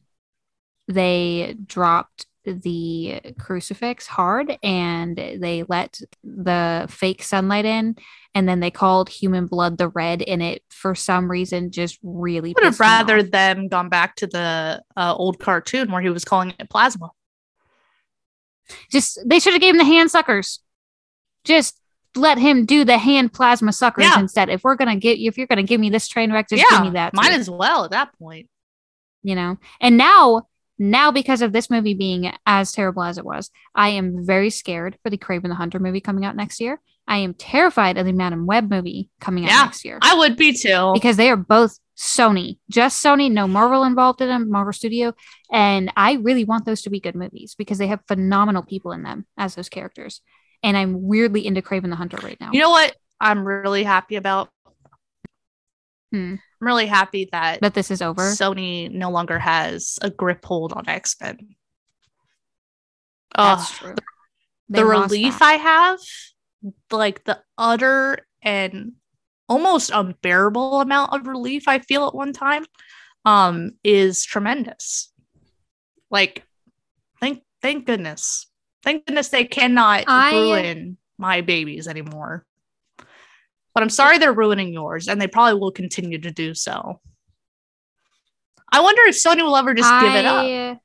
they 0.87 1.57
dropped 1.66 2.27
the 2.45 3.20
crucifix 3.38 4.07
hard 4.07 4.57
and 4.62 5.16
they 5.16 5.64
let 5.68 6.01
the 6.22 6.86
fake 6.90 7.22
sunlight 7.22 7.64
in 7.64 7.97
and 8.34 8.49
then 8.49 8.61
they 8.61 8.70
called 8.70 9.09
human 9.09 9.47
blood 9.47 9.78
the 9.78 9.88
red 9.88 10.20
and 10.22 10.42
it 10.42 10.62
for 10.70 10.95
some 10.95 11.30
reason 11.30 11.70
just 11.70 11.99
really 12.03 12.51
I 12.51 12.55
would 12.57 12.64
have 12.64 12.80
rather 12.80 13.22
them 13.22 13.68
gone 13.68 13.88
back 13.88 14.16
to 14.16 14.26
the 14.26 14.82
uh, 14.97 15.14
old 15.16 15.38
cartoon 15.38 15.90
where 15.90 16.03
he 16.03 16.11
was 16.11 16.24
calling 16.24 16.53
it 16.59 16.68
plasma. 16.68 17.11
just 18.90 19.18
they 19.26 19.38
should 19.38 19.53
have 19.55 19.62
gave 19.62 19.74
him 19.74 19.78
the 19.78 19.84
hand 19.84 20.11
suckers 20.11 20.61
just 21.45 21.80
let 22.16 22.38
him 22.38 22.64
do 22.64 22.84
the 22.84 22.99
hand 22.99 23.32
plasma 23.32 23.72
suckers 23.72 24.05
Yeah. 24.05 24.18
instead 24.20 24.49
if 24.49 24.62
we're 24.64 24.76
gonna 24.76 24.97
get 24.97 25.18
if 25.18 25.36
you're 25.36 25.47
gonna 25.47 25.62
give 25.62 25.80
me 25.80 25.90
this 25.90 26.09
train 26.09 26.32
wreck 26.32 26.49
just 26.49 26.62
yeah, 26.70 26.78
give 26.78 26.86
me 26.86 26.92
that 26.95 27.14
might 27.14 27.28
too. 27.30 27.34
as 27.40 27.51
well 27.51 27.84
at 27.84 27.90
that 27.90 28.16
point. 28.18 28.49
you 29.22 29.34
know 29.34 29.59
and 29.80 29.97
now 29.97 30.42
now 30.79 31.11
because 31.11 31.43
of 31.43 31.53
this 31.53 31.70
movie 31.70 31.95
being 31.95 32.33
as 32.47 32.72
terrible 32.72 33.03
as 33.03 33.18
it 33.18 33.25
was 33.25 33.51
i 33.75 33.89
am 33.91 34.25
very 34.25 34.51
scared 34.51 34.99
for 35.03 35.11
the 35.11 35.18
Kraven 35.18 35.49
the 35.49 35.55
hunter 35.55 35.79
movie 35.79 36.01
coming 36.01 36.25
out 36.25 36.37
next 36.37 36.61
year 36.61 36.81
i 37.07 37.18
am 37.18 37.35
terrified 37.35 37.97
of 37.97 38.07
the 38.07 38.12
Madame 38.12 38.47
Web 38.47 38.70
movie 38.70 39.09
coming 39.20 39.45
out 39.45 39.51
Yeah. 39.51 39.64
next 39.64 39.85
year 39.85 39.99
I 40.03 40.14
would 40.16 40.37
be 40.37 40.53
too. 40.53 40.91
because 40.95 41.16
they 41.16 41.31
are 41.31 41.37
both 41.37 41.79
sony 41.97 42.59
just 42.68 43.05
sony 43.05 43.31
no 43.31 43.47
marvel 43.47 43.85
involved 43.85 44.20
in 44.20 44.27
them 44.29 44.51
marvel 44.51 44.72
studio 44.72 45.12
and 45.53 45.93
i 45.97 46.14
really 46.14 46.45
want 46.45 46.64
those 46.66 46.83
to 46.83 46.91
be 46.91 46.99
good 46.99 47.14
movies 47.14 47.55
because 47.57 47.79
they 47.79 47.87
have 47.87 48.01
phenomenal 48.09 48.64
people 48.64 48.91
in 48.91 49.05
them 49.05 49.27
as 49.39 49.55
those 49.55 49.68
characters 49.68 50.20
and 50.64 50.77
i'm 50.77 51.03
weirdly 51.07 51.47
into 51.47 51.62
Kraven 51.62 51.91
the 51.91 51.97
hunter 51.97 52.18
right 52.25 52.37
now 52.41 52.51
You 52.53 52.61
know 52.61 52.70
what 52.70 52.97
I'm 53.20 53.47
really 53.47 53.85
happy 53.85 54.16
about? 54.16 54.51
Hmm. 56.15 56.35
I'm 56.61 56.67
really 56.69 56.87
happy 56.87 57.29
that 57.33 57.61
that 57.61 57.75
this 57.75 57.91
is 57.91 58.01
over 58.01 58.23
Sony 58.23 58.89
no 58.89 59.11
longer 59.11 59.37
has 59.37 59.99
a 60.01 60.11
grip 60.11 60.45
hold 60.45 60.73
on 60.73 60.89
X 60.89 61.17
Men. 61.21 61.57
that's 63.37 63.77
true 63.79 63.97
They 64.69 64.79
the 64.79 64.85
relief 64.85 65.41
that. 65.41 65.45
I 65.45 65.53
have, 65.55 65.99
like 66.93 67.25
the 67.25 67.41
utter 67.59 68.19
and 68.43 68.93
almost 69.49 69.91
unbearable 69.93 70.81
amount 70.81 71.12
of 71.15 71.27
relief 71.27 71.67
I 71.67 71.81
feel 71.81 72.07
at 72.07 72.15
one 72.15 72.33
time, 72.33 72.65
um, 73.25 73.73
is 73.83 74.25
tremendous. 74.25 75.12
Like, 76.12 76.45
thank 77.21 77.43
thank 77.61 77.87
goodness, 77.87 78.47
thank 78.85 79.05
goodness 79.05 79.31
they 79.31 79.47
cannot 79.47 80.05
I- 80.07 80.33
ruin 80.33 80.97
my 81.19 81.41
babies 81.41 81.89
anymore. 81.89 82.47
But 83.75 83.83
I'm 83.83 83.91
sorry 83.91 84.18
they're 84.18 84.33
ruining 84.33 84.72
yours, 84.72 85.09
and 85.09 85.20
they 85.20 85.27
probably 85.27 85.59
will 85.59 85.72
continue 85.72 86.18
to 86.18 86.31
do 86.31 86.55
so. 86.55 87.01
I 88.72 88.81
wonder 88.81 89.03
if 89.03 89.16
Sony 89.16 89.43
will 89.43 89.57
ever 89.57 89.75
just 89.75 89.93
give 90.01 90.14
it 90.14 90.25
up. 90.25 90.79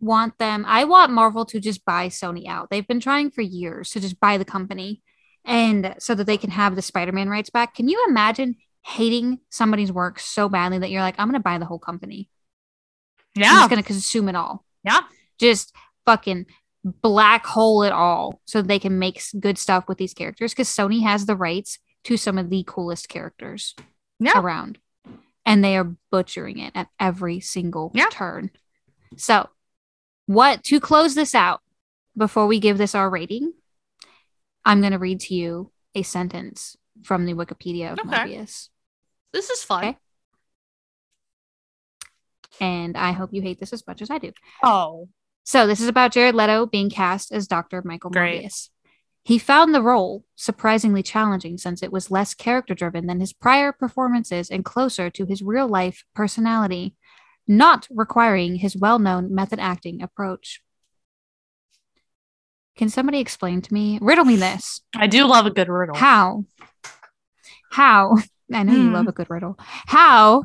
Want 0.00 0.38
them. 0.38 0.64
I 0.66 0.84
want 0.84 1.12
Marvel 1.12 1.44
to 1.44 1.60
just 1.60 1.84
buy 1.84 2.08
Sony 2.08 2.46
out. 2.46 2.70
They've 2.70 2.86
been 2.86 3.00
trying 3.00 3.30
for 3.30 3.42
years 3.42 3.90
to 3.90 4.00
just 4.00 4.18
buy 4.18 4.38
the 4.38 4.44
company, 4.44 5.02
and 5.44 5.94
so 5.98 6.14
that 6.14 6.24
they 6.24 6.38
can 6.38 6.50
have 6.50 6.76
the 6.76 6.82
Spider-Man 6.82 7.28
rights 7.28 7.50
back. 7.50 7.74
Can 7.74 7.88
you 7.88 8.04
imagine 8.08 8.56
hating 8.82 9.38
somebody's 9.50 9.92
work 9.92 10.18
so 10.18 10.48
badly 10.48 10.78
that 10.78 10.90
you're 10.90 11.02
like, 11.02 11.16
I'm 11.18 11.28
going 11.28 11.34
to 11.34 11.40
buy 11.40 11.58
the 11.58 11.66
whole 11.66 11.78
company. 11.78 12.28
Yeah, 13.36 13.50
I'm 13.50 13.56
just 13.58 13.70
going 13.70 13.82
to 13.82 13.86
consume 13.86 14.28
it 14.28 14.36
all. 14.36 14.64
yeah. 14.84 15.00
Just 15.38 15.74
fucking 16.06 16.46
black 16.84 17.44
hole 17.44 17.82
it 17.82 17.92
all 17.92 18.40
so 18.46 18.62
they 18.62 18.78
can 18.78 18.98
make 18.98 19.22
good 19.38 19.58
stuff 19.58 19.84
with 19.88 19.98
these 19.98 20.14
characters 20.14 20.52
because 20.52 20.68
Sony 20.68 21.02
has 21.02 21.26
the 21.26 21.36
rights 21.36 21.78
to 22.04 22.16
some 22.16 22.38
of 22.38 22.48
the 22.50 22.64
coolest 22.66 23.08
characters 23.08 23.74
Yeah. 24.18 24.38
around. 24.40 24.78
And 25.44 25.62
they 25.64 25.76
are 25.76 25.94
butchering 26.10 26.58
it 26.58 26.72
at 26.74 26.88
every 26.98 27.40
single 27.40 27.90
Yeah. 27.94 28.08
turn. 28.10 28.50
So, 29.16 29.48
what 30.26 30.62
to 30.64 30.80
close 30.80 31.14
this 31.14 31.34
out 31.34 31.60
before 32.16 32.46
we 32.46 32.60
give 32.60 32.78
this 32.78 32.94
our 32.94 33.10
rating, 33.10 33.52
I'm 34.64 34.80
going 34.80 34.92
to 34.92 34.98
read 34.98 35.20
to 35.20 35.34
you 35.34 35.72
a 35.94 36.02
sentence 36.02 36.76
from 37.02 37.24
the 37.26 37.34
Wikipedia 37.34 37.92
of 37.92 37.98
Okay. 37.98 38.08
Morbius. 38.08 38.68
This 39.32 39.50
is 39.50 39.62
fun. 39.64 39.84
Okay. 39.84 39.98
And 42.60 42.96
I 42.96 43.12
hope 43.12 43.30
you 43.32 43.42
hate 43.42 43.58
this 43.60 43.72
as 43.72 43.86
much 43.86 44.02
as 44.02 44.10
I 44.10 44.18
do. 44.18 44.32
Oh, 44.62 45.08
So 45.44 45.66
this 45.66 45.80
is 45.80 45.88
about 45.88 46.12
Jared 46.12 46.34
Leto 46.34 46.66
being 46.66 46.90
cast 46.90 47.32
as 47.32 47.46
Dr. 47.48 47.82
Michael 47.84 48.10
Great. 48.10 48.42
Morbius. 48.44 48.68
He 49.24 49.38
found 49.38 49.74
the 49.74 49.82
role 49.82 50.24
surprisingly 50.36 51.02
challenging 51.02 51.58
since 51.58 51.82
it 51.82 51.92
was 51.92 52.10
less 52.10 52.34
character 52.34 52.74
driven 52.74 53.06
than 53.06 53.20
his 53.20 53.32
prior 53.32 53.70
performances 53.72 54.50
and 54.50 54.64
closer 54.64 55.10
to 55.10 55.26
his 55.26 55.42
real 55.42 55.68
life 55.68 56.04
personality, 56.14 56.94
not 57.46 57.86
requiring 57.90 58.56
his 58.56 58.76
well 58.76 58.98
known 58.98 59.34
method 59.34 59.58
acting 59.58 60.02
approach. 60.02 60.62
Can 62.76 62.88
somebody 62.88 63.18
explain 63.18 63.60
to 63.60 63.74
me? 63.74 63.98
Riddle 64.00 64.24
me 64.24 64.36
this. 64.36 64.80
I 64.96 65.06
do 65.06 65.26
love 65.26 65.44
a 65.44 65.50
good 65.50 65.68
riddle. 65.68 65.96
How? 65.96 66.44
How? 67.70 68.16
I 68.52 68.62
know 68.62 68.72
you 68.72 68.88
Hmm. 68.88 68.94
love 68.94 69.08
a 69.08 69.12
good 69.12 69.28
riddle. 69.28 69.56
How 69.86 70.44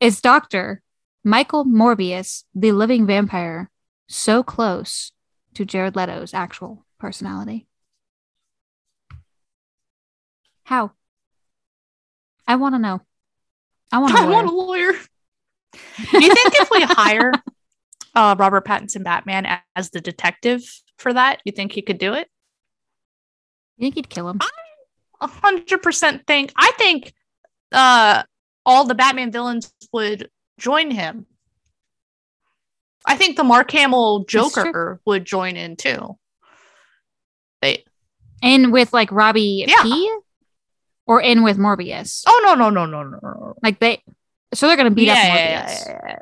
is 0.00 0.20
Dr. 0.20 0.80
Michael 1.28 1.66
Morbius, 1.66 2.44
the 2.54 2.72
living 2.72 3.06
vampire, 3.06 3.70
so 4.08 4.42
close 4.42 5.12
to 5.52 5.66
Jared 5.66 5.94
Leto's 5.94 6.32
actual 6.32 6.86
personality? 6.98 7.66
How? 10.62 10.92
I 12.46 12.56
want 12.56 12.76
to 12.76 12.78
know. 12.78 13.02
I 13.92 13.98
want 13.98 14.14
I 14.14 14.26
want 14.26 14.48
a 14.48 14.52
lawyer. 14.52 14.92
Do 15.72 16.24
you 16.24 16.34
think 16.34 16.54
if 16.54 16.70
we 16.70 16.82
hire 16.84 17.32
uh, 18.14 18.34
Robert 18.38 18.64
Pattinson 18.64 19.04
Batman 19.04 19.60
as 19.76 19.90
the 19.90 20.00
detective 20.00 20.62
for 20.96 21.12
that, 21.12 21.42
you 21.44 21.52
think 21.52 21.72
he 21.72 21.82
could 21.82 21.98
do 21.98 22.14
it? 22.14 22.26
You 23.76 23.84
think 23.84 23.96
he'd 23.96 24.08
kill 24.08 24.30
him? 24.30 24.40
A 25.20 25.26
hundred 25.26 25.82
percent 25.82 26.26
think. 26.26 26.54
I 26.56 26.72
think 26.78 27.12
uh, 27.70 28.22
all 28.64 28.86
the 28.86 28.94
Batman 28.94 29.30
villains 29.30 29.74
would 29.92 30.30
join 30.58 30.90
him. 30.90 31.26
I 33.06 33.16
think 33.16 33.36
the 33.36 33.44
Mark 33.44 33.70
Hamill 33.70 34.24
Joker 34.24 35.00
would 35.06 35.24
join 35.24 35.56
in 35.56 35.76
too. 35.76 36.18
They 37.62 37.84
In 38.42 38.70
with 38.70 38.92
like 38.92 39.10
Robbie 39.10 39.64
Yeah. 39.66 39.82
P? 39.82 40.16
Or 41.06 41.20
in 41.22 41.42
with 41.42 41.56
Morbius? 41.56 42.22
oh 42.26 42.40
no 42.44 42.54
no 42.54 42.68
no 42.68 42.84
no 42.84 43.02
no 43.02 43.18
no 43.22 43.54
Like 43.62 43.78
they, 43.78 44.02
so 44.52 44.66
they're 44.66 44.76
going 44.76 44.90
to 44.90 44.94
beat 44.94 45.06
yeah, 45.06 45.12
up 45.14 45.18
Morbius. 45.18 45.86
yeah, 45.86 45.98
yeah, 46.06 46.18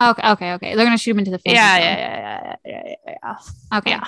yeah, 0.00 0.10
Okay, 0.10 0.28
okay, 0.30 0.52
okay. 0.54 0.74
They're 0.74 0.84
going 0.86 0.96
to 0.96 1.02
shoot 1.02 1.12
him 1.12 1.18
into 1.20 1.30
the 1.30 1.38
face. 1.38 1.54
yeah, 1.54 1.78
yeah, 1.78 1.96
yeah, 1.98 2.56
yeah, 2.64 2.82
yeah, 3.06 3.14
yeah. 3.24 3.78
Okay. 3.78 3.90
Yeah. 3.92 4.04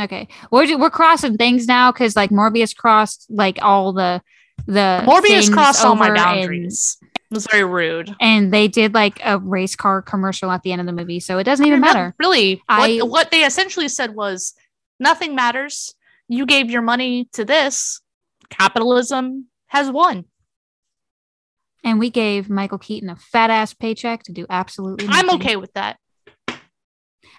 Okay, 0.00 0.26
we're 0.50 0.78
we're 0.78 0.90
crossing 0.90 1.36
things 1.36 1.66
now 1.68 1.92
because 1.92 2.16
like 2.16 2.30
Morbius 2.30 2.74
crossed 2.74 3.26
like 3.30 3.58
all 3.62 3.92
the 3.92 4.20
the 4.66 5.02
Morbius 5.06 5.52
crossed 5.52 5.84
all 5.84 5.94
my 5.96 6.06
and- 6.08 6.16
boundaries. 6.16 6.96
Was 7.32 7.46
very 7.50 7.64
rude. 7.64 8.14
and, 8.20 8.52
they 8.52 8.68
did 8.68 8.94
like 8.94 9.20
a 9.24 9.38
race 9.38 9.74
car 9.74 10.02
commercial 10.02 10.50
at 10.50 10.62
the 10.62 10.72
end 10.72 10.80
of 10.80 10.86
the 10.86 10.92
movie, 10.92 11.20
so 11.20 11.38
it 11.38 11.44
doesn't 11.44 11.66
even 11.66 11.80
matter. 11.80 12.14
Really, 12.18 12.62
I- 12.68 12.98
what, 12.98 13.08
what 13.10 13.30
they 13.30 13.44
essentially 13.44 13.88
said 13.88 14.14
was 14.14 14.54
nothing 15.00 15.34
matters. 15.34 15.94
You 16.28 16.46
gave 16.46 16.70
your 16.70 16.82
money 16.82 17.28
to 17.32 17.44
this. 17.44 18.00
Capitalism 18.48 19.46
has 19.66 19.90
won. 19.90 20.26
And 21.84 21.98
we 21.98 22.10
gave 22.10 22.48
Michael 22.48 22.78
Keaton 22.78 23.10
a 23.10 23.16
fat 23.16 23.50
ass 23.50 23.74
paycheck 23.74 24.22
to 24.24 24.32
do 24.32 24.46
absolutely. 24.48 25.08
I'm 25.10 25.30
okay 25.30 25.56
with 25.56 25.72
that. 25.72 25.98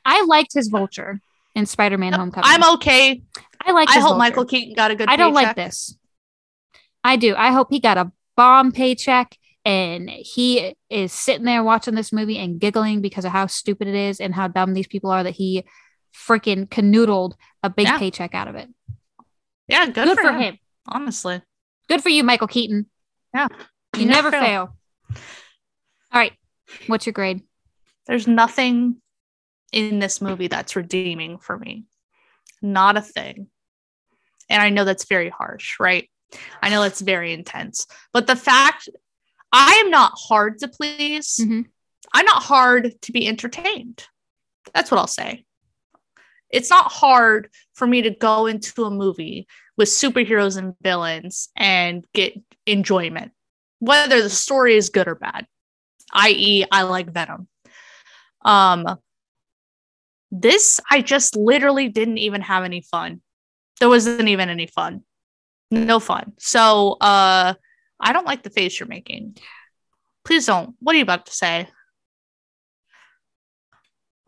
I 0.05 0.25
liked 0.25 0.53
his 0.53 0.67
Vulture. 0.67 1.21
in 1.55 1.65
Spider-Man: 1.65 2.13
Homecoming. 2.13 2.43
I'm 2.45 2.73
okay. 2.75 3.21
I 3.65 3.71
like. 3.71 3.89
I 3.89 3.93
hope 3.93 4.01
Vulture. 4.01 4.17
Michael 4.17 4.45
Keaton 4.45 4.73
got 4.75 4.91
a 4.91 4.95
good. 4.95 5.07
I 5.07 5.15
don't 5.15 5.33
like 5.33 5.55
this. 5.55 5.97
I 7.05 7.15
do. 7.15 7.35
I 7.35 7.51
hope 7.51 7.67
he 7.69 7.79
got 7.79 7.97
a 7.97 8.11
bomb 8.35 8.71
paycheck 8.71 9.37
and 9.65 10.09
he 10.09 10.75
is 10.89 11.11
sitting 11.13 11.45
there 11.45 11.63
watching 11.63 11.95
this 11.95 12.11
movie 12.11 12.37
and 12.37 12.59
giggling 12.59 13.01
because 13.01 13.25
of 13.25 13.31
how 13.31 13.47
stupid 13.47 13.87
it 13.87 13.95
is 13.95 14.19
and 14.19 14.33
how 14.33 14.47
dumb 14.47 14.73
these 14.73 14.87
people 14.87 15.09
are 15.09 15.23
that 15.23 15.35
he 15.35 15.63
freaking 16.13 16.67
canoodled 16.67 17.33
a 17.63 17.69
big 17.69 17.87
Yeah. 17.87 17.97
paycheck 17.97 18.35
out 18.35 18.47
of 18.47 18.55
it. 18.55 18.69
Yeah, 19.67 19.85
good, 19.85 20.05
Good, 20.05 20.17
for, 20.17 20.23
for 20.23 20.31
him. 20.33 20.41
him. 20.41 20.57
Honestly, 20.87 21.41
Good 21.89 22.01
for 22.01 22.09
you, 22.09 22.23
Michael 22.23 22.47
Keaton. 22.47 22.87
Yeah. 23.33 23.47
You, 23.95 24.01
You 24.01 24.05
never 24.07 24.31
never 24.31 24.45
fail. 24.45 24.77
All 25.09 25.17
right. 26.13 26.33
What's 26.87 27.05
your 27.05 27.13
grade? 27.13 27.41
there's 28.05 28.27
nothing 28.27 28.97
in 29.71 29.99
this 29.99 30.21
movie 30.21 30.47
that's 30.47 30.75
redeeming 30.75 31.37
for 31.37 31.57
me. 31.57 31.85
Not 32.61 32.97
a 32.97 33.01
thing. 33.01 33.47
And 34.49 34.61
I 34.61 34.69
know 34.69 34.83
that's 34.83 35.05
very 35.05 35.29
harsh, 35.29 35.79
right? 35.79 36.09
I 36.61 36.69
know 36.69 36.81
that's 36.81 36.99
very 36.99 37.31
intense. 37.31 37.87
But 38.11 38.27
the 38.27 38.35
fact 38.35 38.89
I 39.53 39.75
am 39.75 39.89
not 39.91 40.13
hard 40.15 40.59
to 40.59 40.67
please. 40.67 41.37
Mhm. 41.41 41.65
I'm 42.13 42.25
not 42.25 42.43
hard 42.43 43.01
to 43.01 43.11
be 43.11 43.27
entertained. 43.27 44.05
That's 44.73 44.91
what 44.91 44.99
I'll 44.99 45.07
say. 45.07 45.45
It's 46.49 46.69
not 46.69 46.91
hard 46.91 47.49
for 47.73 47.87
me 47.87 48.03
to 48.03 48.11
go 48.11 48.45
into 48.45 48.85
a 48.85 48.91
movie 48.91 49.47
with 49.77 49.89
superheroes 49.89 50.57
and 50.57 50.75
villains 50.81 51.49
and 51.55 52.05
get 52.13 52.33
enjoyment, 52.65 53.31
whether 53.79 54.21
the 54.21 54.29
story 54.29 54.75
is 54.75 54.89
good 54.89 55.07
or 55.07 55.15
bad. 55.15 55.47
I.e., 56.11 56.65
I 56.71 56.83
like 56.83 57.11
Venom. 57.11 57.47
Um, 58.45 58.99
this 60.31 60.79
I 60.89 61.01
just 61.01 61.35
literally 61.35 61.89
didn't 61.89 62.17
even 62.17 62.41
have 62.41 62.63
any 62.63 62.81
fun. 62.81 63.21
There 63.79 63.89
wasn't 63.89 64.27
even 64.27 64.49
any 64.49 64.67
fun. 64.67 65.03
No 65.71 65.99
fun. 65.99 66.33
So 66.39 66.97
uh 67.01 67.53
I 68.03 68.13
don't 68.13 68.25
like 68.25 68.43
the 68.43 68.49
face 68.49 68.79
you're 68.79 68.87
making. 68.87 69.37
Please 70.25 70.45
don't. 70.45 70.75
What 70.79 70.93
are 70.93 70.97
you 70.97 71.03
about 71.03 71.25
to 71.27 71.33
say? 71.33 71.67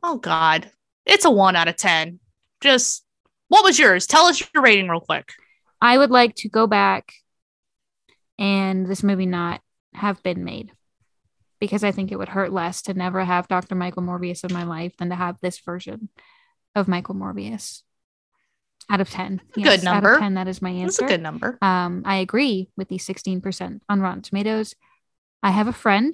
Oh 0.01 0.17
god. 0.17 0.71
It's 1.05 1.25
a 1.25 1.31
1 1.31 1.55
out 1.55 1.67
of 1.67 1.75
10. 1.75 2.19
Just 2.61 3.05
what 3.49 3.63
was 3.63 3.77
yours? 3.77 4.07
Tell 4.07 4.25
us 4.25 4.41
your 4.53 4.63
rating 4.63 4.87
real 4.87 5.01
quick. 5.01 5.33
I 5.81 5.97
would 5.97 6.09
like 6.09 6.35
to 6.37 6.49
go 6.49 6.67
back 6.67 7.11
and 8.39 8.85
this 8.87 9.03
movie 9.03 9.25
not 9.25 9.61
have 9.93 10.23
been 10.23 10.43
made 10.43 10.71
because 11.59 11.83
I 11.83 11.91
think 11.91 12.11
it 12.11 12.17
would 12.17 12.29
hurt 12.29 12.51
less 12.51 12.81
to 12.83 12.93
never 12.93 13.23
have 13.23 13.47
Dr. 13.47 13.75
Michael 13.75 14.03
Morbius 14.03 14.43
in 14.43 14.53
my 14.53 14.63
life 14.63 14.95
than 14.97 15.09
to 15.09 15.15
have 15.15 15.37
this 15.41 15.59
version 15.59 16.09
of 16.75 16.87
Michael 16.87 17.15
Morbius. 17.15 17.81
Out 18.89 19.01
of 19.01 19.09
10. 19.09 19.41
a 19.57 19.61
good 19.61 19.85
Out 19.85 20.03
of 20.05 20.19
10, 20.19 20.35
that 20.35 20.47
is 20.47 20.61
my 20.61 20.69
answer. 20.69 21.01
That's 21.01 21.11
a 21.11 21.15
good 21.15 21.21
number. 21.23 21.57
Um, 21.61 22.03
I 22.05 22.17
agree 22.17 22.69
with 22.77 22.87
the 22.89 22.97
16% 22.97 23.81
on 23.89 23.99
Rotten 24.01 24.21
Tomatoes. 24.21 24.75
I 25.41 25.51
have 25.51 25.67
a 25.67 25.73
friend. 25.73 26.13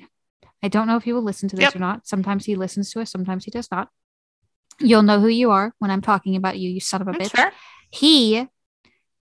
I 0.63 0.67
don't 0.69 0.87
know 0.87 0.95
if 0.95 1.03
he 1.03 1.11
will 1.13 1.21
listen 1.23 1.49
to 1.49 1.55
this 1.55 1.63
Yep. 1.63 1.75
or 1.75 1.79
not. 1.79 2.07
Sometimes 2.07 2.45
he 2.45 2.55
listens 2.55 2.91
to 2.91 3.01
us, 3.01 3.11
sometimes 3.11 3.43
he 3.45 3.51
does 3.51 3.69
not. 3.71 3.89
You'll 4.79 5.03
know 5.03 5.19
who 5.19 5.27
you 5.27 5.51
are 5.51 5.73
when 5.79 5.91
I'm 5.91 6.01
talking 6.01 6.35
about 6.35 6.57
you, 6.59 6.69
you 6.69 6.79
son 6.79 7.01
of 7.01 7.07
a 7.07 7.11
That's 7.11 7.29
bitch. 7.29 7.35
fair. 7.35 7.51
He 7.91 8.47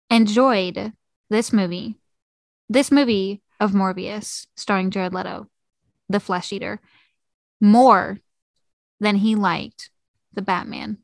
enjoyed 0.10 0.94
this 1.30 1.54
movie, 1.54 1.98
this 2.70 2.92
movie 2.92 3.42
of 3.60 3.72
Morbius, 3.74 4.48
starring 4.56 4.90
Jared 4.92 5.14
Leto, 5.14 5.48
the 6.10 6.20
flesh 6.20 6.52
eater, 6.52 6.82
more 7.62 8.20
than 9.00 9.18
he 9.18 9.36
liked 9.36 9.90
the 10.34 10.42
Batman. 10.42 10.98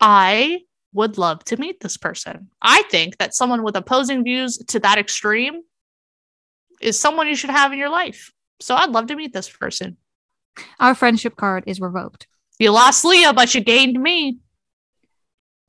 I 0.00 0.60
would 0.92 1.18
love 1.18 1.44
to 1.44 1.56
meet 1.56 1.80
this 1.80 1.96
person. 1.96 2.48
I 2.62 2.82
think 2.90 3.18
that 3.18 3.34
someone 3.34 3.62
with 3.62 3.76
opposing 3.76 4.24
views 4.24 4.56
to 4.68 4.80
that 4.80 4.98
extreme 4.98 5.60
is 6.80 6.98
someone 6.98 7.28
you 7.28 7.34
should 7.36 7.50
have 7.50 7.72
in 7.72 7.78
your 7.78 7.90
life. 7.90 8.32
So 8.60 8.74
I'd 8.74 8.90
love 8.90 9.06
to 9.08 9.16
meet 9.16 9.32
this 9.32 9.48
person. 9.48 9.96
Our 10.80 10.94
friendship 10.94 11.36
card 11.36 11.64
is 11.66 11.80
revoked. 11.80 12.26
You 12.58 12.70
lost 12.72 13.04
Leah, 13.04 13.32
but 13.32 13.54
you 13.54 13.60
gained 13.60 14.00
me. 14.02 14.38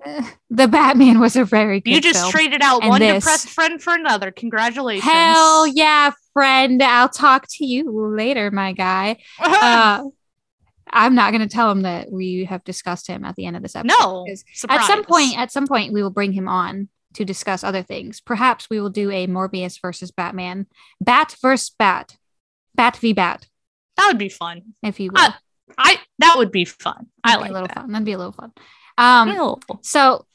Eh, 0.04 0.24
The 0.50 0.68
Batman 0.68 1.20
was 1.20 1.36
a 1.36 1.44
very 1.44 1.82
good 1.82 1.92
you 1.94 2.02
just 2.02 2.20
film. 2.22 2.32
traded 2.32 2.62
out 2.62 2.82
And 2.82 2.90
one 2.90 3.02
this. 3.02 3.24
depressed 3.24 3.50
friend 3.50 3.82
for 3.82 3.94
another. 3.94 4.32
Congratulations. 4.32 5.04
Hell 5.12 5.68
yeah, 5.68 6.12
friend. 6.34 6.82
I'll 6.82 7.10
talk 7.10 7.46
to 7.58 7.66
you 7.66 7.92
later, 8.16 8.50
my 8.52 8.72
guy. 8.74 9.18
Uh, 9.40 10.04
I'm 10.92 11.16
not 11.16 11.32
going 11.32 11.48
to 11.48 11.54
tell 11.54 11.72
him 11.72 11.84
that 11.84 12.12
we 12.12 12.46
have 12.46 12.64
discussed 12.64 13.08
him 13.08 13.24
at 13.24 13.36
the 13.36 13.46
end 13.46 13.56
of 13.56 13.62
this 13.62 13.76
episode. 13.76 13.96
no. 14.00 14.26
Surprise. 14.54 14.80
At 14.82 14.88
some 14.88 15.04
point, 15.04 15.38
at 15.38 15.52
some 15.52 15.68
point, 15.68 15.94
we 15.94 16.02
will 16.02 16.10
bring 16.10 16.34
him 16.34 16.48
on 16.48 16.90
to 17.14 17.26
discuss 17.26 17.64
other 17.64 17.82
things. 17.84 18.22
Perhaps 18.22 18.70
we 18.70 18.80
will 18.80 18.90
do 18.90 19.10
a 19.12 19.28
Morbius 19.28 19.82
versus 19.82 20.12
Batman, 20.12 20.68
Bat 21.02 21.36
versus 21.42 21.72
Bat, 21.78 22.18
Bat 22.76 22.98
v 22.98 23.14
Bat, 23.14 23.48
that 24.00 24.08
would 24.08 24.18
be 24.18 24.30
fun. 24.30 24.62
if 24.82 25.00
you 25.00 25.12
will. 25.12 25.20
Uh, 25.20 25.32
I 25.78 25.98
that 26.20 26.36
would 26.38 26.52
be 26.52 26.64
fun. 26.64 27.08
I 27.24 27.32
That'd 27.32 27.40
be 27.40 27.42
like 27.42 27.50
a 27.50 27.54
little 27.54 27.68
that. 27.68 27.76
fun. 27.76 27.92
That'd 27.92 28.06
be 28.06 28.14
a 28.14 28.18
little 28.18 28.32
fun. 28.32 28.54
Um. 28.98 29.56
So, 29.82 30.26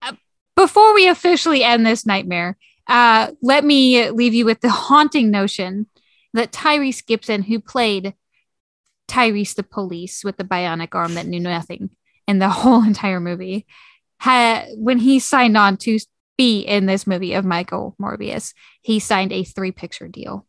uh, 0.00 0.12
before 0.56 0.94
we 0.94 1.08
officially 1.08 1.62
end 1.62 1.86
this 1.86 2.06
nightmare, 2.06 2.56
uh, 2.86 3.32
let 3.42 3.62
me 3.62 4.10
leave 4.10 4.32
you 4.32 4.46
with 4.46 4.62
the 4.62 4.70
haunting 4.70 5.30
notion 5.30 5.86
that 6.32 6.50
Tyrese 6.50 7.04
Gibson, 7.04 7.42
who 7.42 7.60
played 7.60 8.14
Tyrese 9.14 9.54
the 9.54 9.62
police 9.62 10.24
with 10.24 10.38
the 10.38 10.44
bionic 10.44 10.92
arm 10.92 11.14
that 11.14 11.26
knew 11.26 11.38
nothing 11.38 11.90
in 12.26 12.40
the 12.40 12.48
whole 12.50 12.82
entire 12.82 13.20
movie, 13.20 13.66
had 14.18 14.66
when 14.76 14.98
he 14.98 15.20
signed 15.20 15.56
on 15.56 15.76
to 15.78 16.00
be 16.36 16.62
in 16.62 16.86
this 16.86 17.06
movie 17.06 17.34
of 17.34 17.44
Michael 17.44 17.94
Morbius, 18.00 18.54
he 18.82 18.98
signed 18.98 19.32
a 19.32 19.44
three 19.44 19.70
picture 19.70 20.08
deal 20.08 20.46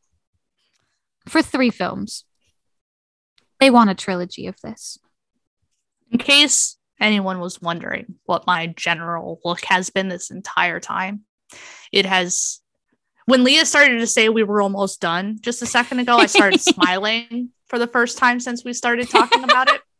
for 1.29 1.43
three 1.43 1.69
films. 1.69 2.25
They 3.59 3.69
want 3.69 3.91
a 3.91 3.95
trilogy 3.95 4.47
of 4.47 4.59
this. 4.61 4.97
In 6.11 6.17
case 6.17 6.77
anyone 6.99 7.39
was 7.39 7.61
wondering 7.61 8.15
what 8.25 8.47
my 8.47 8.67
general 8.67 9.39
look 9.45 9.63
has 9.65 9.91
been 9.91 10.09
this 10.09 10.31
entire 10.31 10.79
time, 10.79 11.21
it 11.91 12.05
has. 12.05 12.61
When 13.27 13.43
Leah 13.43 13.65
started 13.65 13.99
to 13.99 14.07
say 14.07 14.29
we 14.29 14.43
were 14.43 14.61
almost 14.61 15.01
done 15.01 15.37
just 15.41 15.61
a 15.61 15.65
second 15.65 15.99
ago, 15.99 16.17
I 16.17 16.27
started 16.27 16.61
smiling 16.61 17.51
for 17.67 17.79
the 17.79 17.87
first 17.87 18.17
time 18.17 18.39
since 18.39 18.63
we 18.63 18.73
started 18.73 19.09
talking 19.09 19.43
about 19.43 19.69
it. 19.69 19.81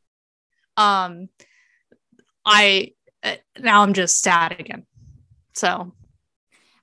Um, 0.77 1.29
I 2.45 2.91
uh, 3.23 3.35
now 3.59 3.81
I'm 3.81 3.93
just 3.93 4.21
sad 4.21 4.59
again. 4.59 4.85
So 5.53 5.93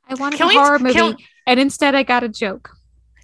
I 0.09 0.15
wanted 0.15 0.39
Can 0.39 0.47
a 0.47 0.49
we- 0.49 0.55
horror 0.55 0.79
can- 0.79 0.87
movie, 1.11 1.27
and 1.47 1.61
instead 1.61 1.95
I 1.95 2.03
got 2.03 2.23
a 2.25 2.29
joke. 2.31 2.71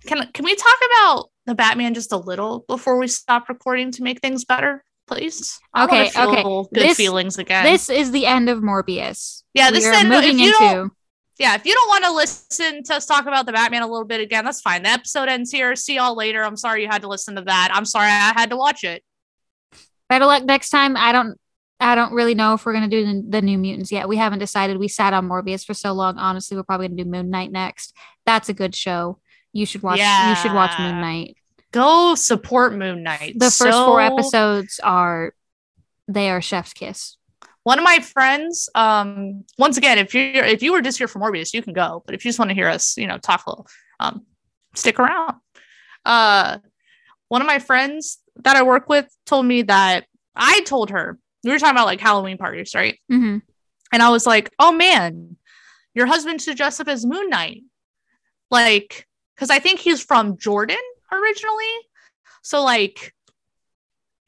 can 0.06 0.30
can 0.32 0.44
we 0.44 0.54
talk 0.54 0.76
about 0.90 1.30
the 1.46 1.54
Batman 1.54 1.94
just 1.94 2.12
a 2.12 2.18
little 2.18 2.66
before 2.68 2.98
we 2.98 3.08
stop 3.08 3.48
recording 3.48 3.90
to 3.92 4.02
make 4.02 4.20
things 4.20 4.44
better, 4.44 4.84
please? 5.06 5.58
I 5.72 5.84
Okay, 5.84 6.10
okay. 6.14 6.42
Good 6.42 6.68
This- 6.90 6.96
feelings 6.98 7.38
again. 7.38 7.64
This 7.64 7.88
is 7.88 8.10
the 8.10 8.26
end 8.26 8.50
of 8.50 8.58
Morbius. 8.58 9.42
Yeah, 9.54 9.70
this 9.70 9.84
is 9.86 9.90
are 9.90 9.94
end 9.94 10.12
if 10.12 10.20
moving 10.22 10.38
into. 10.40 10.90
Yeah, 11.38 11.54
if 11.54 11.64
you 11.64 11.72
don't 11.72 11.88
want 11.88 12.04
to 12.04 12.12
listen 12.12 12.82
to 12.84 12.94
us 12.96 13.06
talk 13.06 13.26
about 13.26 13.46
the 13.46 13.52
Batman 13.52 13.82
a 13.82 13.86
little 13.86 14.04
bit 14.04 14.20
again, 14.20 14.44
that's 14.44 14.60
fine. 14.60 14.82
The 14.82 14.88
episode 14.88 15.28
ends 15.28 15.52
here. 15.52 15.76
See 15.76 15.94
y'all 15.96 16.16
later. 16.16 16.42
I'm 16.42 16.56
sorry 16.56 16.82
you 16.82 16.88
had 16.88 17.02
to 17.02 17.08
listen 17.08 17.36
to 17.36 17.42
that. 17.42 17.70
I'm 17.72 17.84
sorry 17.84 18.06
I 18.06 18.32
had 18.34 18.50
to 18.50 18.56
watch 18.56 18.82
it. 18.82 19.04
Better 20.08 20.26
luck 20.26 20.44
next 20.44 20.70
time. 20.70 20.96
I 20.96 21.12
don't. 21.12 21.38
I 21.80 21.94
don't 21.94 22.12
really 22.12 22.34
know 22.34 22.54
if 22.54 22.66
we're 22.66 22.72
gonna 22.72 22.88
do 22.88 23.06
the, 23.06 23.24
the 23.28 23.42
New 23.42 23.56
Mutants 23.56 23.92
yet. 23.92 24.08
We 24.08 24.16
haven't 24.16 24.40
decided. 24.40 24.78
We 24.78 24.88
sat 24.88 25.12
on 25.12 25.28
Morbius 25.28 25.64
for 25.64 25.74
so 25.74 25.92
long. 25.92 26.18
Honestly, 26.18 26.56
we're 26.56 26.64
probably 26.64 26.88
gonna 26.88 27.04
do 27.04 27.08
Moon 27.08 27.30
Knight 27.30 27.52
next. 27.52 27.94
That's 28.26 28.48
a 28.48 28.54
good 28.54 28.74
show. 28.74 29.20
You 29.52 29.64
should 29.64 29.82
watch. 29.82 29.98
Yeah. 29.98 30.30
You 30.30 30.36
should 30.36 30.54
watch 30.54 30.76
Moon 30.78 31.00
Knight. 31.00 31.36
Go 31.70 32.16
support 32.16 32.74
Moon 32.74 33.04
Knight. 33.04 33.34
The 33.38 33.50
first 33.50 33.78
four 33.78 34.00
episodes 34.00 34.80
are. 34.82 35.34
They 36.08 36.30
are 36.30 36.40
Chef's 36.40 36.72
kiss. 36.72 37.17
One 37.68 37.78
of 37.78 37.84
my 37.84 37.98
friends, 37.98 38.70
um, 38.74 39.44
once 39.58 39.76
again, 39.76 39.98
if 39.98 40.14
you 40.14 40.40
are 40.40 40.44
if 40.46 40.62
you 40.62 40.72
were 40.72 40.80
just 40.80 40.96
here 40.96 41.06
for 41.06 41.18
Morbius, 41.18 41.52
you 41.52 41.60
can 41.60 41.74
go. 41.74 42.02
But 42.06 42.14
if 42.14 42.24
you 42.24 42.30
just 42.30 42.38
want 42.38 42.48
to 42.48 42.54
hear 42.54 42.66
us, 42.66 42.96
you 42.96 43.06
know, 43.06 43.18
talk 43.18 43.44
a 43.44 43.50
little, 43.50 43.66
um, 44.00 44.24
stick 44.74 44.98
around. 44.98 45.34
Uh, 46.02 46.60
one 47.28 47.42
of 47.42 47.46
my 47.46 47.58
friends 47.58 48.20
that 48.36 48.56
I 48.56 48.62
work 48.62 48.88
with 48.88 49.06
told 49.26 49.44
me 49.44 49.60
that 49.64 50.06
I 50.34 50.62
told 50.62 50.88
her 50.88 51.18
we 51.44 51.50
were 51.50 51.58
talking 51.58 51.76
about 51.76 51.84
like 51.84 52.00
Halloween 52.00 52.38
parties, 52.38 52.74
right? 52.74 52.98
hmm 53.10 53.36
And 53.92 54.02
I 54.02 54.08
was 54.08 54.26
like, 54.26 54.50
oh 54.58 54.72
man, 54.72 55.36
your 55.92 56.06
husband 56.06 56.40
should 56.40 56.56
dress 56.56 56.80
up 56.80 56.88
as 56.88 57.04
Moon 57.04 57.28
Knight. 57.28 57.64
Like, 58.50 59.06
because 59.36 59.50
I 59.50 59.58
think 59.58 59.80
he's 59.80 60.02
from 60.02 60.38
Jordan 60.38 60.78
originally. 61.12 61.74
So, 62.40 62.64
like, 62.64 63.14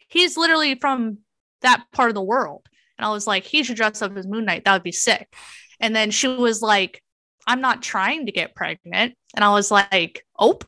he's 0.08 0.36
literally 0.36 0.74
from 0.74 1.20
that 1.62 1.84
part 1.90 2.10
of 2.10 2.14
the 2.14 2.20
world. 2.22 2.66
And 3.00 3.06
I 3.06 3.12
was 3.12 3.26
like, 3.26 3.44
he 3.44 3.62
should 3.64 3.76
dress 3.76 4.02
up 4.02 4.14
as 4.14 4.26
Moon 4.26 4.44
Knight. 4.44 4.66
That 4.66 4.74
would 4.74 4.82
be 4.82 4.92
sick. 4.92 5.26
And 5.80 5.96
then 5.96 6.10
she 6.10 6.28
was 6.28 6.60
like, 6.60 7.02
I'm 7.46 7.62
not 7.62 7.80
trying 7.80 8.26
to 8.26 8.32
get 8.32 8.54
pregnant. 8.54 9.14
And 9.34 9.42
I 9.42 9.48
was 9.52 9.70
like, 9.70 10.22
oh, 10.38 10.58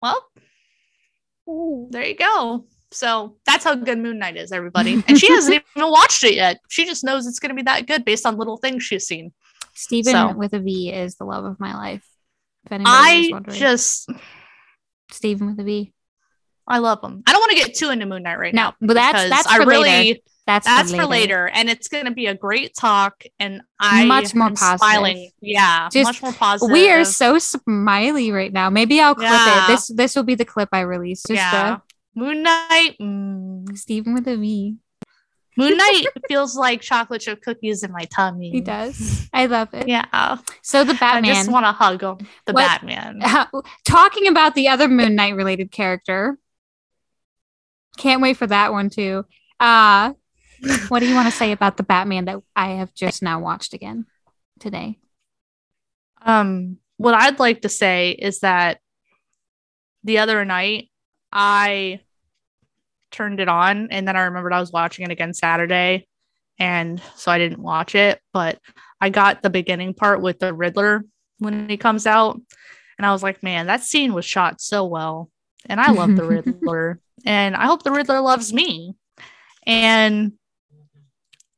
well, 0.00 0.24
there 1.90 2.06
you 2.06 2.14
go. 2.16 2.64
So 2.90 3.36
that's 3.44 3.64
how 3.64 3.74
good 3.74 3.98
Moon 3.98 4.18
Knight 4.18 4.38
is, 4.38 4.50
everybody. 4.50 5.02
And 5.08 5.18
she 5.18 5.30
hasn't 5.30 5.62
even 5.76 5.90
watched 5.90 6.24
it 6.24 6.36
yet. 6.36 6.58
She 6.70 6.86
just 6.86 7.04
knows 7.04 7.26
it's 7.26 7.38
going 7.38 7.50
to 7.50 7.54
be 7.54 7.62
that 7.64 7.86
good 7.86 8.02
based 8.06 8.24
on 8.24 8.38
little 8.38 8.56
things 8.56 8.82
she's 8.82 9.06
seen. 9.06 9.34
Steven 9.74 10.12
So- 10.12 10.32
with 10.34 10.54
a 10.54 10.60
V 10.60 10.90
is 10.90 11.16
the 11.16 11.24
love 11.24 11.44
of 11.44 11.60
my 11.60 11.74
life. 11.76 12.06
If 12.64 12.72
anybody 12.72 12.90
I 12.96 13.28
wondering. 13.30 13.58
just, 13.58 14.08
Steven 15.10 15.48
with 15.48 15.60
a 15.60 15.64
V. 15.64 15.92
I 16.66 16.78
love 16.78 17.00
them. 17.02 17.22
I 17.26 17.32
don't 17.32 17.40
want 17.40 17.52
to 17.52 17.56
get 17.58 17.74
too 17.74 17.90
into 17.90 18.06
Moon 18.06 18.22
Knight 18.22 18.38
right 18.38 18.54
No, 18.54 18.62
now. 18.68 18.74
but 18.80 18.94
that's 18.94 19.28
that's 19.30 19.46
I 19.46 19.58
really 19.58 19.82
later. 19.88 20.20
That's, 20.48 20.66
that's 20.66 20.94
for 20.94 21.04
later, 21.04 21.46
and 21.48 21.68
it's 21.68 21.88
going 21.88 22.06
to 22.06 22.10
be 22.10 22.24
a 22.24 22.34
great 22.34 22.74
talk. 22.74 23.22
And 23.38 23.60
I 23.78 24.06
Much 24.06 24.34
more 24.34 24.48
positive. 24.48 24.78
smiling. 24.78 25.30
Yeah, 25.42 25.90
Just- 25.92 26.06
much 26.06 26.22
more 26.22 26.32
positive. 26.32 26.72
We 26.72 26.90
are 26.90 27.04
so 27.04 27.38
smiley 27.38 28.32
right 28.32 28.50
now. 28.50 28.70
Maybe 28.70 28.98
I'll 28.98 29.14
clip 29.14 29.28
Yeah. 29.28 29.64
it. 29.64 29.68
This 29.68 29.88
this 29.88 30.16
will 30.16 30.22
be 30.22 30.36
the 30.36 30.46
clip 30.46 30.70
I 30.72 30.80
release. 30.80 31.20
Just 31.22 31.32
yeah. 31.36 31.80
Moon 32.14 32.42
Knight. 32.42 32.96
uh, 32.98 33.04
mm. 33.04 33.76
Steven 33.76 34.14
with 34.14 34.26
a 34.26 34.38
V. 34.38 34.76
Moon 35.58 35.76
Knight 35.76 36.06
feels 36.28 36.56
like 36.56 36.80
chocolate 36.80 37.20
chip 37.20 37.42
cookies 37.42 37.82
in 37.82 37.92
my 37.92 38.06
tummy. 38.06 38.50
He 38.50 38.62
does. 38.62 39.28
I 39.34 39.44
love 39.46 39.74
it. 39.74 39.86
Yeah. 39.86 40.38
So 40.62 40.82
the 40.82 40.94
Batman. 40.94 41.32
I 41.32 41.34
just 41.34 41.50
want 41.52 41.66
to 41.66 41.72
hug 41.72 42.02
him. 42.02 42.26
The 42.46 42.54
What- 42.54 42.66
Batman. 42.66 43.20
talking 43.84 44.28
about 44.28 44.54
the 44.54 44.68
other 44.68 44.88
Moon 44.88 45.14
Knight 45.14 45.34
related 45.34 45.70
character. 45.70 46.38
Can't 47.98 48.22
wait 48.22 48.38
for 48.38 48.46
that 48.46 48.72
one 48.72 48.88
too. 48.88 49.26
Uh 49.60 50.14
what 50.88 51.00
do 51.00 51.08
you 51.08 51.14
want 51.14 51.30
to 51.30 51.36
say 51.36 51.52
about 51.52 51.76
the 51.76 51.82
Batman 51.82 52.26
that 52.26 52.40
I 52.54 52.70
have 52.72 52.94
just 52.94 53.22
now 53.22 53.40
watched 53.40 53.74
again 53.74 54.06
today? 54.58 54.98
Um, 56.22 56.78
what 56.96 57.14
I'd 57.14 57.38
like 57.38 57.62
to 57.62 57.68
say 57.68 58.10
is 58.10 58.40
that 58.40 58.80
the 60.04 60.18
other 60.18 60.44
night 60.44 60.90
I 61.32 62.00
turned 63.10 63.40
it 63.40 63.48
on 63.48 63.88
and 63.90 64.06
then 64.06 64.16
I 64.16 64.22
remembered 64.22 64.52
I 64.52 64.60
was 64.60 64.72
watching 64.72 65.04
it 65.04 65.10
again 65.10 65.32
Saturday. 65.32 66.06
And 66.58 67.00
so 67.14 67.30
I 67.30 67.38
didn't 67.38 67.62
watch 67.62 67.94
it, 67.94 68.20
but 68.32 68.58
I 69.00 69.10
got 69.10 69.42
the 69.42 69.50
beginning 69.50 69.94
part 69.94 70.20
with 70.20 70.40
the 70.40 70.52
Riddler 70.52 71.04
when 71.38 71.68
he 71.68 71.76
comes 71.76 72.06
out. 72.06 72.40
And 72.98 73.06
I 73.06 73.12
was 73.12 73.22
like, 73.22 73.42
man, 73.44 73.66
that 73.66 73.84
scene 73.84 74.12
was 74.12 74.24
shot 74.24 74.60
so 74.60 74.84
well. 74.84 75.30
And 75.66 75.80
I 75.80 75.92
love 75.92 76.16
the 76.16 76.24
Riddler. 76.42 76.98
And 77.24 77.54
I 77.54 77.66
hope 77.66 77.84
the 77.84 77.92
Riddler 77.92 78.20
loves 78.20 78.52
me. 78.52 78.96
And 79.64 80.32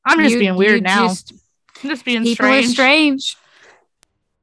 I'm 0.05 0.19
just 0.21 0.33
You- 0.35 0.39
being 0.41 0.57
weird 0.57 0.83
now. 0.83 1.09
just- 1.09 1.33
I'm 1.83 1.91
just 1.91 2.05
being 2.05 2.23
people 2.25 2.45
strange. 2.47 2.67
are 2.67 2.71
strange. 2.73 3.37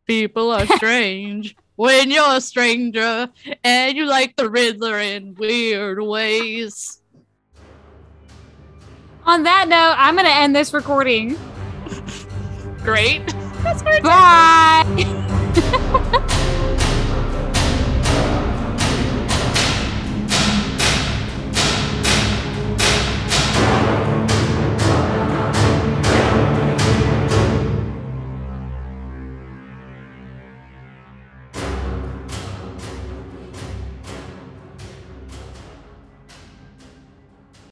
People 0.05 0.51
are 0.51 0.65
strange 0.65 1.55
when 1.75 2.09
you're 2.09 2.35
a 2.37 2.41
stranger 2.41 3.29
and 3.63 3.95
you 3.97 4.05
like 4.05 4.35
the 4.35 4.49
Riddler 4.49 4.99
in 4.99 5.35
weird 5.35 6.01
ways. 6.01 7.01
On 9.25 9.43
that 9.43 9.67
note, 9.67 9.95
I'm 9.97 10.15
going 10.15 10.25
to 10.25 10.33
end 10.33 10.55
this 10.55 10.73
recording. 10.73 11.37
Great. 12.83 13.21
Bye. 14.01 14.85